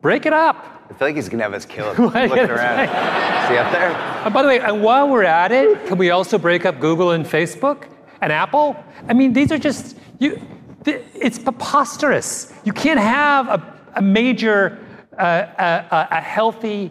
Break 0.00 0.24
it 0.24 0.32
up. 0.32 0.56
I 0.90 0.94
feel 0.94 1.08
like 1.08 1.16
he's 1.16 1.28
gonna 1.28 1.42
have 1.42 1.52
us 1.54 1.66
killed 1.66 1.98
Right, 1.98 2.28
looking 2.30 2.46
that's 2.46 2.60
around. 2.60 3.48
See 3.48 3.58
up 3.58 3.70
there? 3.72 3.90
And 4.24 4.32
by 4.32 4.40
the 4.42 4.48
way, 4.48 4.60
and 4.60 4.82
while 4.82 5.08
we're 5.10 5.24
at 5.24 5.52
it, 5.52 5.86
can 5.86 5.98
we 5.98 6.08
also 6.10 6.38
break 6.38 6.64
up 6.64 6.80
Google 6.80 7.10
and 7.10 7.26
Facebook 7.26 7.84
and 8.22 8.32
Apple? 8.32 8.76
I 9.08 9.12
mean, 9.12 9.34
these 9.34 9.52
are 9.52 9.58
just 9.58 9.98
you. 10.18 10.40
It's 10.86 11.38
preposterous. 11.38 12.52
You 12.64 12.72
can't 12.72 13.00
have 13.00 13.48
a, 13.48 13.80
a 13.96 14.02
major, 14.02 14.78
uh, 15.18 15.46
a, 15.90 16.08
a 16.10 16.20
healthy, 16.20 16.90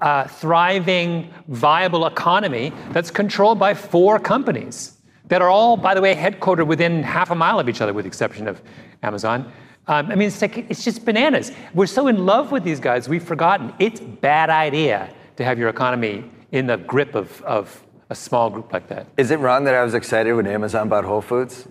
uh, 0.00 0.26
thriving, 0.26 1.32
viable 1.48 2.06
economy 2.06 2.72
that's 2.90 3.10
controlled 3.10 3.58
by 3.58 3.74
four 3.74 4.18
companies 4.18 4.96
that 5.28 5.42
are 5.42 5.48
all, 5.48 5.76
by 5.76 5.94
the 5.94 6.00
way, 6.00 6.14
headquartered 6.14 6.66
within 6.66 7.02
half 7.02 7.30
a 7.30 7.34
mile 7.34 7.60
of 7.60 7.68
each 7.68 7.80
other, 7.80 7.92
with 7.92 8.04
the 8.04 8.08
exception 8.08 8.48
of 8.48 8.60
Amazon. 9.02 9.52
Um, 9.86 10.10
I 10.10 10.14
mean, 10.14 10.28
it's 10.28 10.42
like 10.42 10.58
it's 10.70 10.84
just 10.84 11.04
bananas. 11.04 11.52
We're 11.74 11.86
so 11.86 12.08
in 12.08 12.26
love 12.26 12.52
with 12.52 12.64
these 12.64 12.80
guys, 12.80 13.08
we've 13.08 13.22
forgotten 13.22 13.72
it's 13.78 14.00
bad 14.00 14.50
idea 14.50 15.12
to 15.36 15.44
have 15.44 15.58
your 15.58 15.68
economy 15.68 16.24
in 16.52 16.66
the 16.66 16.76
grip 16.76 17.14
of, 17.14 17.40
of 17.42 17.82
a 18.10 18.14
small 18.14 18.50
group 18.50 18.72
like 18.72 18.88
that. 18.88 19.06
Is 19.16 19.30
it 19.30 19.38
wrong 19.38 19.64
that 19.64 19.74
I 19.74 19.82
was 19.82 19.94
excited 19.94 20.32
when 20.34 20.46
Amazon 20.46 20.88
bought 20.88 21.04
Whole 21.04 21.22
Foods? 21.22 21.66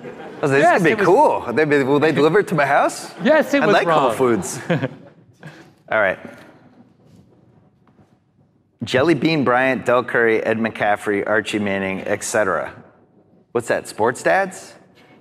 I 0.00 0.40
was 0.40 0.50
like, 0.50 0.60
this 0.60 0.62
Yes, 0.62 0.80
would 0.80 0.86
be 0.86 0.90
it 0.92 0.98
was- 0.98 1.06
cool. 1.06 1.52
They 1.52 1.64
be, 1.64 1.82
will 1.82 2.00
they 2.00 2.12
deliver 2.12 2.40
it 2.40 2.48
to 2.48 2.54
my 2.54 2.66
house? 2.66 3.12
Yes, 3.22 3.52
it 3.54 3.62
I 3.62 3.66
was 3.66 3.72
like 3.74 3.86
Whole 3.88 4.08
wrong. 4.08 4.16
Foods. 4.16 4.58
All 5.90 6.00
right. 6.00 6.18
Jelly 8.84 9.14
Bean 9.14 9.44
Bryant, 9.44 9.84
Del 9.86 10.02
Curry, 10.04 10.42
Ed 10.42 10.58
McCaffrey, 10.58 11.26
Archie 11.26 11.58
Manning, 11.60 12.00
etc. 12.00 12.74
What's 13.52 13.68
that? 13.68 13.86
Sports 13.86 14.22
dads? 14.22 14.74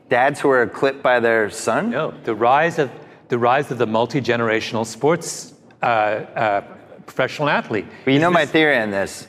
Dads 0.10 0.40
who 0.40 0.50
are 0.50 0.66
clipped 0.68 1.04
by 1.04 1.20
their 1.20 1.50
son? 1.50 1.92
No, 1.92 2.12
the 2.24 2.34
rise 2.36 2.80
of 2.80 2.90
the 3.28 3.38
rise 3.38 3.72
of 3.72 3.78
the 3.78 3.86
multi 3.86 4.20
generational 4.20 4.86
sports 4.86 5.54
uh, 5.82 5.86
uh, 5.86 6.62
professional 7.06 7.48
athlete. 7.50 7.86
But 8.04 8.12
you 8.12 8.18
Is 8.18 8.22
know 8.22 8.32
my 8.32 8.46
theory 8.46 8.78
on 8.78 8.92
this. 8.92 9.28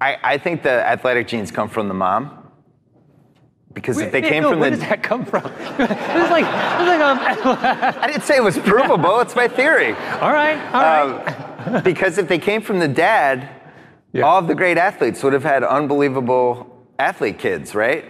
I, 0.00 0.16
I 0.22 0.38
think 0.38 0.62
the 0.62 0.70
athletic 0.86 1.26
genes 1.26 1.50
come 1.50 1.68
from 1.68 1.88
the 1.88 1.94
mom. 1.94 2.39
Because 3.72 3.98
if 3.98 4.10
they 4.10 4.20
came 4.20 4.42
no, 4.42 4.50
from 4.50 4.60
where 4.60 4.70
the. 4.70 4.76
does 4.76 4.88
that 4.88 5.02
come 5.02 5.24
from? 5.24 5.44
it's 5.46 5.78
like, 5.78 6.44
it's 6.44 6.88
like 6.88 7.00
um, 7.00 7.18
I 8.02 8.06
didn't 8.08 8.24
say 8.24 8.36
it 8.36 8.42
was 8.42 8.58
provable. 8.58 9.20
it's 9.20 9.36
my 9.36 9.46
theory. 9.48 9.92
all 10.20 10.32
right, 10.32 10.58
all 10.74 10.82
right. 10.82 11.66
Um, 11.68 11.82
because 11.82 12.18
if 12.18 12.26
they 12.26 12.38
came 12.38 12.62
from 12.62 12.78
the 12.80 12.88
dad, 12.88 13.48
Yeah. 14.12 14.22
all 14.22 14.38
of 14.38 14.48
the 14.48 14.54
great 14.56 14.76
athletes 14.76 15.22
would 15.22 15.32
have 15.32 15.44
had 15.44 15.62
unbelievable 15.62 16.66
athlete 16.98 17.38
kids, 17.38 17.74
right? 17.74 18.04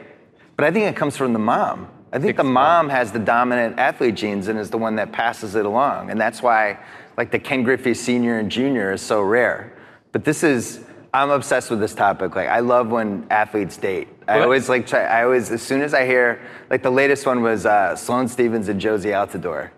But 0.56 0.64
I 0.64 0.70
think 0.70 0.86
it 0.86 0.96
comes 0.96 1.16
from 1.16 1.32
the 1.34 1.38
mom. 1.38 1.88
I 2.12 2.18
think 2.18 2.36
the 2.36 2.44
mom 2.44 2.88
has 2.88 3.12
the 3.12 3.18
dominant 3.20 3.78
athlete 3.78 4.14
genes 4.16 4.48
and 4.48 4.58
is 4.58 4.70
the 4.70 4.78
one 4.78 4.96
that 4.96 5.12
passes 5.12 5.54
it 5.54 5.64
along. 5.64 6.10
And 6.10 6.20
that's 6.20 6.42
why, 6.42 6.78
like, 7.16 7.30
the 7.30 7.38
Ken 7.38 7.62
Griffey 7.62 7.94
Sr. 7.94 8.38
and 8.40 8.50
Jr. 8.50 8.90
is 8.92 9.00
so 9.02 9.22
rare. 9.22 9.72
But 10.10 10.24
this 10.24 10.42
is, 10.42 10.84
I'm 11.12 11.30
obsessed 11.30 11.70
with 11.70 11.80
this 11.80 11.94
topic. 11.94 12.36
Like, 12.36 12.48
I 12.48 12.60
love 12.60 12.88
when 12.90 13.26
athletes 13.30 13.76
date. 13.76 14.08
I 14.28 14.36
What? 14.36 14.44
always 14.44 14.68
like, 14.68 14.86
try, 14.86 15.02
I 15.04 15.24
always, 15.24 15.50
as 15.50 15.60
soon 15.62 15.82
as 15.82 15.92
I 15.92 16.06
hear, 16.06 16.40
like, 16.70 16.82
the 16.82 16.90
latest 16.90 17.26
one 17.26 17.42
was 17.42 17.66
uh, 17.66 17.96
Sloane 17.96 18.28
Stephens 18.28 18.68
and 18.68 18.80
Jozy 18.80 19.10
Altidore. 19.12 19.70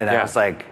And 0.00 0.08
I 0.08 0.22
was 0.22 0.36
like, 0.36 0.66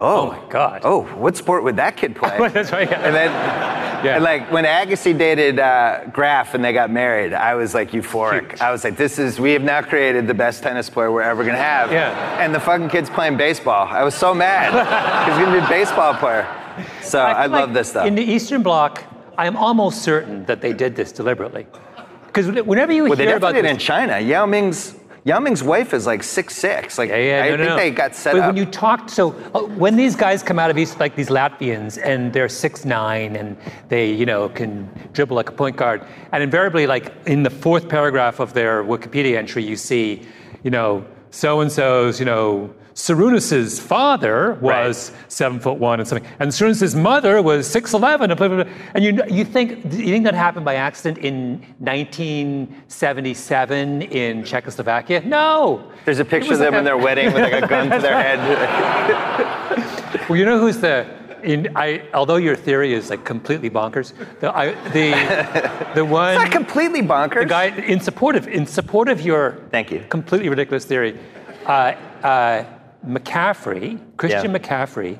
oh, 0.00 0.22
Oh 0.22 0.26
my 0.32 0.50
God. 0.50 0.80
Oh, 0.82 1.02
what 1.16 1.36
sport 1.36 1.62
would 1.62 1.76
that 1.76 1.96
kid 1.96 2.16
play? 2.16 2.48
That's 2.48 2.72
right. 2.72 2.90
yeah. 2.90 3.00
And 3.06 3.14
then, 3.14 3.30
Yeah. 4.02 4.16
and 4.16 4.24
like 4.24 4.50
when 4.50 4.64
Agassi 4.64 5.16
dated 5.16 5.60
uh, 5.60 6.06
Graf 6.12 6.54
and 6.54 6.64
they 6.64 6.72
got 6.72 6.90
married, 6.90 7.32
I 7.32 7.54
was 7.54 7.72
like 7.72 7.92
euphoric. 7.92 8.50
Huge. 8.50 8.60
I 8.60 8.72
was 8.72 8.82
like, 8.82 8.96
this 8.96 9.16
is, 9.20 9.38
we 9.38 9.52
have 9.52 9.62
now 9.62 9.80
created 9.80 10.26
the 10.26 10.34
best 10.34 10.64
tennis 10.64 10.90
player 10.90 11.12
we're 11.12 11.22
ever 11.22 11.44
gonna 11.44 11.56
have. 11.56 11.92
Yeah. 11.92 12.42
And 12.44 12.52
the 12.52 12.58
fucking 12.58 12.88
kid's 12.88 13.08
playing 13.08 13.36
baseball. 13.36 13.86
I 13.86 14.02
was 14.02 14.16
so 14.16 14.34
mad. 14.34 14.72
He's 15.28 15.38
gonna 15.38 15.56
be 15.60 15.64
a 15.64 15.68
baseball 15.68 16.14
player. 16.14 16.48
So 17.00 17.24
I, 17.24 17.42
feel 17.44 17.52
love 17.52 17.68
like 17.68 17.74
this 17.74 17.90
stuff. 17.90 18.06
In 18.06 18.16
the 18.16 18.24
Eastern 18.24 18.64
Bloc, 18.64 19.04
I 19.38 19.46
am 19.46 19.56
almost 19.56 20.02
certain 20.02 20.44
that 20.46 20.60
they 20.60 20.72
did 20.72 20.96
this 20.96 21.12
deliberately. 21.12 21.66
Because 22.26 22.46
whenever 22.64 22.92
you 22.92 23.04
well, 23.04 23.16
hear 23.16 23.36
about 23.36 23.54
this, 23.54 23.64
in 23.66 23.78
China. 23.78 24.18
Yao 24.18 24.46
Ming's, 24.46 24.94
Yao 25.24 25.38
Ming's 25.38 25.62
wife 25.62 25.92
is 25.92 26.06
like 26.06 26.22
six 26.22 26.56
six. 26.56 26.96
Like 26.96 27.10
Yeah, 27.10 27.16
yeah, 27.16 27.42
I 27.44 27.50
no, 27.50 27.56
think 27.56 27.68
no. 27.68 27.76
they 27.76 27.90
got 27.90 28.14
set 28.14 28.32
but 28.32 28.40
up. 28.40 28.46
when 28.48 28.56
you 28.56 28.64
talk, 28.64 29.10
so 29.10 29.32
uh, 29.54 29.62
when 29.62 29.96
these 29.96 30.16
guys 30.16 30.42
come 30.42 30.58
out 30.58 30.70
of 30.70 30.78
East, 30.78 30.98
like 30.98 31.14
these 31.14 31.28
Latvians, 31.28 31.98
and 32.02 32.32
they're 32.32 32.48
six 32.48 32.84
nine, 32.84 33.36
and 33.36 33.56
they, 33.88 34.10
you 34.12 34.24
know, 34.24 34.48
can 34.48 34.88
dribble 35.12 35.36
like 35.36 35.50
a 35.50 35.52
point 35.52 35.76
guard, 35.76 36.06
and 36.32 36.42
invariably, 36.42 36.86
like 36.86 37.12
in 37.26 37.42
the 37.42 37.50
fourth 37.50 37.88
paragraph 37.88 38.40
of 38.40 38.54
their 38.54 38.82
Wikipedia 38.82 39.36
entry, 39.36 39.62
you 39.62 39.76
see, 39.76 40.22
you 40.62 40.70
know, 40.70 41.04
so 41.30 41.60
and 41.60 41.70
so's, 41.70 42.18
you 42.18 42.26
know. 42.26 42.74
Sarunas's 42.94 43.78
father 43.80 44.54
was 44.60 45.12
seven 45.28 45.58
foot 45.60 45.78
one 45.78 45.98
and 46.00 46.08
something, 46.08 46.28
and 46.38 46.50
Sarunas's 46.52 46.94
mother 46.94 47.40
was 47.42 47.66
six 47.66 47.92
eleven, 47.94 48.30
and 48.30 48.38
blah, 48.38 48.48
blah, 48.48 48.64
blah. 48.64 48.72
And 48.94 49.02
you 49.04 49.18
you 49.30 49.44
think 49.44 49.84
you 49.92 50.12
think 50.12 50.24
that 50.24 50.34
happened 50.34 50.64
by 50.64 50.74
accident 50.76 51.18
in 51.24 51.60
1977 51.78 54.02
in 54.02 54.44
Czechoslovakia? 54.44 55.22
No, 55.24 55.90
There's 56.04 56.18
a 56.18 56.24
picture 56.24 56.52
of 56.52 56.58
them 56.58 56.72
like 56.74 56.78
in 56.80 56.84
their 56.84 56.98
wedding 56.98 57.32
with 57.32 57.42
like 57.42 57.62
a 57.62 57.66
gun 57.68 57.90
to 57.90 57.98
their 57.98 58.20
head. 58.22 58.38
Well, 60.28 60.38
you 60.38 60.44
know 60.44 60.58
who's 60.60 60.78
the 60.78 61.06
in 61.42 61.68
I 61.74 62.02
although 62.14 62.36
your 62.36 62.54
theory 62.54 62.92
is 62.94 63.10
like 63.10 63.24
completely 63.24 63.68
bonkers, 63.70 64.12
the 64.40 64.54
I, 64.56 64.72
the 64.90 65.10
the 65.94 66.04
one 66.04 66.34
It's 66.34 66.42
not 66.44 66.52
completely 66.52 67.02
bonkers. 67.02 67.40
the 67.40 67.46
guy 67.46 67.64
in 67.66 67.98
support 68.00 68.36
of 68.36 68.46
in 68.46 68.66
support 68.66 69.08
of 69.08 69.20
your 69.22 69.56
Thank 69.70 69.90
you. 69.90 70.04
completely 70.10 70.48
ridiculous 70.48 70.84
theory, 70.84 71.18
uh, 71.66 71.94
uh, 72.22 72.64
McCaffrey 73.06 73.98
Christian 74.16 74.52
Yeah. 74.52 74.58
McCaffrey, 74.58 75.18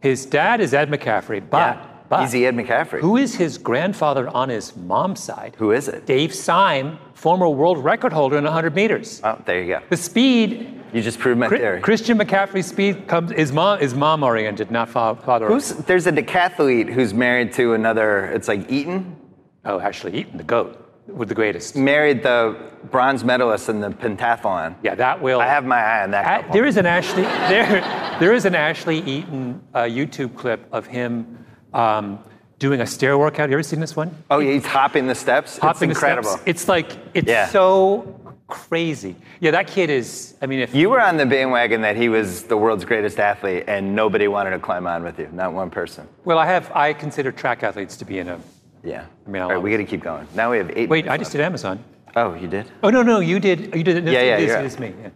his 0.00 0.26
dad 0.26 0.60
is 0.60 0.74
Ed 0.74 0.90
McCaffrey, 0.90 1.42
but 1.48 1.58
Yeah. 1.58 1.76
but 2.08 2.24
Easy 2.24 2.46
Ed 2.46 2.56
McCaffrey. 2.56 3.00
who 3.00 3.16
is 3.16 3.34
his 3.36 3.56
grandfather 3.58 4.28
on 4.28 4.48
his 4.48 4.76
mom's 4.76 5.20
side? 5.20 5.54
Who 5.58 5.70
is 5.72 5.88
it? 5.88 6.06
Dave 6.06 6.34
Sime, 6.34 6.98
former 7.14 7.48
world 7.48 7.78
record 7.84 8.12
holder 8.12 8.36
in 8.38 8.44
100 8.44 8.74
meters. 8.74 9.20
Oh, 9.24 9.38
there 9.44 9.60
you 9.62 9.68
go. 9.74 9.80
The 9.90 9.96
speed 9.96 10.76
You 10.92 11.02
just 11.02 11.20
proved 11.20 11.38
my 11.38 11.48
theory. 11.48 11.80
Christian 11.80 12.18
McCaffrey's 12.18 12.66
speed 12.66 13.06
comes 13.06 13.30
is 13.30 13.52
mom 13.52 13.78
is 13.80 13.94
mom 13.94 14.24
oriented, 14.24 14.72
not 14.72 14.88
father. 14.88 15.46
Who's 15.46 15.68
there's 15.86 16.08
a 16.08 16.12
decathlete 16.12 16.88
who's 16.90 17.14
married 17.14 17.52
to 17.52 17.74
another. 17.74 18.24
It's 18.26 18.48
like 18.48 18.68
Eaton 18.70 19.16
Oh, 19.64 19.78
actually, 19.78 20.16
Eaton, 20.16 20.38
the 20.38 20.42
goat, 20.42 20.89
with 21.14 21.28
the 21.28 21.34
greatest. 21.34 21.76
married 21.76 22.22
the 22.22 22.56
bronze 22.90 23.22
medalist 23.24 23.68
in 23.68 23.80
the 23.80 23.90
pentathlon. 23.90 24.74
Yeah, 24.82 24.94
that 24.94 25.20
will. 25.20 25.40
I 25.40 25.46
have 25.46 25.64
my 25.64 25.78
eye 25.78 26.02
on 26.02 26.10
that. 26.12 26.50
There 26.52 26.64
is 26.64 26.76
an 26.76 26.86
Ashley. 26.86 27.22
There, 27.22 27.80
there 28.20 28.32
is 28.32 28.44
an 28.44 28.54
Ashton 28.54 29.06
Eaton 29.08 29.62
uh, 29.74 29.80
YouTube 29.82 30.36
clip 30.36 30.66
of 30.72 30.86
him 30.86 31.44
um, 31.74 32.18
doing 32.58 32.80
a 32.80 32.86
stair 32.86 33.18
workout. 33.18 33.48
You 33.50 33.54
ever 33.56 33.62
seen 33.62 33.80
this 33.80 33.96
one? 33.96 34.14
oh, 34.30 34.38
yeah, 34.38 34.52
he's 34.52 34.66
hopping 34.66 35.06
the 35.06 35.14
steps. 35.14 35.58
Hopping 35.58 35.90
it's 35.90 36.00
the 36.00 36.06
incredible. 36.06 36.30
steps. 36.30 36.42
It's 36.46 36.68
like 36.68 36.92
it's 37.14 37.28
Yeah. 37.28 37.46
so 37.48 38.16
crazy. 38.48 39.14
Yeah, 39.40 39.52
that 39.52 39.66
kid 39.68 39.90
is. 39.90 40.34
I 40.42 40.46
mean, 40.46 40.58
if 40.60 40.74
You 40.74 40.90
were 40.90 41.00
on 41.00 41.16
the 41.16 41.26
bandwagon 41.26 41.82
that 41.82 41.96
he 41.96 42.08
was 42.08 42.42
the 42.44 42.56
world's 42.56 42.84
greatest 42.84 43.18
athlete, 43.20 43.64
and 43.68 43.94
nobody 43.94 44.26
wanted 44.28 44.50
to 44.50 44.58
climb 44.58 44.86
on 44.86 45.02
with 45.04 45.18
you. 45.18 45.28
Not 45.32 45.52
one 45.52 45.70
person. 45.70 46.08
well, 46.24 46.38
I 46.38 46.46
have. 46.46 46.70
I 46.74 46.92
consider 46.92 47.30
track 47.32 47.62
athletes 47.62 47.96
to 47.98 48.04
be 48.04 48.18
in 48.18 48.28
a. 48.28 48.40
Yeah. 48.82 49.06
I 49.26 49.30
mean, 49.30 49.42
All 49.42 49.50
right, 49.50 49.62
we 49.62 49.70
got 49.70 49.78
to 49.78 49.84
keep 49.84 50.02
going. 50.02 50.26
Now 50.34 50.50
we 50.50 50.58
have 50.58 50.70
eight. 50.74 50.88
Wait, 50.88 51.08
I 51.08 51.16
just 51.16 51.32
did 51.32 51.40
Amazon. 51.40 51.84
Oh, 52.16 52.34
you 52.34 52.48
did. 52.48 52.70
Oh 52.82 52.90
no, 52.90 53.02
no, 53.02 53.20
you 53.20 53.38
did. 53.38 53.74
You 53.74 53.84
did. 53.84 54.04
This, 54.04 54.12
Yeah, 54.12 54.22
yeah, 54.22 54.36
This, 54.62 54.74
this 54.74 54.78
me. 54.78 54.94
Yeah. 55.00 55.10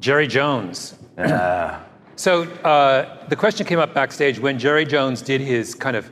Jerry 0.00 0.26
Jones. 0.26 0.96
So 2.16 2.42
uh, 2.42 3.26
the 3.28 3.36
question 3.36 3.64
came 3.64 3.78
up 3.78 3.94
backstage 3.94 4.40
when 4.40 4.58
Jerry 4.58 4.84
Jones 4.84 5.22
did 5.22 5.40
his 5.40 5.74
kind 5.74 5.96
of 5.96 6.10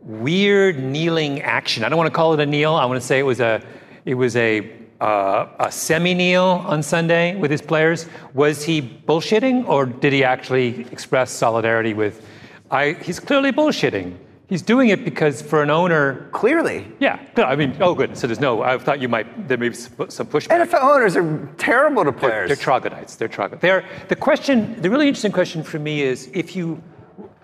weird 0.00 0.82
kneeling 0.82 1.42
action. 1.42 1.84
I 1.84 1.90
don't 1.90 1.98
want 1.98 2.08
to 2.08 2.14
call 2.14 2.32
it 2.32 2.40
a 2.40 2.46
kneel. 2.46 2.74
I 2.74 2.86
want 2.86 3.00
to 3.00 3.06
say 3.06 3.18
it 3.18 3.22
was 3.24 3.40
a, 3.40 3.62
it 4.06 4.14
was 4.14 4.34
a, 4.36 4.72
uh, 5.00 5.48
a 5.60 5.70
semi 5.70 6.14
kneel 6.14 6.64
on 6.66 6.82
Sunday 6.82 7.36
with 7.36 7.50
his 7.50 7.60
players. 7.60 8.06
Was 8.32 8.64
he 8.64 8.80
bullshitting, 8.80 9.68
or 9.68 9.84
did 9.84 10.14
he 10.14 10.24
actually 10.24 10.86
express 10.90 11.30
solidarity 11.30 11.92
with? 11.92 12.26
I, 12.70 12.92
he's 13.02 13.20
clearly 13.20 13.52
bullshitting. 13.52 14.16
He's 14.52 14.60
doing 14.60 14.90
it 14.90 15.02
because 15.02 15.40
for 15.40 15.62
an 15.62 15.70
owner, 15.70 16.28
Clearly. 16.30 16.86
yeah. 17.00 17.26
No, 17.38 17.44
I 17.44 17.56
mean, 17.56 17.74
oh, 17.80 17.94
good. 17.94 18.18
So 18.18 18.26
there's 18.26 18.38
no. 18.38 18.60
I 18.60 18.76
thought 18.76 19.00
you 19.00 19.08
might 19.08 19.48
there 19.48 19.56
may 19.56 19.70
be 19.70 19.74
some 19.74 20.26
pushback. 20.26 20.66
NFL 20.66 20.82
owners 20.82 21.16
are 21.16 21.48
terrible 21.56 22.04
to 22.04 22.12
players. 22.12 22.48
They're 22.48 22.56
troglodytes. 22.56 23.16
They're 23.16 23.28
troglodytes. 23.28 23.62
They're, 23.62 23.82
the 24.08 24.14
question, 24.14 24.78
the 24.82 24.90
really 24.90 25.08
interesting 25.08 25.32
question 25.32 25.62
for 25.62 25.78
me 25.78 26.02
is 26.02 26.28
if 26.34 26.54
you, 26.54 26.82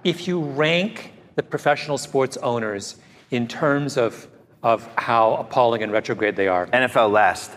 if 0.04 0.28
you 0.28 0.38
rank 0.38 1.14
the 1.36 1.42
professional 1.42 1.96
sports 1.96 2.36
owners 2.42 2.96
in 3.30 3.48
terms 3.48 3.96
of, 3.96 4.28
of 4.62 4.86
how 4.98 5.36
appalling 5.36 5.82
and 5.82 5.90
retrograde 5.90 6.36
they 6.36 6.48
are, 6.48 6.66
NFL 6.66 7.10
last. 7.10 7.52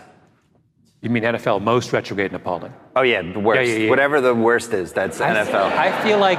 you 1.02 1.10
mean 1.10 1.24
NFL 1.24 1.60
most 1.60 1.92
retrograde 1.92 2.28
and 2.32 2.36
appalling? 2.36 2.72
Oh 2.96 3.02
yeah, 3.02 3.20
the 3.20 3.38
worst. 3.38 3.68
Yeah, 3.68 3.76
yeah, 3.76 3.84
yeah. 3.84 3.90
Whatever 3.90 4.22
the 4.22 4.34
worst 4.34 4.72
is, 4.72 4.94
that's 4.94 5.18
NFL. 5.18 5.72
I 5.76 6.02
feel 6.02 6.18
like, 6.18 6.38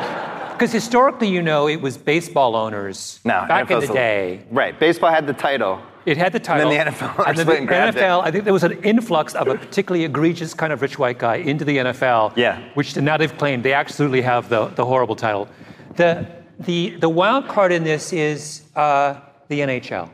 because 0.64 0.72
historically, 0.72 1.28
you 1.28 1.41
know, 1.41 1.68
it 1.68 1.82
was 1.82 1.97
baseball 1.97 2.55
owners 2.55 3.20
no, 3.26 3.43
back 3.49 3.70
in 3.70 3.82
the 3.82 3.88
day. 3.88 4.45
Right. 4.49 4.80
Baseball 4.80 5.11
had 5.11 5.28
the 5.28 5.34
title. 5.34 5.82
It 6.05 6.16
had 6.16 6.32
the 6.32 6.39
title. 6.39 6.72
And 6.72 6.80
then 6.80 6.86
the 6.86 6.91
NFL 6.91 7.28
and 7.28 7.38
then 7.38 7.45
the 7.45 7.66
grabbed 7.66 7.97
it. 7.97 8.01
NFL, 8.01 8.24
I 8.24 8.32
think 8.32 8.45
there 8.45 8.53
was 8.53 8.64
an 8.64 8.82
influx 8.82 9.36
of 9.36 9.49
a 9.49 9.55
particularly 9.55 10.05
egregious 10.05 10.53
kind 10.53 10.72
of 10.72 10.82
rich 10.82 10.97
white 10.97 11.20
guy 11.20 11.36
into 11.36 11.66
the 11.66 11.80
NFL. 11.80 12.38
Yeah. 12.38 12.66
Which 12.76 12.95
now 12.95 13.18
they've 13.18 13.38
claimed 13.38 13.64
they 13.66 13.74
absolutely 13.74 14.22
have 14.22 14.47
the, 14.47 14.68
the 14.68 14.86
horrible 14.86 15.18
title. 15.18 15.49
The, 15.97 16.26
the, 16.59 16.91
the 16.91 17.09
wild 17.09 17.49
card 17.49 17.74
in 17.74 17.84
this 17.84 18.14
is 18.14 18.64
uh, 18.78 19.20
the 19.49 19.59
NHL. 19.59 20.09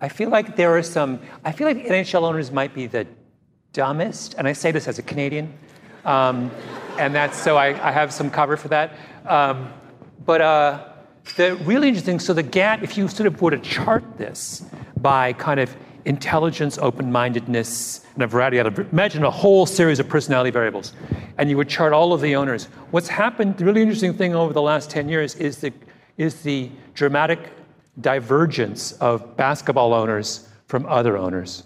I 0.00 0.08
feel 0.08 0.30
like 0.30 0.56
there 0.56 0.76
are 0.76 0.82
some, 0.82 1.20
I 1.44 1.52
feel 1.52 1.68
like 1.68 1.76
NHL 1.76 2.22
owners 2.22 2.50
might 2.50 2.74
be 2.74 2.88
the 2.88 3.06
dumbest, 3.74 4.34
and 4.38 4.48
I 4.48 4.54
say 4.54 4.72
this 4.72 4.88
as 4.88 4.98
a 4.98 5.02
Canadian, 5.02 5.56
um, 6.04 6.50
and 6.98 7.14
that's 7.14 7.38
so 7.38 7.56
I, 7.56 7.68
I 7.86 7.92
have 7.92 8.12
some 8.12 8.30
cover 8.30 8.56
for 8.56 8.68
that. 8.68 8.92
Um, 9.26 9.72
but 10.24 10.40
uh, 10.40 10.88
the 11.36 11.56
really 11.56 11.88
interesting, 11.88 12.18
so 12.18 12.32
the 12.32 12.42
gap, 12.42 12.82
if 12.82 12.96
you 12.96 13.08
sort 13.08 13.26
of 13.26 13.40
were 13.40 13.50
to 13.50 13.58
chart 13.58 14.04
this 14.18 14.64
by 14.96 15.32
kind 15.34 15.60
of 15.60 15.74
intelligence, 16.04 16.78
open 16.78 17.12
mindedness, 17.12 18.04
and 18.14 18.22
a 18.22 18.26
variety 18.26 18.58
of 18.58 18.78
imagine 18.92 19.24
a 19.24 19.30
whole 19.30 19.66
series 19.66 19.98
of 19.98 20.08
personality 20.08 20.50
variables. 20.50 20.92
And 21.38 21.50
you 21.50 21.56
would 21.56 21.68
chart 21.68 21.92
all 21.92 22.12
of 22.12 22.20
the 22.20 22.36
owners. 22.36 22.66
What's 22.90 23.08
happened, 23.08 23.56
the 23.56 23.64
really 23.64 23.82
interesting 23.82 24.14
thing 24.14 24.34
over 24.34 24.52
the 24.52 24.62
last 24.62 24.90
10 24.90 25.08
years 25.08 25.34
is 25.36 25.58
the, 25.58 25.72
is 26.16 26.42
the 26.42 26.70
dramatic 26.94 27.50
divergence 28.00 28.92
of 28.92 29.36
basketball 29.36 29.92
owners 29.92 30.48
from 30.66 30.86
other 30.86 31.16
owners. 31.16 31.64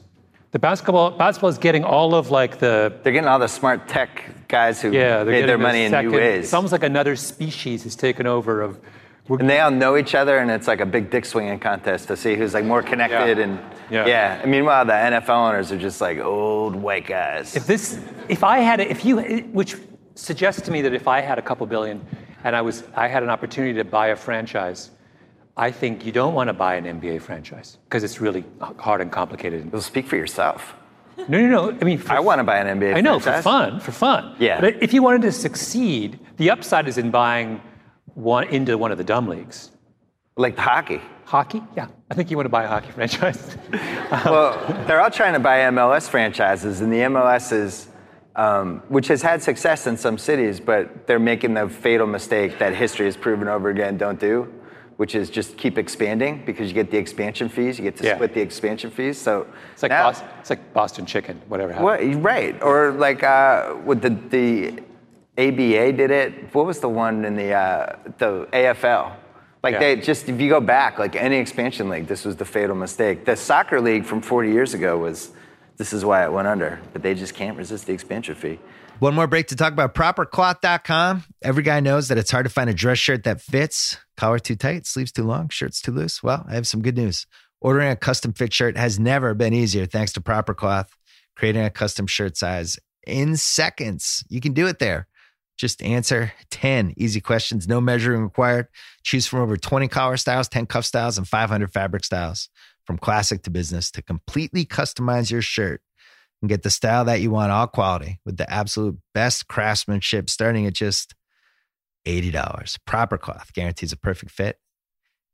The 0.55 0.61
basketball 0.61 1.11
basketball 1.11 1.51
is 1.51 1.59
getting 1.59 1.83
all 1.83 2.15
of 2.15 2.31
like 2.31 2.61
the 2.61 2.97
They're 3.03 3.13
getting 3.13 3.27
all 3.27 3.41
the 3.41 3.49
smart 3.49 3.89
tech 3.89 4.25
guys 4.47 4.81
who 4.81 4.93
yeah 4.93 5.25
they're 5.25 5.25
made 5.25 5.33
getting 5.33 5.47
their 5.49 5.57
the 5.57 5.63
money 5.65 5.83
in 5.83 5.91
new 5.91 6.13
ways. 6.13 6.45
It's 6.45 6.55
almost 6.55 6.71
like 6.71 6.85
another 6.85 7.17
species 7.17 7.83
has 7.83 7.97
taken 7.97 8.29
over 8.29 8.63
of. 8.63 8.79
we're- 9.27 9.41
and 9.41 9.51
they 9.51 9.59
all 9.59 9.73
know 9.73 9.97
each 9.97 10.15
other, 10.15 10.39
and 10.39 10.53
it's 10.53 10.69
like 10.69 10.79
a 10.81 10.87
big 10.87 11.11
dick 11.11 11.25
swinging 11.25 11.59
contest 11.59 12.07
to 12.07 12.17
see 12.17 12.37
who's 12.37 12.55
like 12.55 12.65
more 12.65 12.85
connected. 12.85 13.39
Yeah. 13.39 13.45
And 13.45 13.59
Yeah. 13.91 14.07
yeah. 14.07 14.43
And 14.43 14.49
meanwhile, 14.53 14.85
the 14.85 14.93
NFL 14.93 15.49
owners 15.49 15.73
are 15.73 15.77
just 15.77 16.01
like 16.01 16.21
old 16.21 16.77
white 16.77 17.09
guys. 17.09 17.57
If 17.57 17.67
this, 17.67 17.99
if 18.29 18.45
I 18.45 18.59
had, 18.61 18.79
if 18.79 19.05
you, 19.05 19.19
which 19.53 19.75
suggests 20.15 20.63
to 20.63 20.71
me 20.71 20.83
that 20.83 20.95
if 20.95 21.09
I 21.09 21.21
had 21.21 21.37
a 21.37 21.43
couple 21.43 21.67
billion, 21.67 22.01
and 22.45 22.55
I 22.55 22.63
was, 22.63 22.85
I 22.95 23.09
had 23.09 23.25
an 23.25 23.29
opportunity 23.29 23.75
to 23.75 23.85
buy 23.85 24.09
a 24.09 24.17
franchise, 24.17 24.93
I 25.57 25.71
think 25.71 26.05
you 26.05 26.11
don't 26.11 26.35
want 26.35 26.49
to 26.49 26.53
buy 26.53 26.75
an 26.75 26.85
NBA 26.85 27.23
franchise 27.23 27.79
because 27.85 28.03
it's 28.03 28.21
really 28.21 28.45
hard 28.61 29.01
and 29.01 29.11
complicated. 29.11 29.71
Well, 29.73 29.83
speak 29.83 30.07
for 30.07 30.17
yourself. 30.17 30.75
No, 31.29 31.41
no, 31.41 31.47
no. 31.47 31.79
I 31.81 31.85
mean, 31.85 31.99
for, 31.99 32.13
I 32.13 32.21
want 32.21 32.41
to 32.41 32.45
buy 32.45 32.59
an 32.59 32.81
NBA 32.81 32.97
I 32.97 33.01
know 33.01 33.21
for 33.21 33.41
fun, 33.41 33.79
for 33.79 33.93
fun. 33.93 34.35
Yeah. 34.41 34.61
But 34.61 34.83
if 34.83 34.93
you 34.93 35.03
wanted 35.03 35.23
to 35.23 35.33
succeed, 35.33 36.19
the 36.39 36.51
upside 36.51 36.89
is 36.89 36.99
in 36.99 37.13
buying 37.13 37.61
one 38.15 38.49
into 38.49 38.77
one 38.77 38.91
of 38.91 38.99
the 38.99 39.05
dumb 39.05 39.29
leagues. 39.29 39.71
Like 40.37 40.59
hockey. 40.59 41.01
Hockey, 41.25 41.63
yeah. 41.77 41.87
I 42.11 42.15
think 42.15 42.31
you 42.31 42.37
want 42.37 42.47
to 42.47 42.51
buy 42.51 42.65
a 42.65 42.69
hockey 42.69 42.91
franchise. 42.95 43.57
well, 44.25 44.59
they're 44.87 45.01
all 45.01 45.11
trying 45.11 45.35
to 45.35 45.41
buy 45.41 45.59
MLS 45.61 46.09
franchises, 46.09 46.81
and 46.81 46.93
the 46.93 46.99
MLS 46.99 47.53
is, 47.53 47.89
um, 48.35 48.83
which 48.89 49.07
has 49.07 49.23
had 49.23 49.43
success 49.43 49.87
in 49.87 49.97
some 49.97 50.19
cities, 50.19 50.59
but 50.59 51.07
they're 51.07 51.21
making 51.21 51.55
the 51.55 51.69
fatal 51.69 52.07
mistake 52.09 52.59
that 52.59 52.75
history 52.75 53.07
has 53.07 53.17
proven 53.17 53.47
over 53.49 53.71
again 53.71 53.97
don't 53.97 54.19
do, 54.19 54.53
which 54.97 55.15
is 55.15 55.29
just 55.31 55.57
keep 55.57 55.77
expanding 55.79 56.43
because 56.47 56.69
you 56.69 56.75
get 56.75 56.91
the 56.91 56.97
expansion 56.99 57.49
fees, 57.49 57.79
you 57.79 57.85
get 57.85 57.97
to 57.97 58.05
Yeah. 58.05 58.15
split 58.15 58.33
the 58.35 58.41
expansion 58.41 58.91
fees. 58.91 59.19
So 59.21 59.47
It's 59.73 59.83
like, 59.83 59.91
now, 59.91 60.05
Boston, 60.05 60.29
it's 60.41 60.51
like 60.51 60.73
Boston 60.73 61.07
chicken, 61.07 61.41
whatever 61.49 61.73
happened. 61.73 62.15
What, 62.17 62.23
right, 62.23 62.63
or 62.63 62.93
like 62.93 63.23
uh, 63.23 63.75
with 63.85 64.03
the 64.03 64.11
the 64.31 64.83
ABA 65.37 65.93
did 65.93 66.11
it. 66.13 66.55
What 66.55 66.65
was 66.67 66.79
the 66.79 66.89
one 66.89 67.25
in 67.25 67.35
the 67.37 67.53
uh, 67.53 67.97
the 68.19 68.47
AFL? 68.53 69.13
Like 69.65 69.73
Yeah. 69.75 69.79
they 69.81 69.97
just 69.97 70.29
if 70.29 70.41
you 70.41 70.49
go 70.49 70.61
back, 70.61 70.99
like 70.99 71.17
any 71.17 71.37
expansion 71.39 71.89
league, 71.89 72.07
this 72.07 72.25
was 72.25 72.37
the 72.37 72.45
fatal 72.45 72.77
mistake. 72.77 73.25
The 73.25 73.35
soccer 73.35 73.81
league 73.81 74.05
from 74.05 74.21
40 74.21 74.51
years 74.53 74.75
ago 74.75 74.99
was 74.99 75.31
this 75.77 75.93
is 75.93 76.05
why 76.05 76.23
it 76.25 76.31
went 76.33 76.47
under, 76.47 76.79
but 76.93 77.03
they 77.03 77.15
just 77.15 77.35
can't 77.35 77.57
resist 77.57 77.87
the 77.87 77.93
expansion 77.93 78.35
fee. 78.37 78.61
One 79.01 79.15
more 79.15 79.27
break 79.27 79.49
to 79.49 79.57
talk 79.57 79.73
about 79.73 79.93
propercloth.com. 79.95 81.25
Every 81.43 81.63
guy 81.65 81.81
knows 81.81 82.07
that 82.09 82.19
it's 82.19 82.31
hard 82.31 82.45
to 82.45 82.51
find 82.51 82.71
a 82.71 82.75
dress 82.75 82.99
shirt 82.99 83.25
that 83.25 83.41
fits. 83.41 83.97
Collar 84.17 84.39
too 84.39 84.57
tight, 84.57 84.87
sleeves 84.87 85.13
too 85.13 85.25
long, 85.25 85.49
shirts 85.49 85.81
too 85.81 85.93
loose. 85.93 86.23
Well, 86.23 86.45
I 86.49 86.55
have 86.55 86.67
some 86.67 86.83
good 86.83 86.97
news. 86.97 87.27
Ordering 87.61 87.91
a 87.91 87.97
custom 87.97 88.33
fit 88.33 88.53
shirt 88.53 88.77
has 88.77 88.99
never 88.99 89.35
been 89.35 89.55
easier 89.55 89.87
thanks 89.87 90.13
to 90.13 90.21
Proper 90.21 90.55
Cloth. 90.55 90.95
Creating 91.37 91.65
a 91.65 91.71
custom 91.71 92.07
shirt 92.07 92.37
size 92.37 92.79
in 93.07 93.37
seconds. 93.37 94.25
You 94.29 94.41
can 94.41 94.53
do 94.53 94.67
it 94.67 94.79
there. 94.79 95.09
Just 95.57 95.83
answer 95.83 96.33
10 96.51 96.95
easy 96.97 97.21
questions, 97.21 97.69
no 97.69 97.81
measuring 97.81 98.23
required. 98.23 98.67
Choose 99.03 99.27
from 99.27 99.41
over 99.41 99.57
20 99.57 99.89
collar 99.89 100.17
styles, 100.17 100.49
10 100.49 100.67
cuff 100.67 100.85
styles, 100.85 101.17
and 101.17 101.29
500 101.29 101.73
fabric 101.73 102.05
styles. 102.05 102.49
From 102.87 102.99
classic 102.99 103.43
to 103.45 103.51
business 103.51 103.91
to 103.93 104.03
completely 104.03 104.67
customize 104.67 105.31
your 105.31 105.41
shirt 105.41 105.81
and 106.43 106.49
get 106.51 106.63
the 106.63 106.71
style 106.71 107.07
that 107.07 107.23
you 107.23 107.31
want, 107.31 107.51
all 107.51 107.67
quality 107.67 108.21
with 108.27 108.37
the 108.37 108.51
absolute 108.53 108.99
best 109.15 109.49
craftsmanship 109.49 110.29
starting 110.29 110.67
at 110.67 110.75
just 110.75 111.15
$80. 112.07 112.79
Proper 112.87 113.19
Cloth 113.19 113.53
guarantees 113.53 113.93
a 113.93 113.97
perfect 113.97 114.33
fit. 114.33 114.57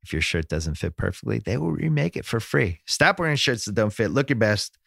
If 0.02 0.12
your 0.12 0.22
shirt 0.22 0.48
doesn't 0.48 0.76
fit 0.76 0.96
perfectly, 0.96 1.38
they 1.38 1.56
will 1.56 1.72
remake 1.72 2.16
it 2.16 2.24
for 2.24 2.40
free. 2.40 2.80
Stop 2.86 3.18
wearing 3.18 3.36
shirts 3.36 3.66
that 3.66 3.74
don't 3.74 3.92
fit. 3.92 4.10
Look 4.10 4.30
your 4.30 4.38
best. 4.38 4.78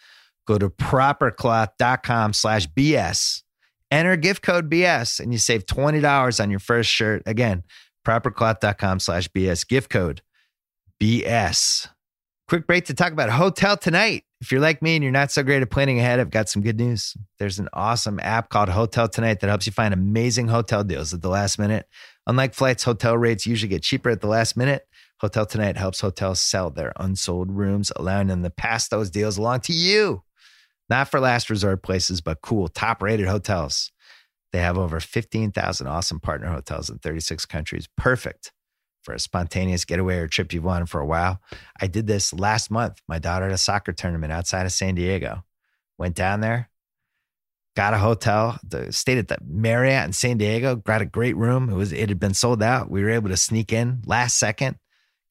Go 0.48 0.58
to 0.58 0.70
propercloth.com 0.70 2.34
slash 2.34 2.68
BS. 2.68 3.44
Enter 3.92 4.16
gift 4.16 4.42
code 4.42 4.72
BS 4.72 5.20
and 5.20 5.32
you 5.32 5.38
save 5.38 5.66
$20 5.66 6.42
on 6.42 6.50
your 6.50 6.60
first 6.60 6.90
shirt. 6.90 7.22
Again, 7.26 7.64
propercloth.com 8.06 9.00
slash 9.00 9.28
BS. 9.30 9.68
Gift 9.68 9.90
code 9.90 10.22
BS. 11.00 11.88
Quick 12.48 12.68
break 12.68 12.86
to 12.86 12.94
talk 12.94 13.14
about 13.14 13.30
Hotel 13.30 13.78
Tonight. 13.78 14.24
If 14.44 14.52
you're 14.52 14.60
like 14.60 14.82
me 14.82 14.98
and 14.98 15.02
you're 15.02 15.14
not 15.14 15.32
so 15.32 15.42
great 15.42 15.62
at 15.62 15.70
planning 15.70 16.00
ahead, 16.00 16.20
I've 16.20 16.30
got 16.30 16.50
some 16.50 16.62
good 16.62 16.78
news. 16.78 17.16
There's 17.40 17.60
an 17.60 17.70
awesome 17.72 18.20
app 18.22 18.50
called 18.50 18.68
Hotel 18.68 19.08
Tonight 19.08 19.40
that 19.40 19.48
helps 19.48 19.66
you 19.66 19.72
find 19.72 19.94
amazing 19.94 20.50
hotel 20.50 20.84
deals 20.84 21.14
at 21.14 21.22
the 21.22 21.30
last 21.30 21.58
minute. 21.58 21.88
Unlike 22.28 22.54
flights, 22.54 22.84
hotel 22.84 23.18
rates 23.18 23.46
usually 23.46 23.70
get 23.70 23.84
cheaper 23.84 24.10
at 24.10 24.20
the 24.20 24.28
last 24.28 24.58
minute. 24.58 24.86
Hotel 25.22 25.46
Tonight 25.46 25.78
helps 25.78 26.02
hotels 26.02 26.42
sell 26.42 26.70
their 26.70 26.92
unsold 26.98 27.54
rooms, 27.54 27.90
allowing 27.96 28.28
them 28.28 28.44
to 28.44 28.50
pass 28.50 28.90
those 28.90 29.10
deals 29.10 29.38
along 29.38 29.62
to 29.62 29.72
you. 29.72 30.24
Not 30.90 31.08
for 31.08 31.22
last 31.22 31.50
resort 31.50 31.82
places, 31.82 32.20
but 32.20 32.42
cool, 32.42 32.68
top 32.68 33.02
rated 33.02 33.30
hotels. 33.30 33.94
They 34.52 34.60
have 34.60 34.78
over 34.78 35.00
15,000 35.00 35.88
awesome 35.88 36.20
partner 36.20 36.50
hotels 36.50 36.90
in 36.90 37.00
36 37.00 37.46
countries. 37.46 37.88
Perfect 37.96 38.52
for 39.04 39.14
a 39.14 39.20
spontaneous 39.20 39.86
getaway 39.86 40.18
or 40.18 40.28
trip 40.28 40.54
you've 40.54 40.64
wanted 40.64 40.90
for 40.90 41.02
a 41.02 41.06
while. 41.06 41.42
I 41.80 41.88
did 41.88 42.08
this 42.08 42.34
last 42.34 42.72
month. 42.72 43.02
My 43.08 43.20
daughter 43.20 43.46
had 43.46 43.54
a 43.54 43.58
soccer 43.58 43.92
tournament 43.92 44.34
outside 44.34 44.66
of 44.66 44.72
San 44.72 44.96
Diego. 44.96 45.44
Went 45.98 46.16
down 46.16 46.40
there, 46.40 46.70
got 47.76 47.94
a 47.94 47.98
hotel, 47.98 48.60
stayed 48.90 49.18
at 49.18 49.28
the 49.28 49.38
Marriott 49.46 50.06
in 50.06 50.14
San 50.14 50.38
Diego, 50.38 50.76
got 50.76 51.02
a 51.02 51.06
great 51.06 51.36
room. 51.36 51.70
It 51.70 51.76
was 51.76 51.92
it 51.92 52.10
had 52.10 52.20
been 52.20 52.34
sold 52.34 52.64
out. 52.64 52.90
We 52.90 53.04
were 53.04 53.10
able 53.10 53.30
to 53.30 53.38
sneak 53.38 53.72
in 53.72 54.02
last 54.06 54.38
second. 54.38 54.78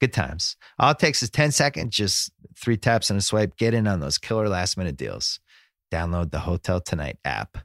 Good 0.01 0.13
times. 0.13 0.57
All 0.79 0.91
it 0.91 0.99
takes 0.99 1.23
is 1.23 1.31
10 1.31 1.53
seconds, 1.53 1.95
just 1.95 2.33
three 2.57 2.77
taps 2.77 3.11
and 3.11 3.19
a 3.19 3.23
swipe. 3.23 3.57
Get 3.57 3.75
in 3.75 3.87
on 3.87 4.01
those 4.01 4.19
killer 4.19 4.49
last 4.49 4.77
minute 4.77 4.97
deals. 4.97 5.41
Download 5.93 6.31
the 6.31 6.41
Hotel 6.41 6.81
Tonight 6.81 7.19
app. 7.25 7.59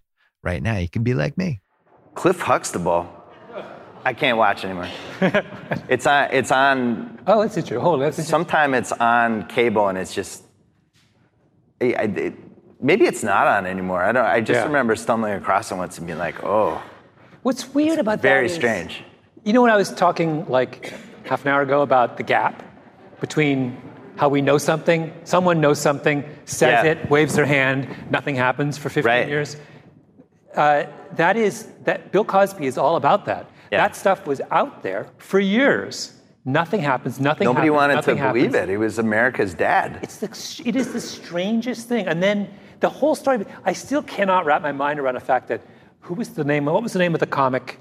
Right 0.44 0.62
now, 0.62 0.78
you 0.78 0.88
can 0.88 1.04
be 1.04 1.14
like 1.14 1.38
me. 1.38 1.62
Cliff 2.14 2.42
Huxtable. 2.42 3.17
I 4.08 4.14
can't 4.14 4.38
watch 4.38 4.64
anymore. 4.64 4.88
it's 5.90 6.08
on. 6.08 6.30
It's 6.32 6.52
on. 6.52 7.20
Oh, 7.28 7.42
that's 7.42 7.58
interesting. 7.58 7.80
Hold 7.82 7.96
on, 7.96 8.00
that's 8.00 8.18
interesting. 8.18 8.32
Sometime 8.32 8.74
it's 8.74 8.94
on 8.94 9.48
cable, 9.48 9.90
and 9.90 9.98
it's 9.98 10.14
just. 10.14 10.44
I, 11.82 11.88
I- 12.00 12.34
maybe 12.80 13.04
it's 13.06 13.22
not 13.24 13.48
on 13.48 13.66
anymore. 13.66 14.02
I 14.02 14.14
don't. 14.14 14.26
I 14.26 14.40
just 14.40 14.60
Yeah. 14.60 14.64
remember 14.64 14.96
stumbling 14.96 15.34
across 15.34 15.72
it 15.72 15.76
once 15.76 15.98
and 15.98 16.08
being 16.08 16.20
like, 16.20 16.42
"Oh, 16.46 16.82
What's 17.44 17.74
weird 17.74 18.00
about 18.00 18.22
that? 18.22 18.30
very 18.36 18.48
strange." 18.48 19.04
You 19.44 19.52
know 19.52 19.62
when 19.62 19.72
I 19.72 19.76
was 19.76 19.92
talking 19.92 20.46
like 20.48 20.94
half 21.26 21.42
an 21.44 21.50
hour 21.52 21.62
ago 21.62 21.82
about 21.82 22.16
the 22.16 22.24
gap 22.24 22.64
between 23.20 23.76
how 24.16 24.30
we 24.30 24.42
know 24.42 24.58
something, 24.58 25.12
someone 25.26 25.60
knows 25.60 25.80
something, 25.82 26.24
says 26.46 26.86
Yeah. 26.86 26.92
it, 26.92 27.10
waves 27.10 27.36
their 27.36 27.46
hand, 27.46 27.88
nothing 28.10 28.36
happens 28.36 28.78
for 28.78 28.88
15 28.90 29.04
Right. 29.06 29.28
years. 29.28 29.58
Uh, 30.56 30.86
that 31.18 31.36
is 31.36 31.68
that 31.84 32.12
Bill 32.14 32.24
Cosby 32.24 32.66
is 32.66 32.78
all 32.78 32.96
about 32.96 33.26
that. 33.26 33.46
Yeah. 33.72 33.80
That 33.80 33.96
stuff 33.96 34.26
was 34.26 34.42
out 34.52 34.84
there 34.84 35.08
for 35.18 35.40
years. 35.40 36.14
Nothing 36.46 36.80
happens. 36.80 37.20
Nothing. 37.20 37.46
Nobody 37.46 37.68
happens, 37.68 37.76
wanted 37.76 37.94
to 37.94 37.96
nothing 37.98 38.16
believe 38.18 38.54
happens. 38.54 38.70
it. 38.70 38.70
He 38.70 38.78
was 38.78 39.00
America's 39.00 39.54
dad. 39.54 40.00
It's 40.02 40.18
the, 40.18 40.64
it 40.66 40.76
is 40.78 40.94
the 40.94 41.02
strangest 41.02 41.90
thing. 41.90 42.08
And 42.08 42.24
then 42.24 42.50
the 42.80 42.90
whole 42.90 43.16
story, 43.16 43.46
I 43.66 43.74
still 43.74 44.02
cannot 44.04 44.46
wrap 44.46 44.62
my 44.62 44.72
mind 44.72 45.00
around 45.00 45.16
the 45.16 45.20
fact 45.20 45.50
that 45.50 45.62
who 46.00 46.14
was 46.14 46.30
the 46.30 46.46
name, 46.46 46.66
what 46.66 46.82
was 46.82 46.94
the 46.94 47.00
name 47.00 47.14
of 47.14 47.20
the 47.20 47.26
comic 47.28 47.80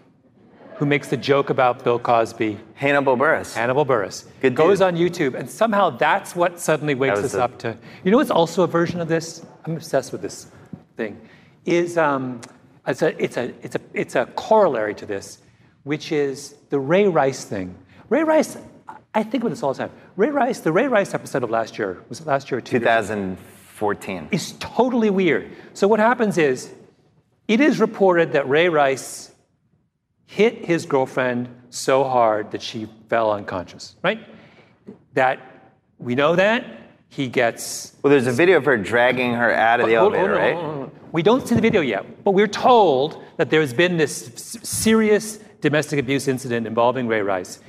who 0.74 0.84
makes 0.84 1.08
the 1.08 1.16
joke 1.16 1.48
about 1.48 1.84
Bill 1.84 1.98
Cosby? 1.98 2.58
Hannibal 2.74 3.16
Buress. 3.16 3.54
Hannibal 3.54 3.86
Buress. 3.86 4.26
Good 4.40 4.54
Goes 4.54 4.78
dude. 4.78 4.88
on 4.88 4.96
YouTube, 4.96 5.34
and 5.34 5.48
somehow 5.48 5.90
that's 5.90 6.34
what 6.34 6.58
suddenly 6.58 6.94
wakes 6.94 7.20
us 7.20 7.34
up 7.34 7.58
to. 7.60 7.76
You 8.04 8.10
know 8.10 8.20
it's 8.20 8.30
also 8.32 8.62
a 8.62 8.66
version 8.66 9.00
of 9.00 9.08
this? 9.08 9.46
I'm 9.64 9.76
obsessed 9.76 10.12
with 10.12 10.22
this 10.22 10.48
thing. 10.96 11.20
Is 11.64 11.96
um, 11.96 12.40
it's 12.86 13.02
a 13.02 13.22
it's 13.22 13.36
a 13.36 13.54
it's 13.62 13.74
a 13.76 13.80
it's 13.94 14.14
a 14.16 14.26
corollary 14.36 14.94
to 14.96 15.06
this, 15.06 15.38
which 15.86 16.10
is 16.10 16.56
the 16.70 16.80
Ray 16.80 17.06
Rice 17.06 17.44
thing. 17.44 17.72
Ray 18.08 18.24
Rice, 18.24 18.58
I 19.14 19.22
think 19.22 19.44
about 19.44 19.50
this 19.50 19.62
all 19.62 19.72
the 19.72 19.78
time. 19.78 19.92
Ray 20.16 20.30
Rice, 20.30 20.58
the 20.58 20.72
Ray 20.72 20.88
Rice 20.88 21.14
episode 21.14 21.44
of 21.44 21.50
last 21.50 21.78
year 21.78 22.02
was 22.08 22.18
it 22.18 22.26
last 22.26 22.50
year 22.50 22.58
or 22.58 22.60
two 22.60 22.72
years 22.78 22.82
ago? 22.82 23.36
2014. 23.36 24.28
is 24.32 24.54
totally 24.58 25.10
weird. 25.10 25.52
So 25.74 25.86
what 25.86 26.00
happens 26.00 26.38
is, 26.38 26.72
it 27.46 27.60
is 27.60 27.78
reported 27.78 28.32
that 28.32 28.48
Ray 28.48 28.68
Rice 28.68 29.30
hit 30.24 30.64
his 30.64 30.86
girlfriend 30.86 31.48
so 31.70 32.02
hard 32.02 32.50
that 32.50 32.62
she 32.62 32.88
fell 33.08 33.30
unconscious, 33.30 33.94
right? 34.02 34.18
That 35.14 35.38
we 35.98 36.16
know 36.16 36.34
that 36.34 36.66
he 37.10 37.28
gets. 37.28 37.94
Well, 38.02 38.10
there's 38.10 38.26
a 38.26 38.32
video 38.32 38.56
of 38.56 38.64
her 38.64 38.76
dragging 38.76 39.34
her 39.34 39.52
out 39.52 39.78
of 39.78 39.86
the 39.86 39.94
Hold- 39.94 40.16
elevator, 40.16 40.40
hold 40.40 40.52
on, 40.52 40.56
right? 40.56 40.76
hold. 40.78 40.90
We 41.12 41.22
don't 41.22 41.46
see 41.46 41.54
the 41.54 41.60
video 41.60 41.80
yet, 41.80 42.24
but 42.24 42.32
we're 42.32 42.48
told 42.48 43.22
that 43.36 43.50
there 43.50 43.60
has 43.60 43.72
been 43.72 43.96
this 43.98 44.58
serious 44.64 45.38
domestic 45.66 45.98
abuse 45.98 46.28
incident 46.28 46.66
involving 46.66 47.08
Ray 47.08 47.22
Rice. 47.22 47.60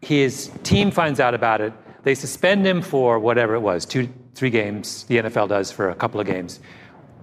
His 0.00 0.50
team 0.62 0.90
finds 0.90 1.20
out 1.20 1.34
about 1.34 1.60
it. 1.60 1.72
They 2.02 2.14
suspend 2.14 2.66
him 2.66 2.80
for 2.80 3.18
whatever 3.18 3.54
it 3.54 3.60
was, 3.60 3.84
two, 3.84 4.08
three 4.34 4.50
games. 4.50 5.04
The 5.04 5.18
NFL 5.18 5.48
does 5.48 5.70
for 5.70 5.90
a 5.90 5.94
couple 5.94 6.20
of 6.20 6.26
games. 6.26 6.60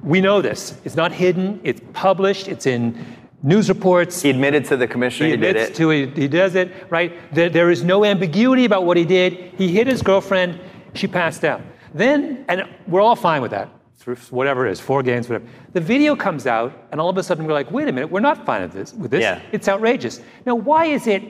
We 0.03 0.22
know 0.22 0.41
this. 0.41 0.78
It's 0.84 0.95
not 0.95 1.11
hidden. 1.11 1.59
It's 1.64 1.82
published. 1.93 2.47
It's 2.47 2.66
in 2.66 3.05
news 3.41 3.70
reports. 3.70 4.22
He 4.22 4.30
admitted 4.30 4.66
to 4.66 4.78
the 4.78 4.88
commissioner 4.88 5.28
he, 5.28 5.32
he 5.32 5.38
did 5.38 5.55
admits 5.55 5.70
it. 5.72 5.76
to 5.76 5.91
it. 5.91 6.18
He 6.18 6.28
does 6.28 6.55
it, 6.55 6.72
right? 6.89 7.11
There, 7.34 7.49
there 7.49 7.72
is 7.72 7.84
no 7.84 8.05
ambiguity 8.05 8.66
about 8.66 8.86
what 8.86 8.97
he 8.97 9.05
did. 9.05 9.34
He 9.57 9.70
hit 9.70 9.88
his 9.88 10.01
girlfriend. 10.01 10.59
She 10.93 11.07
passed 11.07 11.43
out. 11.43 11.61
Then, 11.93 12.45
and 12.47 12.64
we're 12.88 13.01
all 13.01 13.16
fine 13.16 13.41
with 13.41 13.51
that, 13.51 13.70
through 14.04 14.18
whatever 14.32 14.68
it 14.68 14.72
is, 14.72 14.82
four 14.82 15.01
games, 15.01 15.30
whatever. 15.30 15.49
The 15.72 15.80
video 15.80 16.14
comes 16.14 16.45
out, 16.45 16.74
and 16.91 16.99
all 16.99 17.08
of 17.08 17.18
a 17.18 17.24
sudden 17.24 17.45
we're 17.45 17.54
like, 17.54 17.72
wait 17.72 17.88
a 17.88 17.91
minute, 17.93 18.12
we're 18.12 18.20
not 18.20 18.45
fine 18.45 18.62
with 18.64 18.74
this. 18.74 18.93
With 18.93 19.12
this. 19.12 19.22
Yeah. 19.22 19.41
It's 19.54 19.70
outrageous. 19.70 20.20
Now, 20.45 20.56
why 20.56 20.86
is 20.86 21.08
it? 21.08 21.24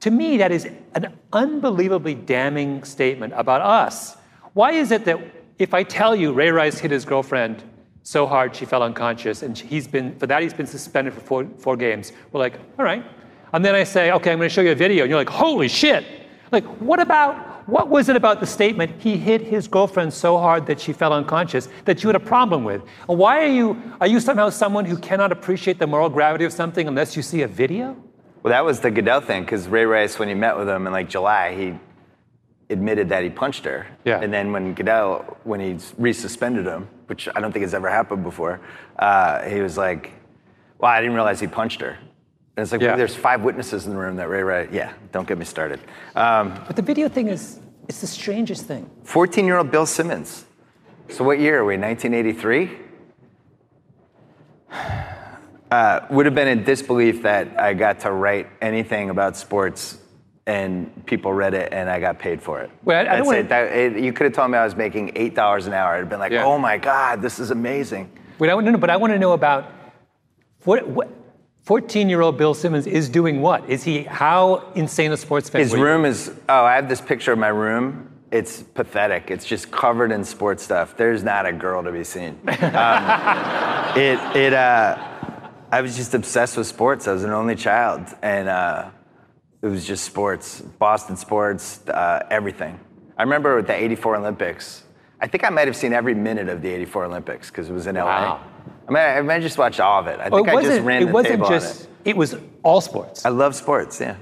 To 0.00 0.10
me, 0.10 0.36
that 0.38 0.50
is 0.50 0.68
an 0.94 1.16
unbelievably 1.32 2.16
damning 2.16 2.82
statement 2.82 3.32
about 3.36 3.62
us. 3.62 4.16
Why 4.54 4.72
is 4.72 4.90
it 4.90 5.04
that 5.04 5.20
if 5.58 5.72
I 5.72 5.84
tell 5.84 6.16
you 6.16 6.32
Ray 6.32 6.50
Rice 6.50 6.78
hit 6.78 6.90
his 6.90 7.04
girlfriend 7.04 7.62
so 8.02 8.26
hard 8.26 8.54
she 8.54 8.64
fell 8.64 8.82
unconscious, 8.82 9.42
and 9.42 9.56
he's 9.56 9.86
been 9.86 10.18
for 10.18 10.26
that 10.26 10.42
he's 10.42 10.52
been 10.52 10.66
suspended 10.66 11.14
for 11.14 11.20
four, 11.20 11.46
four 11.58 11.76
games, 11.76 12.12
we're 12.32 12.40
like, 12.40 12.58
all 12.76 12.84
right. 12.84 13.04
And 13.52 13.64
then 13.64 13.76
I 13.76 13.84
say, 13.84 14.10
okay, 14.10 14.32
I'm 14.32 14.38
going 14.38 14.48
to 14.48 14.54
show 14.54 14.62
you 14.62 14.72
a 14.72 14.74
video, 14.74 15.04
and 15.04 15.10
you're 15.10 15.18
like, 15.18 15.30
holy 15.30 15.68
shit! 15.68 16.04
Like, 16.50 16.64
what 16.80 16.98
about 16.98 17.55
what 17.66 17.88
was 17.88 18.08
it 18.08 18.16
about 18.16 18.40
the 18.40 18.46
statement 18.46 19.02
he 19.02 19.16
hit 19.16 19.40
his 19.40 19.66
girlfriend 19.68 20.12
so 20.12 20.38
hard 20.38 20.66
that 20.66 20.80
she 20.80 20.92
fell 20.92 21.12
unconscious 21.12 21.68
that 21.84 22.02
you 22.02 22.08
had 22.08 22.16
a 22.16 22.20
problem 22.20 22.64
with? 22.64 22.82
And 23.08 23.18
why 23.18 23.42
are 23.42 23.52
you 23.52 23.80
are 24.00 24.06
you 24.06 24.20
somehow 24.20 24.50
someone 24.50 24.84
who 24.84 24.96
cannot 24.96 25.32
appreciate 25.32 25.78
the 25.78 25.86
moral 25.86 26.08
gravity 26.08 26.44
of 26.44 26.52
something 26.52 26.86
unless 26.86 27.16
you 27.16 27.22
see 27.22 27.42
a 27.42 27.48
video? 27.48 27.96
Well, 28.42 28.52
that 28.52 28.64
was 28.64 28.78
the 28.80 28.90
Goodell 28.90 29.20
thing 29.20 29.42
because 29.42 29.66
Ray 29.66 29.84
Rice, 29.84 30.18
when 30.18 30.28
he 30.28 30.34
met 30.34 30.56
with 30.56 30.68
him 30.68 30.86
in 30.86 30.92
like 30.92 31.08
July, 31.08 31.54
he 31.54 31.78
admitted 32.70 33.08
that 33.08 33.24
he 33.24 33.30
punched 33.30 33.64
her. 33.64 33.86
Yeah. 34.04 34.20
And 34.20 34.32
then 34.32 34.52
when 34.52 34.74
Goodell, 34.74 35.36
when 35.42 35.58
he 35.58 35.74
resuspended 36.00 36.64
him, 36.64 36.88
which 37.06 37.28
I 37.34 37.40
don't 37.40 37.52
think 37.52 37.64
has 37.64 37.74
ever 37.74 37.90
happened 37.90 38.22
before, 38.22 38.60
uh, 38.98 39.42
he 39.42 39.60
was 39.60 39.76
like, 39.76 40.12
"Well, 40.78 40.90
I 40.90 41.00
didn't 41.00 41.14
realize 41.14 41.40
he 41.40 41.48
punched 41.48 41.80
her." 41.80 41.98
And 42.56 42.62
it's 42.62 42.72
like, 42.72 42.80
Yeah. 42.80 42.96
there's 42.96 43.14
five 43.14 43.42
witnesses 43.42 43.86
in 43.86 43.92
the 43.92 43.98
room 43.98 44.16
that 44.16 44.28
Ray 44.28 44.42
Rice. 44.42 44.68
Yeah, 44.72 44.92
don't 45.12 45.28
get 45.28 45.36
me 45.38 45.44
started. 45.44 45.78
Um, 46.14 46.54
But 46.66 46.76
the 46.76 46.82
video 46.82 47.08
thing 47.08 47.28
is 47.28 47.60
it's 47.88 48.00
the 48.00 48.06
strangest 48.06 48.64
thing. 48.66 48.88
14 49.04 49.44
year 49.44 49.58
old 49.58 49.70
Bill 49.70 49.86
Simmons. 49.86 50.46
So, 51.10 51.22
what 51.22 51.38
year 51.38 51.58
are 51.60 51.64
we? 51.64 51.76
1983? 51.76 52.70
Uh, 55.68 56.06
would 56.10 56.26
have 56.26 56.34
been 56.34 56.46
in 56.46 56.62
disbelief 56.62 57.22
that 57.24 57.58
I 57.58 57.74
got 57.74 57.98
to 58.00 58.12
write 58.12 58.46
anything 58.62 59.10
about 59.10 59.36
sports 59.36 59.98
and 60.46 61.04
people 61.06 61.32
read 61.32 61.54
it 61.54 61.72
and 61.72 61.90
I 61.90 61.98
got 61.98 62.20
paid 62.20 62.40
for 62.40 62.60
it. 62.60 62.70
Well, 62.84 63.04
I- 63.04 63.14
I 63.14 63.16
don't 63.16 63.26
wanna- 63.26 63.38
it. 63.40 63.48
That- 63.48 63.72
it- 63.72 63.96
You 63.96 64.12
could 64.12 64.26
have 64.26 64.32
told 64.32 64.52
me 64.52 64.58
I 64.58 64.64
was 64.64 64.76
making 64.76 65.10
$8 65.16 65.66
an 65.66 65.72
hour. 65.72 65.94
I'd 65.94 65.98
have 65.98 66.08
been 66.08 66.20
like, 66.20 66.30
Yeah. 66.30 66.44
oh 66.44 66.56
my 66.56 66.78
God, 66.78 67.20
this 67.20 67.40
is 67.40 67.50
amazing. 67.50 68.08
Wait, 68.38 68.48
I 68.48 68.54
want 68.54 68.66
to 68.66 68.70
know, 68.72 68.78
but 68.78 68.90
I 68.90 68.96
want 68.96 69.12
to 69.12 69.18
know 69.18 69.32
about 69.32 69.64
what, 70.62 70.86
what 70.86 71.08
14-year-old 71.66 72.38
Bill 72.38 72.54
Simmons 72.54 72.86
is 72.86 73.08
doing 73.08 73.42
what? 73.42 73.68
Is 73.68 73.82
he 73.82 74.04
how 74.04 74.70
insane 74.76 75.10
a 75.10 75.16
sports 75.16 75.50
fan? 75.50 75.60
His 75.60 75.74
room 75.74 76.04
is, 76.04 76.32
oh, 76.48 76.64
I 76.64 76.76
have 76.76 76.88
this 76.88 77.00
picture 77.00 77.32
of 77.32 77.40
my 77.40 77.48
room. 77.48 78.08
It's 78.30 78.62
pathetic. 78.62 79.32
It's 79.32 79.44
just 79.44 79.72
covered 79.72 80.12
in 80.12 80.24
sports 80.24 80.62
stuff. 80.62 80.96
There's 80.96 81.24
not 81.24 81.44
a 81.44 81.52
girl 81.52 81.82
to 81.82 81.92
be 81.92 82.04
seen. 82.04 82.38
Um, 82.76 83.98
it, 83.98 84.36
it, 84.36 84.52
uh, 84.52 84.98
I 85.72 85.80
was 85.80 85.96
just 85.96 86.14
obsessed 86.14 86.56
with 86.56 86.66
sports. 86.66 87.08
I 87.08 87.12
was 87.12 87.24
an 87.24 87.30
only 87.30 87.56
child. 87.56 88.06
And 88.22 88.48
uh, 88.48 88.90
it 89.62 89.66
was 89.66 89.86
just 89.86 90.04
sports, 90.04 90.60
Boston 90.60 91.16
sports, 91.16 91.80
uh, 91.88 92.26
everything. 92.30 92.78
I 93.16 93.22
remember 93.22 93.56
with 93.56 93.66
the 93.66 93.74
84 93.74 94.16
Olympics, 94.16 94.84
I 95.20 95.26
think 95.26 95.44
I 95.44 95.48
might 95.48 95.66
have 95.66 95.76
seen 95.76 95.94
every 95.94 96.14
minute 96.14 96.48
of 96.48 96.60
the 96.60 96.68
84 96.68 97.06
Olympics 97.06 97.50
because 97.50 97.70
it 97.70 97.72
was 97.72 97.86
in 97.86 97.96
LA. 97.96 98.38
I 98.88 98.90
mean, 98.90 99.30
I, 99.30 99.34
I 99.34 99.40
just 99.40 99.58
watched 99.58 99.80
all 99.80 100.00
of 100.00 100.06
it. 100.06 100.20
I 100.20 100.28
Oh, 100.30 100.36
think 100.36 100.48
it 100.48 100.54
I 100.56 100.62
just 100.62 100.82
ran 100.82 101.02
it 101.02 101.06
the 101.06 101.12
wasn't 101.12 101.34
table 101.36 101.48
just 101.48 101.82
on 101.86 101.90
it. 102.04 102.10
it 102.10 102.16
was 102.16 102.36
all 102.62 102.80
sports. 102.80 103.24
I 103.24 103.30
love 103.30 103.54
sports, 103.54 104.00
yeah. 104.00 104.16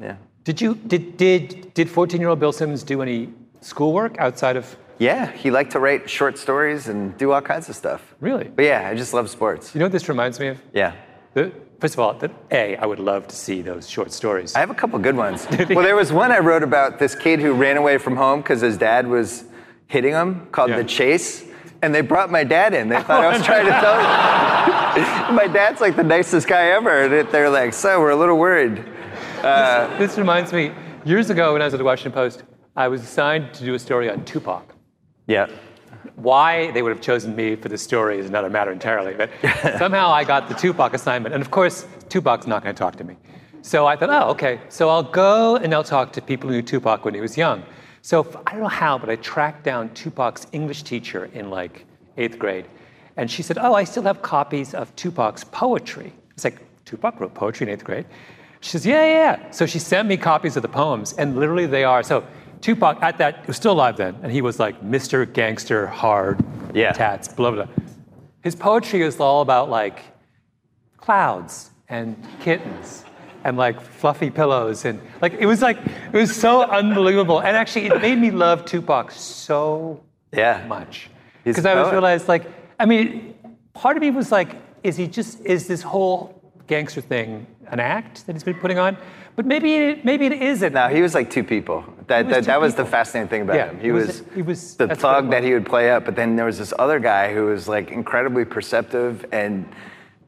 Yeah. 0.00 0.16
Did 0.44 0.60
you 0.60 0.74
did 0.74 1.16
did 1.16 1.74
did 1.74 1.88
14-year-old 1.88 2.38
Bill 2.40 2.52
Simmons 2.52 2.82
do 2.82 3.02
any 3.02 3.28
schoolwork 3.60 4.18
outside 4.18 4.56
of 4.56 4.76
Yeah, 4.98 5.30
he 5.32 5.50
liked 5.50 5.72
to 5.72 5.80
write 5.80 6.08
short 6.08 6.38
stories 6.38 6.88
and 6.88 7.16
do 7.18 7.32
all 7.32 7.40
kinds 7.42 7.68
of 7.68 7.76
stuff. 7.76 8.14
Really? 8.20 8.44
But 8.44 8.64
yeah, 8.64 8.88
I 8.88 8.94
just 8.94 9.12
love 9.14 9.28
sports. 9.30 9.74
You 9.74 9.78
know 9.80 9.86
what 9.86 9.92
this 9.92 10.08
reminds 10.08 10.38
me 10.40 10.48
of? 10.48 10.58
Yeah. 10.72 10.92
The, 11.34 11.52
first 11.80 11.94
of 11.94 12.00
all, 12.00 12.14
that 12.14 12.30
A, 12.50 12.76
I 12.76 12.86
would 12.86 12.98
love 12.98 13.26
to 13.28 13.36
see 13.36 13.62
those 13.62 13.88
short 13.88 14.12
stories. 14.12 14.54
I 14.56 14.60
have 14.60 14.70
a 14.70 14.74
couple 14.74 14.98
good 14.98 15.16
ones. 15.16 15.46
well, 15.70 15.82
there 15.82 15.94
was 15.96 16.12
one 16.12 16.32
I 16.32 16.38
wrote 16.38 16.62
about 16.62 16.98
this 16.98 17.14
kid 17.14 17.40
who 17.40 17.52
ran 17.52 17.76
away 17.76 17.98
from 17.98 18.16
home 18.16 18.40
because 18.40 18.60
his 18.60 18.76
dad 18.78 19.06
was 19.06 19.44
hitting 19.86 20.12
him 20.14 20.46
called 20.52 20.70
Yeah. 20.70 20.78
The 20.78 20.84
Chase. 20.84 21.44
And 21.82 21.94
they 21.94 22.00
brought 22.00 22.30
my 22.30 22.44
dad 22.44 22.74
in. 22.74 22.88
They 22.88 23.02
thought 23.02 23.24
I 23.24 23.32
was 23.32 23.40
oh, 23.42 23.44
trying 23.44 23.66
to 23.66 23.72
tell 23.72 24.00
you. 24.00 24.08
my 25.36 25.46
dad's 25.46 25.80
like 25.80 25.96
the 25.96 26.02
nicest 26.02 26.48
guy 26.48 26.68
ever. 26.68 27.04
And 27.04 27.28
they're 27.30 27.50
like, 27.50 27.72
so 27.72 28.00
we're 28.00 28.10
a 28.10 28.16
little 28.16 28.38
worried. 28.38 28.84
Uh, 29.42 29.96
this 29.98 30.18
reminds 30.18 30.52
me, 30.52 30.72
years 31.04 31.30
ago 31.30 31.52
when 31.52 31.62
I 31.62 31.66
was 31.66 31.74
at 31.74 31.78
the 31.78 31.84
Washington 31.84 32.12
Post, 32.12 32.42
I 32.76 32.88
was 32.88 33.02
assigned 33.02 33.54
to 33.54 33.64
do 33.64 33.74
a 33.74 33.78
story 33.78 34.10
on 34.10 34.24
Tupac. 34.24 34.74
Yeah. 35.26 35.48
Why 36.16 36.70
they 36.72 36.82
would 36.82 36.90
have 36.90 37.00
chosen 37.00 37.36
me 37.36 37.54
for 37.54 37.68
this 37.68 37.82
story 37.82 38.18
is 38.18 38.26
another 38.26 38.50
matter 38.50 38.72
entirely. 38.72 39.14
But 39.14 39.30
somehow 39.78 40.10
I 40.10 40.24
got 40.24 40.48
the 40.48 40.54
Tupac 40.54 40.94
assignment. 40.94 41.34
And 41.34 41.42
of 41.42 41.50
course, 41.50 41.86
Tupac's 42.08 42.46
not 42.46 42.64
going 42.64 42.74
to 42.74 42.78
talk 42.78 42.96
to 42.96 43.04
me. 43.04 43.16
So 43.62 43.86
I 43.86 43.96
thought, 43.96 44.10
oh, 44.10 44.30
okay. 44.30 44.60
So 44.68 44.88
I'll 44.88 45.02
go 45.02 45.56
and 45.56 45.72
I'll 45.74 45.84
talk 45.84 46.12
to 46.14 46.22
people 46.22 46.48
who 46.48 46.56
knew 46.56 46.62
Tupac 46.62 47.04
when 47.04 47.14
he 47.14 47.20
was 47.20 47.36
young. 47.36 47.62
So 48.08 48.26
I 48.46 48.52
don't 48.52 48.62
know 48.62 48.68
how, 48.68 48.96
but 48.96 49.10
I 49.10 49.16
tracked 49.16 49.64
down 49.64 49.90
Tupac's 49.90 50.46
English 50.52 50.82
teacher 50.84 51.26
in 51.34 51.50
like 51.50 51.84
eighth 52.16 52.38
grade. 52.38 52.64
And 53.18 53.30
she 53.30 53.42
said, 53.42 53.58
oh, 53.58 53.74
I 53.74 53.84
still 53.84 54.04
have 54.04 54.22
copies 54.22 54.72
of 54.72 54.96
Tupac's 54.96 55.44
poetry. 55.44 56.14
It's 56.30 56.42
like, 56.42 56.58
Tupac 56.86 57.20
wrote 57.20 57.34
poetry 57.34 57.66
in 57.66 57.72
eighth 57.74 57.84
grade? 57.84 58.06
She 58.60 58.70
says, 58.70 58.86
yeah, 58.86 59.04
yeah, 59.04 59.12
yeah. 59.12 59.50
So 59.50 59.66
she 59.66 59.78
sent 59.78 60.08
me 60.08 60.16
copies 60.16 60.56
of 60.56 60.62
the 60.62 60.70
poems, 60.70 61.12
and 61.18 61.36
literally 61.36 61.66
they 61.66 61.84
are. 61.84 62.02
So 62.02 62.24
Tupac, 62.62 62.96
at 63.02 63.18
that, 63.18 63.46
was 63.46 63.58
still 63.58 63.72
alive 63.72 63.98
then, 63.98 64.16
and 64.22 64.32
he 64.32 64.40
was 64.40 64.58
like 64.58 64.80
Mr. 64.80 65.30
Gangster, 65.30 65.86
hard, 65.86 66.42
Yeah. 66.72 66.92
tats, 66.92 67.28
blah, 67.28 67.50
blah. 67.50 67.66
His 68.40 68.56
poetry 68.56 69.02
is 69.02 69.20
all 69.20 69.42
about 69.42 69.68
like 69.68 70.00
clouds 70.96 71.72
and 71.90 72.16
kittens 72.40 73.04
and 73.48 73.56
like 73.58 73.80
fluffy 73.80 74.30
pillows 74.30 74.84
and 74.84 75.00
like 75.20 75.32
it 75.34 75.46
was 75.46 75.60
like 75.62 75.78
it 76.12 76.16
was 76.16 76.34
so 76.34 76.62
unbelievable. 76.62 77.38
And 77.40 77.56
actually 77.56 77.86
it 77.86 78.00
made 78.00 78.18
me 78.18 78.30
love 78.30 78.64
Tupac 78.64 79.10
so 79.10 80.00
Yeah. 80.32 80.64
much. 80.68 81.10
Because 81.44 81.64
i 81.64 81.74
was 81.74 81.90
realized 81.90 82.28
like 82.28 82.44
I 82.78 82.84
mean 82.86 83.34
part 83.74 83.96
of 83.96 84.02
me 84.02 84.10
was 84.10 84.30
like 84.30 84.50
is 84.82 84.96
he 84.96 85.06
just 85.08 85.40
is 85.44 85.66
this 85.66 85.82
whole 85.82 86.18
gangster 86.66 87.00
thing 87.00 87.46
an 87.68 87.80
act 87.80 88.26
that 88.26 88.34
he's 88.34 88.44
been 88.44 88.54
putting 88.64 88.78
on? 88.78 88.96
But 89.36 89.46
maybe 89.46 89.74
it, 89.76 90.04
maybe 90.04 90.26
it 90.26 90.32
isn't. 90.32 90.72
No, 90.72 90.88
he 90.88 91.00
was 91.00 91.14
like 91.14 91.30
two 91.30 91.44
people. 91.44 91.84
That, 92.08 92.26
was 92.26 92.34
that, 92.34 92.44
that 92.46 92.60
was 92.60 92.74
the 92.74 92.84
fascinating 92.84 93.28
thing 93.28 93.42
about 93.42 93.54
Yeah, 93.56 93.68
him. 93.70 93.78
He, 93.80 93.92
was- 93.92 94.06
was, 94.08 94.22
he 94.34 94.42
was- 94.42 94.76
the 94.76 94.86
that's 94.86 95.02
what 95.02 95.10
it 95.10 95.14
thug 95.22 95.30
that 95.30 95.44
he 95.44 95.52
would 95.54 95.64
play 95.66 95.90
up, 95.92 96.04
but 96.04 96.16
then 96.16 96.34
there 96.34 96.46
was 96.46 96.58
this 96.58 96.72
other 96.78 96.98
guy 96.98 97.32
who 97.32 97.44
was 97.46 97.68
like 97.68 97.90
incredibly 97.92 98.44
perceptive 98.44 99.24
and 99.30 99.64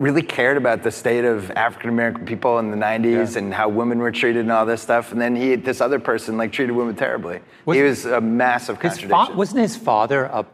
really 0.01 0.23
cared 0.23 0.57
about 0.57 0.83
the 0.83 0.91
state 0.91 1.25
of 1.27 1.51
African 1.53 1.91
American 1.91 2.25
people 2.25 2.59
in 2.59 2.71
the 2.71 2.77
90s 2.77 3.35
Yeah. 3.35 3.39
and 3.39 3.55
how 3.55 3.69
women 3.69 3.99
were 3.99 4.11
treated 4.11 4.41
and 4.41 4.51
all 4.51 4.65
this 4.67 4.81
stuff. 4.83 5.13
And 5.13 5.21
then 5.21 5.37
he, 5.37 5.55
this 5.57 5.81
other 5.83 6.01
person, 6.01 6.37
like 6.39 6.51
treated 6.53 6.73
women 6.75 6.97
terribly. 6.97 7.41
Was- 7.67 7.77
he 7.77 7.83
was 7.83 8.07
a 8.07 8.21
massive 8.21 8.81
his 8.81 8.95
contradiction. 8.95 9.27
fa- 9.35 9.37
wasn't 9.39 9.61
his 9.61 9.77
father 9.77 10.25
a 10.25 10.45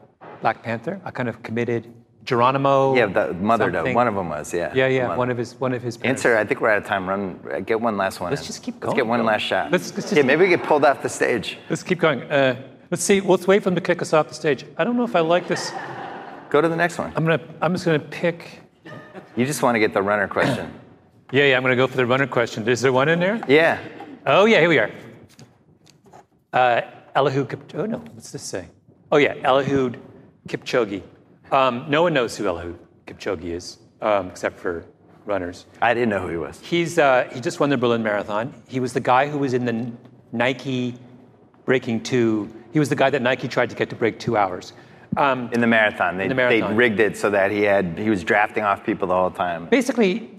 Black 0.43 0.63
Panther 0.63 1.01
a 1.05 1.13
kind 1.13 1.29
of 1.31 1.43
committed 1.43 1.93
Geronimo 2.25 2.97
yeah, 2.97 3.07
the 3.07 3.33
mother, 3.35 3.71
though. 3.71 3.93
One 3.93 4.09
of 4.09 4.17
them 4.17 4.29
was, 4.31 4.53
yeah. 4.53 4.73
yeah 4.75 4.89
yeah 4.89 5.17
one 5.17 5.31
of 5.31 5.39
his 5.39 5.55
one 5.61 5.73
of 5.73 5.81
his 5.81 5.97
parents. 5.97 6.25
Answer. 6.25 6.37
I 6.37 6.45
think 6.45 6.61
we're 6.61 6.71
out 6.71 6.79
of 6.79 6.85
time. 6.85 7.09
Run. 7.09 7.39
Get 7.65 7.81
one 7.81 7.97
last 7.97 8.19
one. 8.21 8.31
Let's 8.31 8.43
in. 8.43 8.47
just 8.49 8.65
keep 8.65 8.81
going. 8.81 8.91
Let's 8.91 8.97
get 8.97 9.07
one 9.07 9.25
last 9.25 9.43
shot. 9.43 9.71
Let's- 9.71 9.93
let's 9.95 10.07
just- 10.11 10.17
yeah, 10.17 10.23
maybe 10.25 10.43
we 10.43 10.49
get 10.49 10.65
pulled 10.65 10.85
off 10.85 11.03
the 11.03 11.09
stage. 11.09 11.57
Let's 11.71 11.85
keep 11.85 12.01
going. 12.01 12.23
Uh, 12.25 12.57
let's 12.91 13.05
see. 13.05 13.21
Let's 13.21 13.47
wait 13.47 13.63
for 13.63 13.71
them 13.71 13.77
to 13.77 13.81
kick 13.81 14.03
us 14.03 14.13
off 14.13 14.27
the 14.27 14.35
stage. 14.35 14.67
I 14.77 14.83
don't 14.83 14.97
know 14.97 15.05
if 15.05 15.15
I 15.15 15.21
like 15.21 15.47
this. 15.47 15.71
Go 16.51 16.61
to 16.61 16.69
the 16.69 16.75
next 16.75 16.99
one. 16.99 17.13
I'm 17.15 17.25
gonna. 17.25 17.41
I'm 17.63 17.73
just 17.75 17.85
gonna 17.85 18.01
pick. 18.01 18.61
You 19.37 19.47
just 19.47 19.63
want 19.63 19.75
to 19.75 19.79
get 19.79 19.93
the 19.93 20.03
runner 20.03 20.29
question. 20.29 20.73
Yeah, 21.33 21.45
yeah. 21.45 21.57
I'm 21.57 21.63
gonna 21.63 21.77
go 21.77 21.87
for 21.87 21.97
the 21.97 22.07
runner 22.07 22.27
question. 22.27 22.69
Is 22.69 22.81
there 22.81 22.93
one 22.93 23.09
in 23.09 23.19
there? 23.19 23.41
Yeah. 23.49 23.81
Oh 24.27 24.45
yeah, 24.45 24.61
here 24.61 24.69
we 24.69 24.79
are. 24.79 24.91
Uh, 26.53 26.83
Eliud 27.15 27.49
Kip. 27.49 27.61
Oh 27.75 27.87
no, 27.87 27.99
what's 27.99 28.31
this 28.31 28.43
say? 28.43 28.69
Oh 29.11 29.17
yeah, 29.17 29.35
Eliud 29.35 29.99
Kipchoge. 30.49 31.03
Um, 31.51 31.85
no 31.89 32.03
one 32.03 32.13
knows 32.13 32.37
who 32.37 32.45
Eliud 32.45 32.79
Kipchoge 33.07 33.45
is, 33.45 33.79
um, 34.01 34.29
except 34.29 34.59
for 34.59 34.85
runners. 35.25 35.67
I 35.83 35.95
didn't 35.95 36.09
know 36.09 36.21
who 36.21 36.29
he 36.29 36.37
was. 36.37 36.61
He's 36.61 36.99
uh, 36.99 37.29
he 37.33 37.41
just 37.41 37.61
won 37.61 37.71
the 37.71 37.77
Berlin 37.77 38.03
Marathon. 38.03 38.55
He 38.69 38.81
was 38.81 38.93
the 38.93 39.01
guy 39.01 39.29
who 39.29 39.39
was 39.39 39.55
in 39.55 39.65
the 39.65 39.93
Nike 40.33 40.95
breaking 41.65 42.03
two. 42.03 42.53
He 42.73 42.79
was 42.79 42.89
the 42.89 42.97
guy 42.97 43.11
that 43.11 43.23
Nike 43.23 43.49
tried 43.49 43.71
to 43.71 43.77
get 43.77 43.91
to 43.91 43.97
break 43.97 44.19
two 44.19 44.37
hours. 44.37 44.73
Um, 45.17 45.51
In 45.53 45.61
the 45.61 45.67
marathon, 45.67 46.17
they, 46.19 46.29
the 46.29 46.35
marathon. 46.35 46.71
they 46.71 46.77
rigged 46.77 47.01
it 47.01 47.17
so 47.17 47.31
that 47.31 47.51
he 47.51 47.63
had 47.63 47.99
he 47.99 48.11
was 48.11 48.23
drafting 48.25 48.65
off 48.65 48.85
people 48.85 49.09
the 49.09 49.15
whole 49.15 49.31
time. 49.31 49.67
basically, 49.67 50.31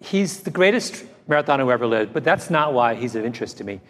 he's 0.00 0.40
the 0.40 0.50
greatest 0.50 1.04
marathoner 1.28 1.60
who 1.60 1.70
ever 1.70 1.86
lived, 1.86 2.12
but 2.12 2.24
that's 2.24 2.50
not 2.50 2.72
why 2.74 2.94
he's 2.94 3.14
of 3.14 3.24
interest 3.24 3.56
to 3.58 3.64
me. 3.64 3.80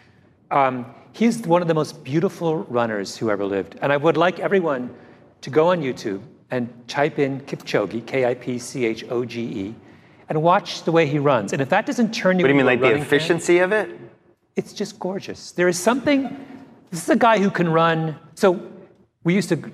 Um, 0.51 0.85
he's 1.13 1.39
one 1.47 1.61
of 1.61 1.67
the 1.67 1.73
most 1.73 2.03
beautiful 2.03 2.63
runners 2.65 3.17
who 3.17 3.29
ever 3.29 3.45
lived. 3.45 3.77
And 3.81 3.91
I 3.91 3.97
would 3.97 4.17
like 4.17 4.39
everyone 4.39 4.93
to 5.41 5.49
go 5.49 5.69
on 5.69 5.81
YouTube 5.81 6.21
and 6.51 6.69
type 6.87 7.17
in 7.19 7.39
Kipchoge, 7.41 8.05
K 8.05 8.25
I 8.25 8.33
P 8.35 8.59
C 8.59 8.85
H 8.85 9.03
O 9.09 9.25
G 9.25 9.41
E, 9.41 9.75
and 10.29 10.41
watch 10.41 10.83
the 10.83 10.91
way 10.91 11.05
he 11.07 11.19
runs. 11.19 11.53
And 11.53 11.61
if 11.61 11.69
that 11.69 11.85
doesn't 11.85 12.13
turn 12.13 12.37
you 12.39 12.43
What 12.43 12.47
do 12.49 12.53
you 12.53 12.57
mean, 12.57 12.65
like 12.65 12.79
the 12.79 12.87
running 12.87 13.03
fan, 13.03 13.07
efficiency 13.07 13.59
of 13.59 13.71
it? 13.71 13.89
it's 14.55 14.73
just 14.73 14.99
gorgeous. 14.99 15.51
There 15.53 15.69
is 15.69 15.79
something, 15.79 16.21
this 16.91 17.01
is 17.03 17.09
a 17.09 17.15
guy 17.15 17.39
who 17.39 17.49
can 17.49 17.69
run. 17.69 18.17
So 18.35 18.61
we 19.23 19.33
used 19.33 19.47
to 19.49 19.71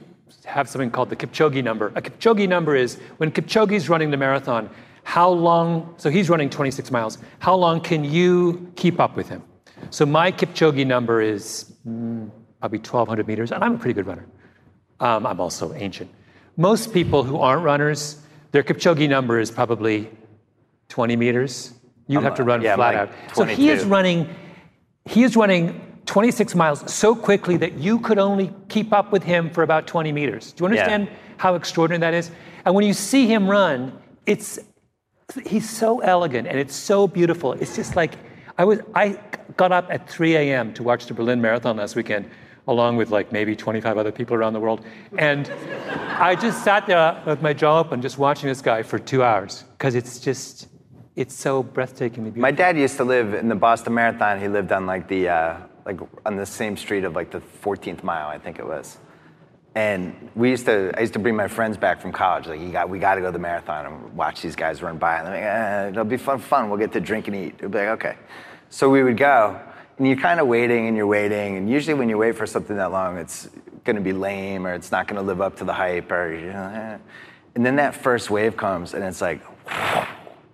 have 0.48 0.70
something 0.70 0.90
called 0.90 1.10
the 1.10 1.16
Kipchoge 1.16 1.64
number. 1.64 1.88
A 1.96 2.02
Kipchoge 2.02 2.48
number 2.48 2.76
is 2.76 2.96
when 3.18 3.32
Kipchoge's 3.32 3.90
running 3.90 4.12
the 4.12 4.18
marathon, 4.18 4.70
how 5.04 5.30
long, 5.30 5.94
so 5.98 6.10
he's 6.10 6.30
running 6.30 6.50
26 6.50 6.90
miles, 6.90 7.18
how 7.40 7.56
long 7.56 7.82
can 7.82 8.04
you 8.04 8.72
keep 8.76 9.00
up 9.00 9.16
with 9.16 9.30
him? 9.30 9.44
So 9.90 10.06
my 10.06 10.32
Kipchoge 10.32 10.86
number 10.88 11.22
is 11.22 11.74
mm, 11.88 12.32
probably 12.60 12.80
1,200 12.80 13.28
meters, 13.28 13.52
and 13.52 13.64
I'm 13.64 13.76
a 13.76 13.78
pretty 13.78 13.94
good 13.94 14.08
runner. 14.08 14.26
Um, 15.00 15.26
I'm 15.26 15.40
also 15.40 15.74
ancient. 15.74 16.10
Most 16.56 16.94
people 16.94 17.24
who 17.24 17.38
aren't 17.38 17.64
runners, 17.64 18.20
their 18.52 18.64
Kipchoge 18.64 19.08
number 19.08 19.40
is 19.40 19.52
probably 19.52 20.10
20 20.90 21.16
meters. 21.16 21.74
You'd 22.08 22.24
have 22.24 22.36
to 22.36 22.44
run 22.44 22.62
yeah, 22.62 22.76
flat 22.76 22.96
like 22.96 23.10
out. 23.10 23.36
So 23.36 23.44
he 23.44 23.70
is 23.70 23.84
running, 23.84 24.34
he 25.06 25.24
is 25.24 25.36
running 25.36 25.87
26 26.08 26.56
miles 26.56 26.92
so 26.92 27.14
quickly 27.14 27.58
that 27.58 27.74
you 27.74 28.00
could 28.00 28.18
only 28.18 28.52
keep 28.70 28.92
up 28.94 29.12
with 29.12 29.24
him 29.24 29.50
for 29.50 29.62
about 29.64 29.86
20 29.86 30.12
meters. 30.12 30.54
Do 30.54 30.64
you 30.64 30.66
understand 30.70 31.10
how 31.38 31.54
extraordinary 31.56 32.00
that 32.00 32.18
is? 32.18 32.32
And 32.66 32.74
when 32.74 32.86
you 32.86 32.94
see 32.94 33.28
him 33.28 33.48
run, 33.48 33.98
it's 34.26 34.58
he's 35.46 35.70
so 35.70 36.00
elegant 36.00 36.48
and 36.48 36.58
it's 36.58 36.76
so 36.76 37.08
beautiful. 37.08 37.54
It's 37.54 37.76
just 37.76 37.96
like 37.96 38.14
I 38.58 38.66
was 38.66 38.80
I 38.96 39.20
got 39.58 39.72
up 39.72 39.88
at 39.90 40.10
3 40.10 40.36
a.m. 40.36 40.74
to 40.74 40.84
watch 40.84 41.06
the 41.06 41.14
Berlin 41.14 41.42
Marathon 41.42 41.78
last 41.78 41.96
weekend, 41.96 42.30
along 42.68 42.98
with 42.98 43.12
like 43.12 43.32
maybe 43.32 43.56
25 43.56 43.98
other 43.98 44.12
people 44.12 44.36
around 44.36 44.54
the 44.54 44.60
world. 44.60 44.86
And 45.18 45.52
I 46.20 46.36
just 46.36 46.64
sat 46.64 46.88
there 46.88 47.22
with 47.26 47.42
my 47.42 47.54
jaw 47.54 47.80
open, 47.80 48.02
just 48.02 48.18
watching 48.18 48.48
this 48.48 48.62
guy 48.62 48.82
for 48.82 48.98
two 48.98 49.24
hours 49.24 49.66
because 49.78 49.94
it's 49.94 50.20
just 50.20 50.70
it's 51.18 51.36
so 51.36 51.64
breathtakingly 51.64 52.32
beautiful. 52.34 52.42
My 52.42 52.52
dad 52.52 52.78
used 52.78 52.96
to 52.98 53.04
live 53.04 53.34
in 53.34 53.50
the 53.50 53.56
Boston 53.56 53.94
Marathon. 53.94 54.40
He 54.40 54.48
lived 54.48 54.72
on 54.72 54.86
like 54.86 55.08
the 55.08 55.30
uh, 55.30 55.58
like 55.88 56.00
on 56.26 56.36
the 56.36 56.46
same 56.46 56.78
street 56.78 57.06
of 57.06 57.16
like 57.16 57.32
the 57.32 57.42
14th 57.64 58.04
mile, 58.04 58.28
I 58.28 58.38
think 58.38 58.60
it 58.60 58.68
was. 58.68 58.98
And 59.74 60.30
we 60.36 60.50
used 60.50 60.66
to, 60.66 60.92
I 60.98 61.02
used 61.02 61.14
to 61.14 61.20
bring 61.20 61.36
my 61.36 61.48
friends 61.48 61.78
back 61.78 62.02
from 62.02 62.12
college. 62.12 62.48
Like, 62.48 62.60
you 62.60 62.72
got, 62.72 62.90
we 62.90 63.00
got 63.00 63.16
to 63.16 63.22
go 63.22 63.28
to 63.28 63.32
the 63.32 63.40
marathon 63.40 63.86
and 63.86 64.18
watch 64.18 64.42
these 64.42 64.56
guys 64.56 64.82
run 64.82 64.98
by. 64.98 65.20
And 65.20 65.28
like, 65.28 65.44
eh, 65.44 65.90
it'll 65.90 66.04
be 66.04 66.18
fun, 66.18 66.40
fun. 66.40 66.70
We'll 66.70 66.80
get 66.80 66.92
to 66.94 67.00
drink 67.00 67.28
and 67.28 67.36
eat. 67.36 67.56
It'll 67.60 67.70
be 67.70 67.78
like, 67.78 67.90
okay. 67.90 68.16
So 68.70 68.90
we 68.90 69.04
would 69.04 69.18
go, 69.18 69.60
and 69.98 70.08
you're 70.08 70.18
kind 70.18 70.40
of 70.40 70.48
waiting 70.48 70.88
and 70.88 70.98
you're 70.98 71.08
waiting. 71.08 71.58
And 71.58 71.70
usually 71.70 71.94
when 71.94 72.10
you 72.10 72.18
wait 72.18 72.36
for 72.36 72.46
something 72.46 72.76
that 72.76 72.92
long, 72.92 73.18
it's 73.18 73.50
going 73.84 73.96
to 73.96 74.02
be 74.02 74.14
lame 74.14 74.66
or 74.66 74.74
it's 74.74 74.92
not 74.92 75.08
going 75.08 75.18
to 75.18 75.22
live 75.22 75.42
up 75.42 75.56
to 75.58 75.64
the 75.64 75.74
hype 75.74 76.12
or, 76.12 76.34
you 76.34 76.48
know, 76.48 76.72
eh. 76.74 76.98
and 77.56 77.66
then 77.66 77.78
that 77.78 77.96
first 77.96 78.30
wave 78.30 78.58
comes 78.58 78.94
and 78.94 79.04
it's 79.04 79.22
like, 79.22 79.42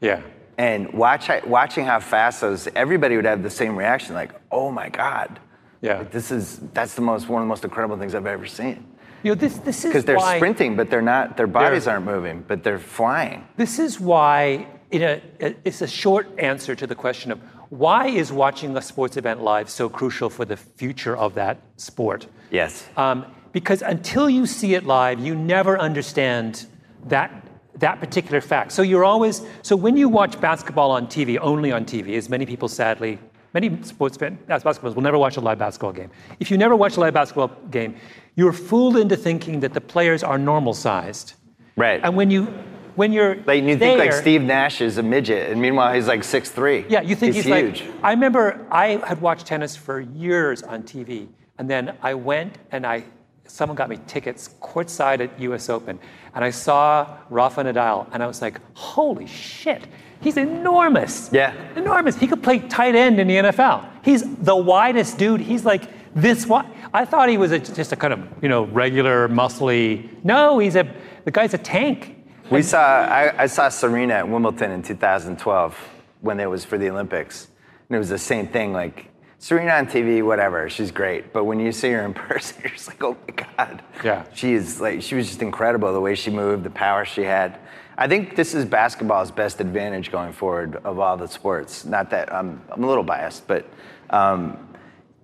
yeah. 0.01 0.21
And 0.57 0.91
watch, 0.93 1.29
watching 1.45 1.85
how 1.85 1.99
fast 1.99 2.41
those, 2.41 2.67
everybody 2.75 3.15
would 3.15 3.25
have 3.25 3.43
the 3.43 3.49
same 3.49 3.75
reaction, 3.75 4.13
like, 4.15 4.31
oh 4.51 4.71
my 4.71 4.89
God. 4.89 5.39
Yeah. 5.81 5.99
Like, 5.99 6.11
this 6.11 6.31
is, 6.31 6.59
that's 6.73 6.93
the 6.93 7.01
most, 7.01 7.27
one 7.27 7.41
of 7.41 7.45
the 7.45 7.49
most 7.49 7.63
incredible 7.63 7.97
things 7.97 8.15
I've 8.15 8.25
ever 8.27 8.45
seen. 8.45 8.85
You 9.23 9.31
know, 9.31 9.35
this, 9.35 9.57
this 9.59 9.79
is 9.85 9.91
Because 9.91 10.05
they're 10.05 10.17
why, 10.17 10.37
sprinting, 10.37 10.75
but 10.75 10.89
they're 10.89 11.01
not, 11.01 11.37
their 11.37 11.47
bodies 11.47 11.85
They're- 11.85 11.93
aren't 11.93 12.05
moving, 12.05 12.43
but 12.47 12.63
they're 12.63 12.79
flying. 12.79 13.47
This 13.57 13.79
is 13.79 13.99
why 13.99 14.67
in 14.91 15.01
a, 15.01 15.21
it's 15.39 15.81
a 15.81 15.87
short 15.87 16.27
answer 16.37 16.75
to 16.75 16.85
the 16.85 16.95
question 16.95 17.31
of 17.31 17.39
why 17.69 18.07
is 18.07 18.31
watching 18.31 18.77
a 18.77 18.81
sports 18.81 19.17
event 19.17 19.41
live 19.41 19.69
so 19.69 19.89
crucial 19.89 20.29
for 20.29 20.45
the 20.45 20.55
future 20.55 21.17
of 21.17 21.33
that 21.33 21.57
sport? 21.77 22.27
Yes. 22.51 22.87
Um, 22.95 23.25
because 23.51 23.81
until 23.81 24.29
you 24.29 24.45
see 24.45 24.75
it 24.75 24.85
live, 24.85 25.19
you 25.19 25.33
never 25.35 25.79
understand 25.79 26.67
that 27.05 27.42
that 27.76 27.99
particular 27.99 28.41
fact. 28.41 28.71
So 28.71 28.82
you're 28.82 29.05
always 29.05 29.41
so 29.61 29.76
when 29.76 29.97
you 29.97 30.09
watch 30.09 30.39
basketball 30.39 30.91
on 30.91 31.07
TV, 31.07 31.38
only 31.39 31.71
on 31.71 31.86
TV, 31.86 32.15
as 32.17 32.30
many 32.30 32.45
people 32.45 32.67
sadly, 32.67 33.19
many 33.53 33.82
sports 33.84 34.17
fan, 34.17 34.38
uh, 34.49 34.53
as 34.53 34.63
basketballers 34.63 34.95
will 34.95 35.03
never 35.03 35.17
watch 35.17 35.38
a 35.38 35.41
live 35.41 35.59
basketball 35.59 35.93
game. 35.93 36.09
If 36.39 36.51
you 36.51 36.57
never 36.57 36.76
watch 36.76 36.97
a 36.97 36.99
live 36.99 37.13
basketball 37.13 37.49
game, 37.71 37.95
you're 38.36 38.53
fooled 38.53 38.97
into 38.97 39.15
thinking 39.15 39.59
that 39.61 39.74
the 39.74 39.82
players 39.82 40.24
are 40.24 40.38
normal 40.38 40.74
sized. 40.74 41.34
Right. 41.76 42.01
And 42.03 42.15
when 42.15 42.30
you 42.30 42.47
when 42.95 43.11
you're 43.11 43.38
Like 43.45 43.63
you 43.63 43.78
think 43.78 43.99
like 43.99 44.13
Steve 44.13 44.41
Nash 44.41 44.82
is 44.82 44.97
a 44.97 45.03
midget, 45.03 45.51
and 45.51 45.61
meanwhile 45.61 45.93
he's 45.93 46.07
like 46.07 46.24
six 46.24 46.51
three. 46.51 46.86
yeah, 46.89 47.01
you 47.01 47.15
think 47.15 47.36
he's, 47.36 47.45
huge. 47.45 47.82
like. 47.82 48.03
I 48.03 48.11
remember 48.11 48.65
I 48.71 49.01
had 49.05 49.21
watched 49.21 49.47
tennis 49.47 49.76
for 49.76 49.99
years 49.99 50.61
on 50.63 50.84
TV, 50.84 51.28
and 51.57 51.69
then 51.69 51.95
I 52.01 52.13
went 52.13 52.57
and 52.71 52.86
I, 52.86 53.03
someone 53.45 53.75
got 53.75 53.89
me 53.89 53.99
tickets 54.07 54.49
courtside 54.61 55.19
at 55.19 55.39
U.S. 55.41 55.69
Open, 55.69 55.99
and 56.33 56.43
I 56.43 56.49
saw 56.49 57.17
Rafa 57.29 57.63
Nadal, 57.63 58.07
and 58.11 58.23
I 58.23 58.27
was 58.27 58.41
like, 58.41 58.59
holy 58.75 59.27
shit, 59.27 59.87
he's 60.21 60.37
enormous. 60.37 61.29
Yeah. 61.31 61.53
enormous. 61.75 62.17
He 62.17 62.27
could 62.27 62.41
play 62.41 62.59
tight 62.59 62.95
end 62.95 63.19
in 63.19 63.27
the 63.27 63.35
NFL. 63.35 63.87
He's 64.03 64.23
the 64.37 64.55
widest 64.55 65.17
dude. 65.17 65.41
He's 65.41 65.65
like 65.65 65.83
this 66.15 66.45
wide. 66.45 66.69
I 66.93 67.05
thought 67.05 67.29
he 67.29 67.37
was 67.37 67.51
a, 67.51 67.59
just 67.59 67.91
a 67.91 67.95
kind 67.95 68.13
of 68.13 68.19
you 68.41 68.49
know 68.49 68.65
regular 68.65 69.27
muscly. 69.27 70.09
No, 70.23 70.59
he's 70.59 70.75
a 70.75 70.91
the 71.25 71.31
guy's 71.31 71.53
a 71.53 71.57
tank. 71.57 72.15
we 72.51 72.61
saw 72.61 72.79
I, 72.79 73.43
I 73.43 73.45
saw 73.47 73.69
Serena 73.69 74.15
at 74.15 74.27
Wimbledon 74.27 74.71
in 74.71 74.83
2012 74.83 75.89
when 76.21 76.39
it 76.39 76.49
was 76.49 76.63
for 76.65 76.77
the 76.77 76.89
Olympics, 76.89 77.47
and 77.89 77.95
it 77.95 77.99
was 77.99 78.09
the 78.09 78.17
same 78.17 78.47
thing. 78.47 78.73
Like 78.73 79.09
Serena 79.43 79.73
on 79.73 79.87
TV, 79.87 80.23
whatever, 80.23 80.69
she's 80.69 80.89
great, 80.89 81.33
but 81.33 81.43
when 81.43 81.59
you 81.59 81.73
see 81.73 81.91
her 81.91 82.05
in 82.05 82.13
person, 82.13 82.55
you're 82.61 82.71
just 82.71 82.87
like, 82.87 83.03
oh 83.03 83.17
my 83.27 83.43
god. 83.57 83.83
Yeah. 84.01 84.23
She 84.33 84.53
is 84.53 84.79
like 84.79 85.01
she 85.01 85.15
was 85.15 85.27
just 85.27 85.41
incredible 85.41 85.91
the 85.91 85.99
way 85.99 86.15
she 86.15 86.31
moved, 86.31 86.63
the 86.63 86.69
power 86.69 87.03
she 87.03 87.23
had. 87.23 87.59
I 87.97 88.07
think 88.07 88.37
this 88.37 88.53
is 88.53 88.63
basketball's 88.63 89.31
best 89.31 89.59
advantage 89.59 90.13
going 90.13 90.31
forward 90.31 90.77
of 90.85 90.97
all 90.97 91.17
the 91.17 91.27
sports. 91.27 91.83
Not 91.83 92.09
that 92.11 92.33
I'm 92.33 92.61
I'm 92.69 92.85
a 92.85 92.87
little 92.87 93.03
biased, 93.03 93.45
but. 93.45 93.65
Um, 94.11 94.69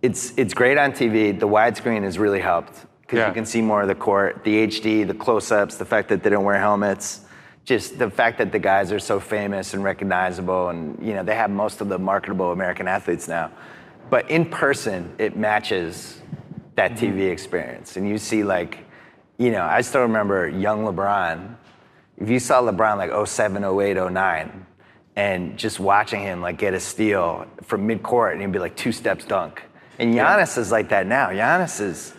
it's 0.01 0.33
it's 0.37 0.53
great 0.53 0.77
on 0.77 0.91
TV. 0.91 1.37
The 1.37 1.47
widescreen 1.47 2.03
has 2.03 2.17
really 2.19 2.41
helped 2.41 2.85
because 3.01 3.19
Yeah. 3.19 3.27
you 3.29 3.33
can 3.33 3.45
see 3.45 3.61
more 3.61 3.81
of 3.81 3.87
the 3.87 3.95
court, 3.95 4.43
the 4.43 4.67
HD, 4.67 5.07
the 5.07 5.13
close-ups, 5.13 5.75
the 5.77 5.85
fact 5.85 6.09
that 6.09 6.23
they 6.23 6.29
don't 6.29 6.45
wear 6.45 6.59
helmets, 6.59 7.21
just 7.65 7.99
the 7.99 8.09
fact 8.09 8.37
that 8.37 8.51
the 8.51 8.59
guys 8.59 8.91
are 8.91 8.99
so 8.99 9.19
famous 9.19 9.73
and 9.73 9.83
recognizable, 9.83 10.69
and 10.69 10.97
you 11.05 11.13
know 11.13 11.23
they 11.23 11.35
have 11.35 11.49
most 11.49 11.79
of 11.81 11.87
the 11.87 11.97
marketable 11.99 12.51
American 12.51 12.87
athletes 12.87 13.27
now. 13.27 13.51
But 14.09 14.29
in 14.29 14.45
person, 14.45 15.13
it 15.17 15.37
matches 15.37 16.21
that 16.75 16.93
mm-hmm. 16.93 17.17
TV 17.17 17.31
experience, 17.31 17.97
and 17.97 18.07
you 18.07 18.17
see 18.17 18.43
like, 18.43 18.79
you 19.37 19.51
know, 19.51 19.63
I 19.63 19.81
still 19.81 20.01
remember 20.01 20.47
young 20.47 20.85
LeBron. 20.85 21.55
If 22.17 22.29
you 22.29 22.39
saw 22.39 22.61
LeBron 22.61 22.97
like 22.97 23.27
07, 23.27 23.63
08, 23.63 24.11
09, 24.11 24.65
and 25.15 25.57
just 25.57 25.79
watching 25.79 26.21
him 26.21 26.41
like 26.41 26.57
get 26.57 26.73
a 26.73 26.79
steal 26.79 27.45
from 27.63 27.85
mid-court 27.85 28.33
and 28.33 28.41
he'd 28.41 28.51
be 28.51 28.59
like 28.59 28.75
two 28.75 28.91
steps 28.91 29.25
dunk. 29.25 29.63
And 29.97 30.15
Giannis 30.15 30.57
is 30.57 30.71
like 30.71 30.89
that 30.89 31.07
now. 31.07 31.29
Giannis 31.29 31.81
is 31.81 32.13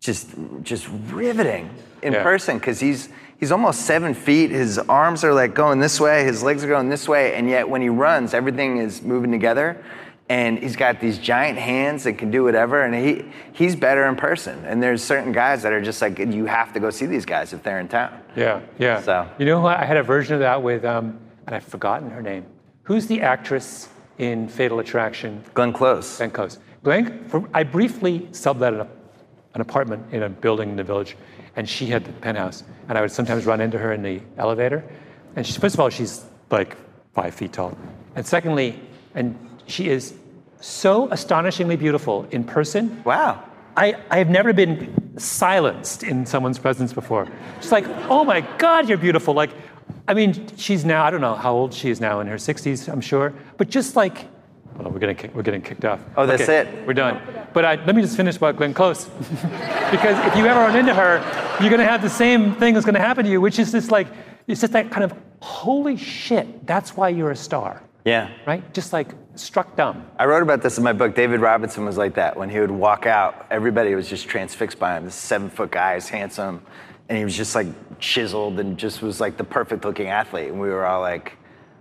just 0.00 0.34
just 0.62 0.86
riveting 1.10 1.70
in 2.02 2.12
Yeah. 2.12 2.22
person 2.22 2.58
because 2.58 2.80
he's 2.80 3.08
he's 3.38 3.50
almost 3.50 3.86
seven 3.86 4.12
feet. 4.12 4.50
His 4.50 4.78
arms 4.78 5.24
are 5.24 5.32
like 5.32 5.54
going 5.54 5.80
this 5.80 5.98
way, 5.98 6.24
his 6.24 6.42
legs 6.42 6.62
are 6.62 6.68
going 6.68 6.90
this 6.90 7.08
way, 7.08 7.34
and 7.34 7.48
yet 7.48 7.66
when 7.68 7.80
he 7.80 7.88
runs, 7.88 8.34
everything 8.34 8.76
is 8.76 9.00
moving 9.02 9.32
together. 9.32 9.82
And 10.28 10.58
he's 10.58 10.74
got 10.74 11.00
these 11.00 11.18
giant 11.18 11.58
hands 11.58 12.04
that 12.04 12.14
can 12.14 12.30
do 12.30 12.44
whatever, 12.44 12.82
and 12.82 12.94
he 12.94 13.26
he's 13.52 13.76
better 13.76 14.06
in 14.06 14.16
person. 14.16 14.64
And 14.64 14.82
there's 14.82 15.04
certain 15.04 15.32
guys 15.32 15.62
that 15.62 15.72
are 15.72 15.82
just 15.82 16.00
like 16.00 16.18
you 16.18 16.46
have 16.46 16.72
to 16.72 16.80
go 16.80 16.88
see 16.88 17.04
these 17.04 17.26
guys 17.26 17.52
if 17.52 17.62
they're 17.62 17.78
in 17.78 17.88
town. 17.88 18.18
Yeah, 18.34 18.62
yeah. 18.78 19.02
So- 19.02 19.28
you 19.38 19.44
know, 19.44 19.60
what? 19.60 19.78
I 19.78 19.84
had 19.84 19.98
a 19.98 20.02
version 20.02 20.34
of 20.34 20.40
that 20.40 20.62
with, 20.62 20.84
um, 20.84 21.18
and 21.46 21.54
I've 21.54 21.64
forgotten 21.64 22.08
her 22.10 22.22
name. 22.22 22.46
Who's 22.84 23.06
the 23.06 23.20
actress 23.20 23.88
in 24.16 24.48
Fatal 24.48 24.78
Attraction? 24.78 25.44
Glenn 25.52 25.74
Close. 25.74 26.16
Glenn 26.16 26.30
Close. 26.30 26.58
Glenn, 26.82 27.24
for, 27.28 27.46
I 27.52 27.62
briefly 27.62 28.28
sublet 28.32 28.72
a, 28.74 28.86
an 29.54 29.60
apartment 29.60 30.06
in 30.12 30.22
a 30.22 30.28
building 30.30 30.70
in 30.70 30.76
the 30.76 30.84
village, 30.84 31.16
and 31.56 31.68
she 31.68 31.86
had 31.86 32.04
the 32.04 32.12
penthouse. 32.12 32.64
And 32.88 32.96
I 32.96 33.02
would 33.02 33.10
sometimes 33.12 33.44
run 33.44 33.60
into 33.60 33.78
her 33.78 33.92
in 33.92 34.02
the 34.02 34.20
elevator. 34.38 34.84
And 35.36 35.46
she, 35.46 35.58
first 35.58 35.74
of 35.74 35.80
all, 35.80 35.90
she's 35.90 36.24
like 36.50 36.76
five 37.12 37.34
feet 37.34 37.52
tall. 37.52 37.76
And 38.16 38.26
secondly, 38.26 38.80
and 39.14 39.36
she 39.66 39.88
is 39.88 40.14
so 40.60 41.08
astonishingly 41.10 41.76
beautiful 41.76 42.26
in 42.30 42.44
person. 42.44 43.02
Wow. 43.04 43.42
I, 43.76 43.94
I 44.10 44.18
have 44.18 44.30
never 44.30 44.52
been 44.52 45.18
silenced 45.18 46.02
in 46.04 46.26
someone's 46.26 46.58
presence 46.58 46.92
before. 46.92 47.28
Just 47.60 47.72
like, 47.72 47.86
oh 48.08 48.24
my 48.24 48.40
God, 48.58 48.88
you're 48.88 48.98
beautiful. 48.98 49.34
Like, 49.34 49.50
I 50.06 50.14
mean, 50.14 50.46
she's 50.56 50.84
now, 50.84 51.04
I 51.04 51.10
don't 51.10 51.20
know 51.20 51.34
how 51.34 51.52
old 51.52 51.74
she 51.74 51.90
is 51.90 52.00
now, 52.00 52.20
in 52.20 52.26
her 52.28 52.36
60s, 52.36 52.90
I'm 52.90 53.00
sure. 53.00 53.34
But 53.56 53.68
just 53.70 53.96
like, 53.96 54.28
well, 54.76 54.90
we're 54.90 54.98
getting, 55.00 55.32
we're 55.34 55.42
getting 55.42 55.62
kicked 55.62 55.84
off. 55.84 56.00
Oh, 56.16 56.24
that's 56.26 56.42
Okay, 56.42 56.58
it? 56.70 56.86
We're 56.86 56.94
done. 56.94 57.20
But 57.52 57.64
I, 57.64 57.74
let 57.84 57.94
me 57.94 58.02
just 58.02 58.16
finish 58.16 58.36
about 58.36 58.56
Glenn 58.56 58.74
Close. 58.74 59.04
because 59.90 60.18
if 60.26 60.36
you 60.36 60.46
ever 60.46 60.60
run 60.60 60.76
into 60.76 60.94
her, 60.94 61.18
you're 61.60 61.70
going 61.70 61.80
to 61.80 61.86
have 61.86 62.02
the 62.02 62.10
same 62.10 62.54
thing 62.56 62.74
that's 62.74 62.86
going 62.86 62.94
to 62.96 63.00
happen 63.00 63.24
to 63.24 63.30
you, 63.30 63.40
which 63.40 63.58
is 63.58 63.70
this 63.72 63.90
like, 63.90 64.08
it's 64.46 64.60
just 64.60 64.72
that 64.72 64.90
kind 64.90 65.04
of, 65.04 65.14
holy 65.40 65.96
shit, 65.96 66.66
that's 66.66 66.96
why 66.96 67.08
you're 67.08 67.30
a 67.30 67.36
star 67.36 67.82
Yeah. 68.04 68.30
right? 68.46 68.72
Just 68.74 68.92
like, 68.92 69.08
struck 69.36 69.76
dumb. 69.76 70.06
I 70.18 70.26
wrote 70.26 70.42
about 70.42 70.62
this 70.62 70.78
in 70.78 70.84
my 70.84 70.92
book. 70.92 71.14
David 71.14 71.40
Robinson 71.40 71.84
was 71.84 71.96
like 71.96 72.14
that. 72.14 72.36
When 72.36 72.48
he 72.48 72.60
would 72.60 72.70
walk 72.70 73.06
out, 73.06 73.46
everybody 73.50 73.94
was 73.94 74.08
just 74.08 74.28
transfixed 74.28 74.78
by 74.78 74.96
him. 74.96 75.04
This 75.04 75.14
seven 75.14 75.50
foot 75.50 75.70
guy 75.70 75.94
is 75.94 76.08
handsome, 76.08 76.62
and 77.08 77.18
he 77.18 77.24
was 77.24 77.36
just 77.36 77.54
like 77.54 77.66
chiseled 77.98 78.60
and 78.60 78.78
just 78.78 79.02
was 79.02 79.20
like 79.20 79.36
the 79.36 79.44
perfect 79.44 79.84
looking 79.84 80.08
athlete. 80.08 80.48
And 80.48 80.60
we 80.60 80.68
were 80.68 80.86
all 80.86 81.00
like, 81.00 81.36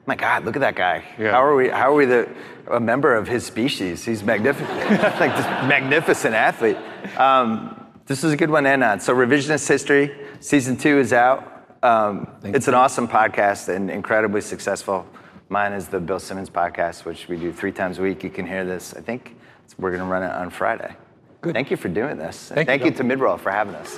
my 0.05 0.15
God, 0.15 0.45
look 0.45 0.55
at 0.55 0.59
that 0.59 0.75
guy. 0.75 1.03
Yeah. 1.17 1.31
How 1.31 1.43
are 1.43 1.55
we? 1.55 1.69
How 1.69 1.91
are 1.91 1.95
we 1.95 2.05
the 2.05 2.29
a 2.67 2.79
member 2.79 3.15
of 3.15 3.27
his 3.27 3.45
species? 3.45 4.03
He's 4.03 4.23
magnificent, 4.23 4.69
like 5.19 5.35
this 5.35 5.45
magnificent 5.67 6.35
athlete. 6.35 6.77
Um, 7.17 7.79
this 8.05 8.23
is 8.23 8.33
a 8.33 8.37
good 8.37 8.49
one 8.49 8.63
to 8.63 8.69
end 8.69 8.83
on. 8.83 8.99
So, 8.99 9.15
revisionist 9.15 9.67
history 9.67 10.13
season 10.39 10.75
two 10.75 10.99
is 10.99 11.13
out. 11.13 11.49
Um, 11.83 12.27
it's 12.43 12.67
an 12.67 12.73
awesome 12.73 13.07
podcast 13.07 13.69
and 13.69 13.89
incredibly 13.89 14.41
successful. 14.41 15.05
Mine 15.53 15.73
is 15.73 15.87
the 15.87 15.99
Bill 15.99 16.19
Simmons 16.19 16.49
podcast, 16.49 17.05
which 17.05 17.27
we 17.27 17.37
do 17.37 17.53
three 17.53 17.71
times 17.71 17.99
a 17.99 18.01
week. 18.01 18.23
You 18.23 18.31
can 18.31 18.47
hear 18.47 18.65
this. 18.65 18.95
I 18.95 19.01
think 19.01 19.35
we're 19.77 19.91
going 19.91 20.01
to 20.01 20.07
run 20.07 20.23
it 20.23 20.31
on 20.31 20.49
Friday. 20.49 20.95
Good. 21.41 21.53
Thank 21.53 21.69
you 21.69 21.77
for 21.77 21.89
doing 21.89 22.17
this. 22.17 22.49
And 22.49 22.65
Thank 22.65 22.81
you, 22.81 22.87
you 22.87 22.95
to 22.95 23.03
Midroll 23.03 23.39
for 23.39 23.51
having 23.51 23.75
us. 23.75 23.95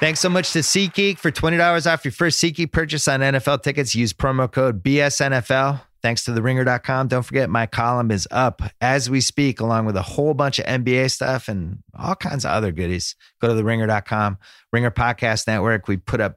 Thanks 0.00 0.18
so 0.18 0.28
much 0.28 0.52
to 0.54 0.58
SeatGeek 0.58 1.18
for 1.18 1.30
$20 1.30 1.92
off 1.92 2.04
your 2.04 2.10
first 2.10 2.42
SeatGeek 2.42 2.72
purchase 2.72 3.06
on 3.06 3.20
NFL 3.20 3.62
tickets. 3.62 3.94
Use 3.94 4.12
promo 4.12 4.50
code 4.50 4.82
BSNFL. 4.82 5.80
Thanks 6.02 6.24
to 6.24 6.32
theringer.com. 6.32 7.06
Don't 7.06 7.22
forget 7.22 7.48
my 7.48 7.66
column 7.66 8.10
is 8.10 8.26
up 8.32 8.62
as 8.80 9.08
we 9.08 9.20
speak, 9.20 9.60
along 9.60 9.86
with 9.86 9.96
a 9.96 10.02
whole 10.02 10.34
bunch 10.34 10.58
of 10.58 10.66
NBA 10.66 11.12
stuff 11.12 11.46
and 11.46 11.84
all 11.96 12.16
kinds 12.16 12.44
of 12.44 12.50
other 12.50 12.72
goodies. 12.72 13.14
Go 13.40 13.46
to 13.46 13.62
theringer.com. 13.62 14.38
Ringer 14.72 14.90
Podcast 14.90 15.46
Network. 15.46 15.86
We 15.86 15.96
put 15.96 16.20
up 16.20 16.36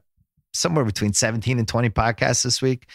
somewhere 0.52 0.84
between 0.84 1.12
17 1.12 1.58
and 1.58 1.68
20 1.68 1.90
podcasts 1.90 2.44
this 2.44 2.62
week. 2.62 2.86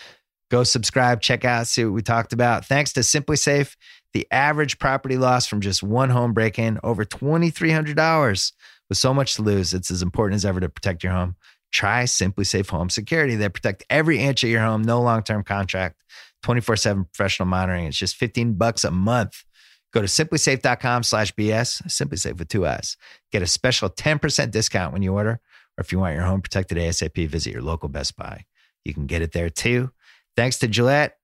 Go 0.49 0.63
subscribe, 0.63 1.21
check 1.21 1.43
out, 1.43 1.67
see 1.67 1.83
what 1.83 1.93
we 1.93 2.01
talked 2.01 2.31
about. 2.31 2.65
Thanks 2.65 2.93
to 2.93 3.01
SimpliSafe, 3.01 3.75
the 4.13 4.25
average 4.31 4.79
property 4.79 5.17
loss 5.17 5.45
from 5.45 5.59
just 5.59 5.83
one 5.83 6.09
home 6.09 6.33
break 6.33 6.57
in 6.57 6.79
over 6.83 7.03
$2,300. 7.03 8.51
With 8.89 8.97
so 8.97 9.13
much 9.13 9.35
to 9.35 9.41
lose, 9.41 9.73
it's 9.73 9.91
as 9.91 10.01
important 10.01 10.37
as 10.37 10.45
ever 10.45 10.61
to 10.61 10.69
protect 10.69 11.03
your 11.03 11.11
home. 11.11 11.35
Try 11.71 12.03
SimpliSafe 12.03 12.69
Home 12.69 12.89
Security. 12.89 13.35
They 13.35 13.49
protect 13.49 13.83
every 13.89 14.19
inch 14.19 14.43
of 14.45 14.49
your 14.49 14.61
home, 14.61 14.81
no 14.81 15.01
long 15.01 15.23
term 15.23 15.43
contract, 15.43 16.01
24 16.43 16.77
7 16.77 17.03
professional 17.03 17.47
monitoring. 17.47 17.85
It's 17.85 17.97
just 17.97 18.15
15 18.15 18.53
bucks 18.53 18.85
a 18.85 18.91
month. 18.91 19.43
Go 19.93 20.01
to 20.01 20.07
simplisafe.com 20.07 21.03
slash 21.03 21.33
BS, 21.35 21.81
SimpliSafe 21.87 22.37
with 22.37 22.47
two 22.47 22.65
S. 22.65 22.95
Get 23.31 23.41
a 23.41 23.47
special 23.47 23.89
10% 23.89 24.51
discount 24.51 24.93
when 24.93 25.01
you 25.01 25.13
order. 25.13 25.41
Or 25.77 25.81
if 25.81 25.91
you 25.91 25.99
want 25.99 26.15
your 26.15 26.25
home 26.25 26.41
protected 26.41 26.77
ASAP, 26.77 27.27
visit 27.27 27.53
your 27.53 27.61
local 27.61 27.89
Best 27.89 28.15
Buy. 28.15 28.45
You 28.83 28.93
can 28.93 29.05
get 29.05 29.21
it 29.21 29.31
there 29.31 29.49
too. 29.49 29.91
Thanks 30.35 30.59
to 30.59 30.67
Gillette 30.67 31.17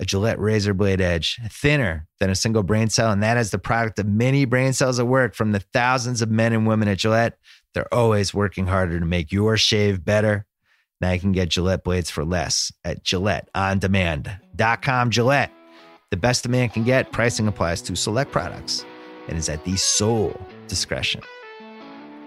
a 0.00 0.04
Gillette 0.04 0.40
razor 0.40 0.74
blade 0.74 1.02
edge, 1.02 1.38
thinner 1.50 2.08
than 2.18 2.30
a 2.30 2.34
single 2.34 2.62
brain 2.62 2.88
cell. 2.88 3.12
And 3.12 3.22
that 3.22 3.36
is 3.36 3.50
the 3.50 3.58
product 3.58 3.98
of 3.98 4.06
many 4.06 4.46
brain 4.46 4.72
cells 4.72 4.98
at 4.98 5.06
work 5.06 5.34
from 5.34 5.52
the 5.52 5.60
thousands 5.60 6.22
of 6.22 6.30
men 6.30 6.54
and 6.54 6.66
women 6.66 6.88
at 6.88 6.96
Gillette. 6.98 7.36
They're 7.74 7.92
always 7.94 8.32
working 8.32 8.66
harder 8.66 8.98
to 8.98 9.04
make 9.04 9.30
your 9.30 9.58
shave 9.58 10.02
better. 10.02 10.46
Now 11.02 11.12
you 11.12 11.20
can 11.20 11.32
get 11.32 11.50
Gillette 11.50 11.84
blades 11.84 12.08
for 12.10 12.24
less 12.24 12.72
at 12.82 13.04
GilletteOnDemand.com. 13.04 15.10
Gillette, 15.10 15.52
the 16.10 16.16
best 16.16 16.46
a 16.46 16.48
man 16.48 16.70
can 16.70 16.84
get. 16.84 17.12
Pricing 17.12 17.46
applies 17.46 17.82
to 17.82 17.94
select 17.94 18.32
products 18.32 18.86
and 19.28 19.36
is 19.36 19.50
at 19.50 19.66
the 19.66 19.76
sole 19.76 20.40
discretion 20.66 21.20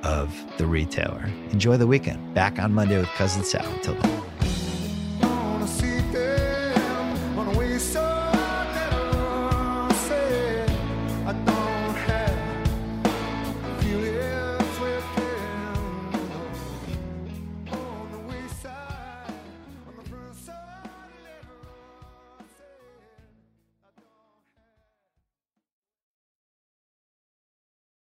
of 0.03 0.33
the 0.57 0.65
retailer. 0.65 1.29
Enjoy 1.51 1.77
the 1.77 1.87
weekend. 1.87 2.33
Back 2.33 2.59
on 2.59 2.73
Monday 2.73 2.97
with 2.97 3.09
Cousin 3.09 3.43
Sal. 3.43 3.65
Until 3.73 3.95
then. 3.95 4.32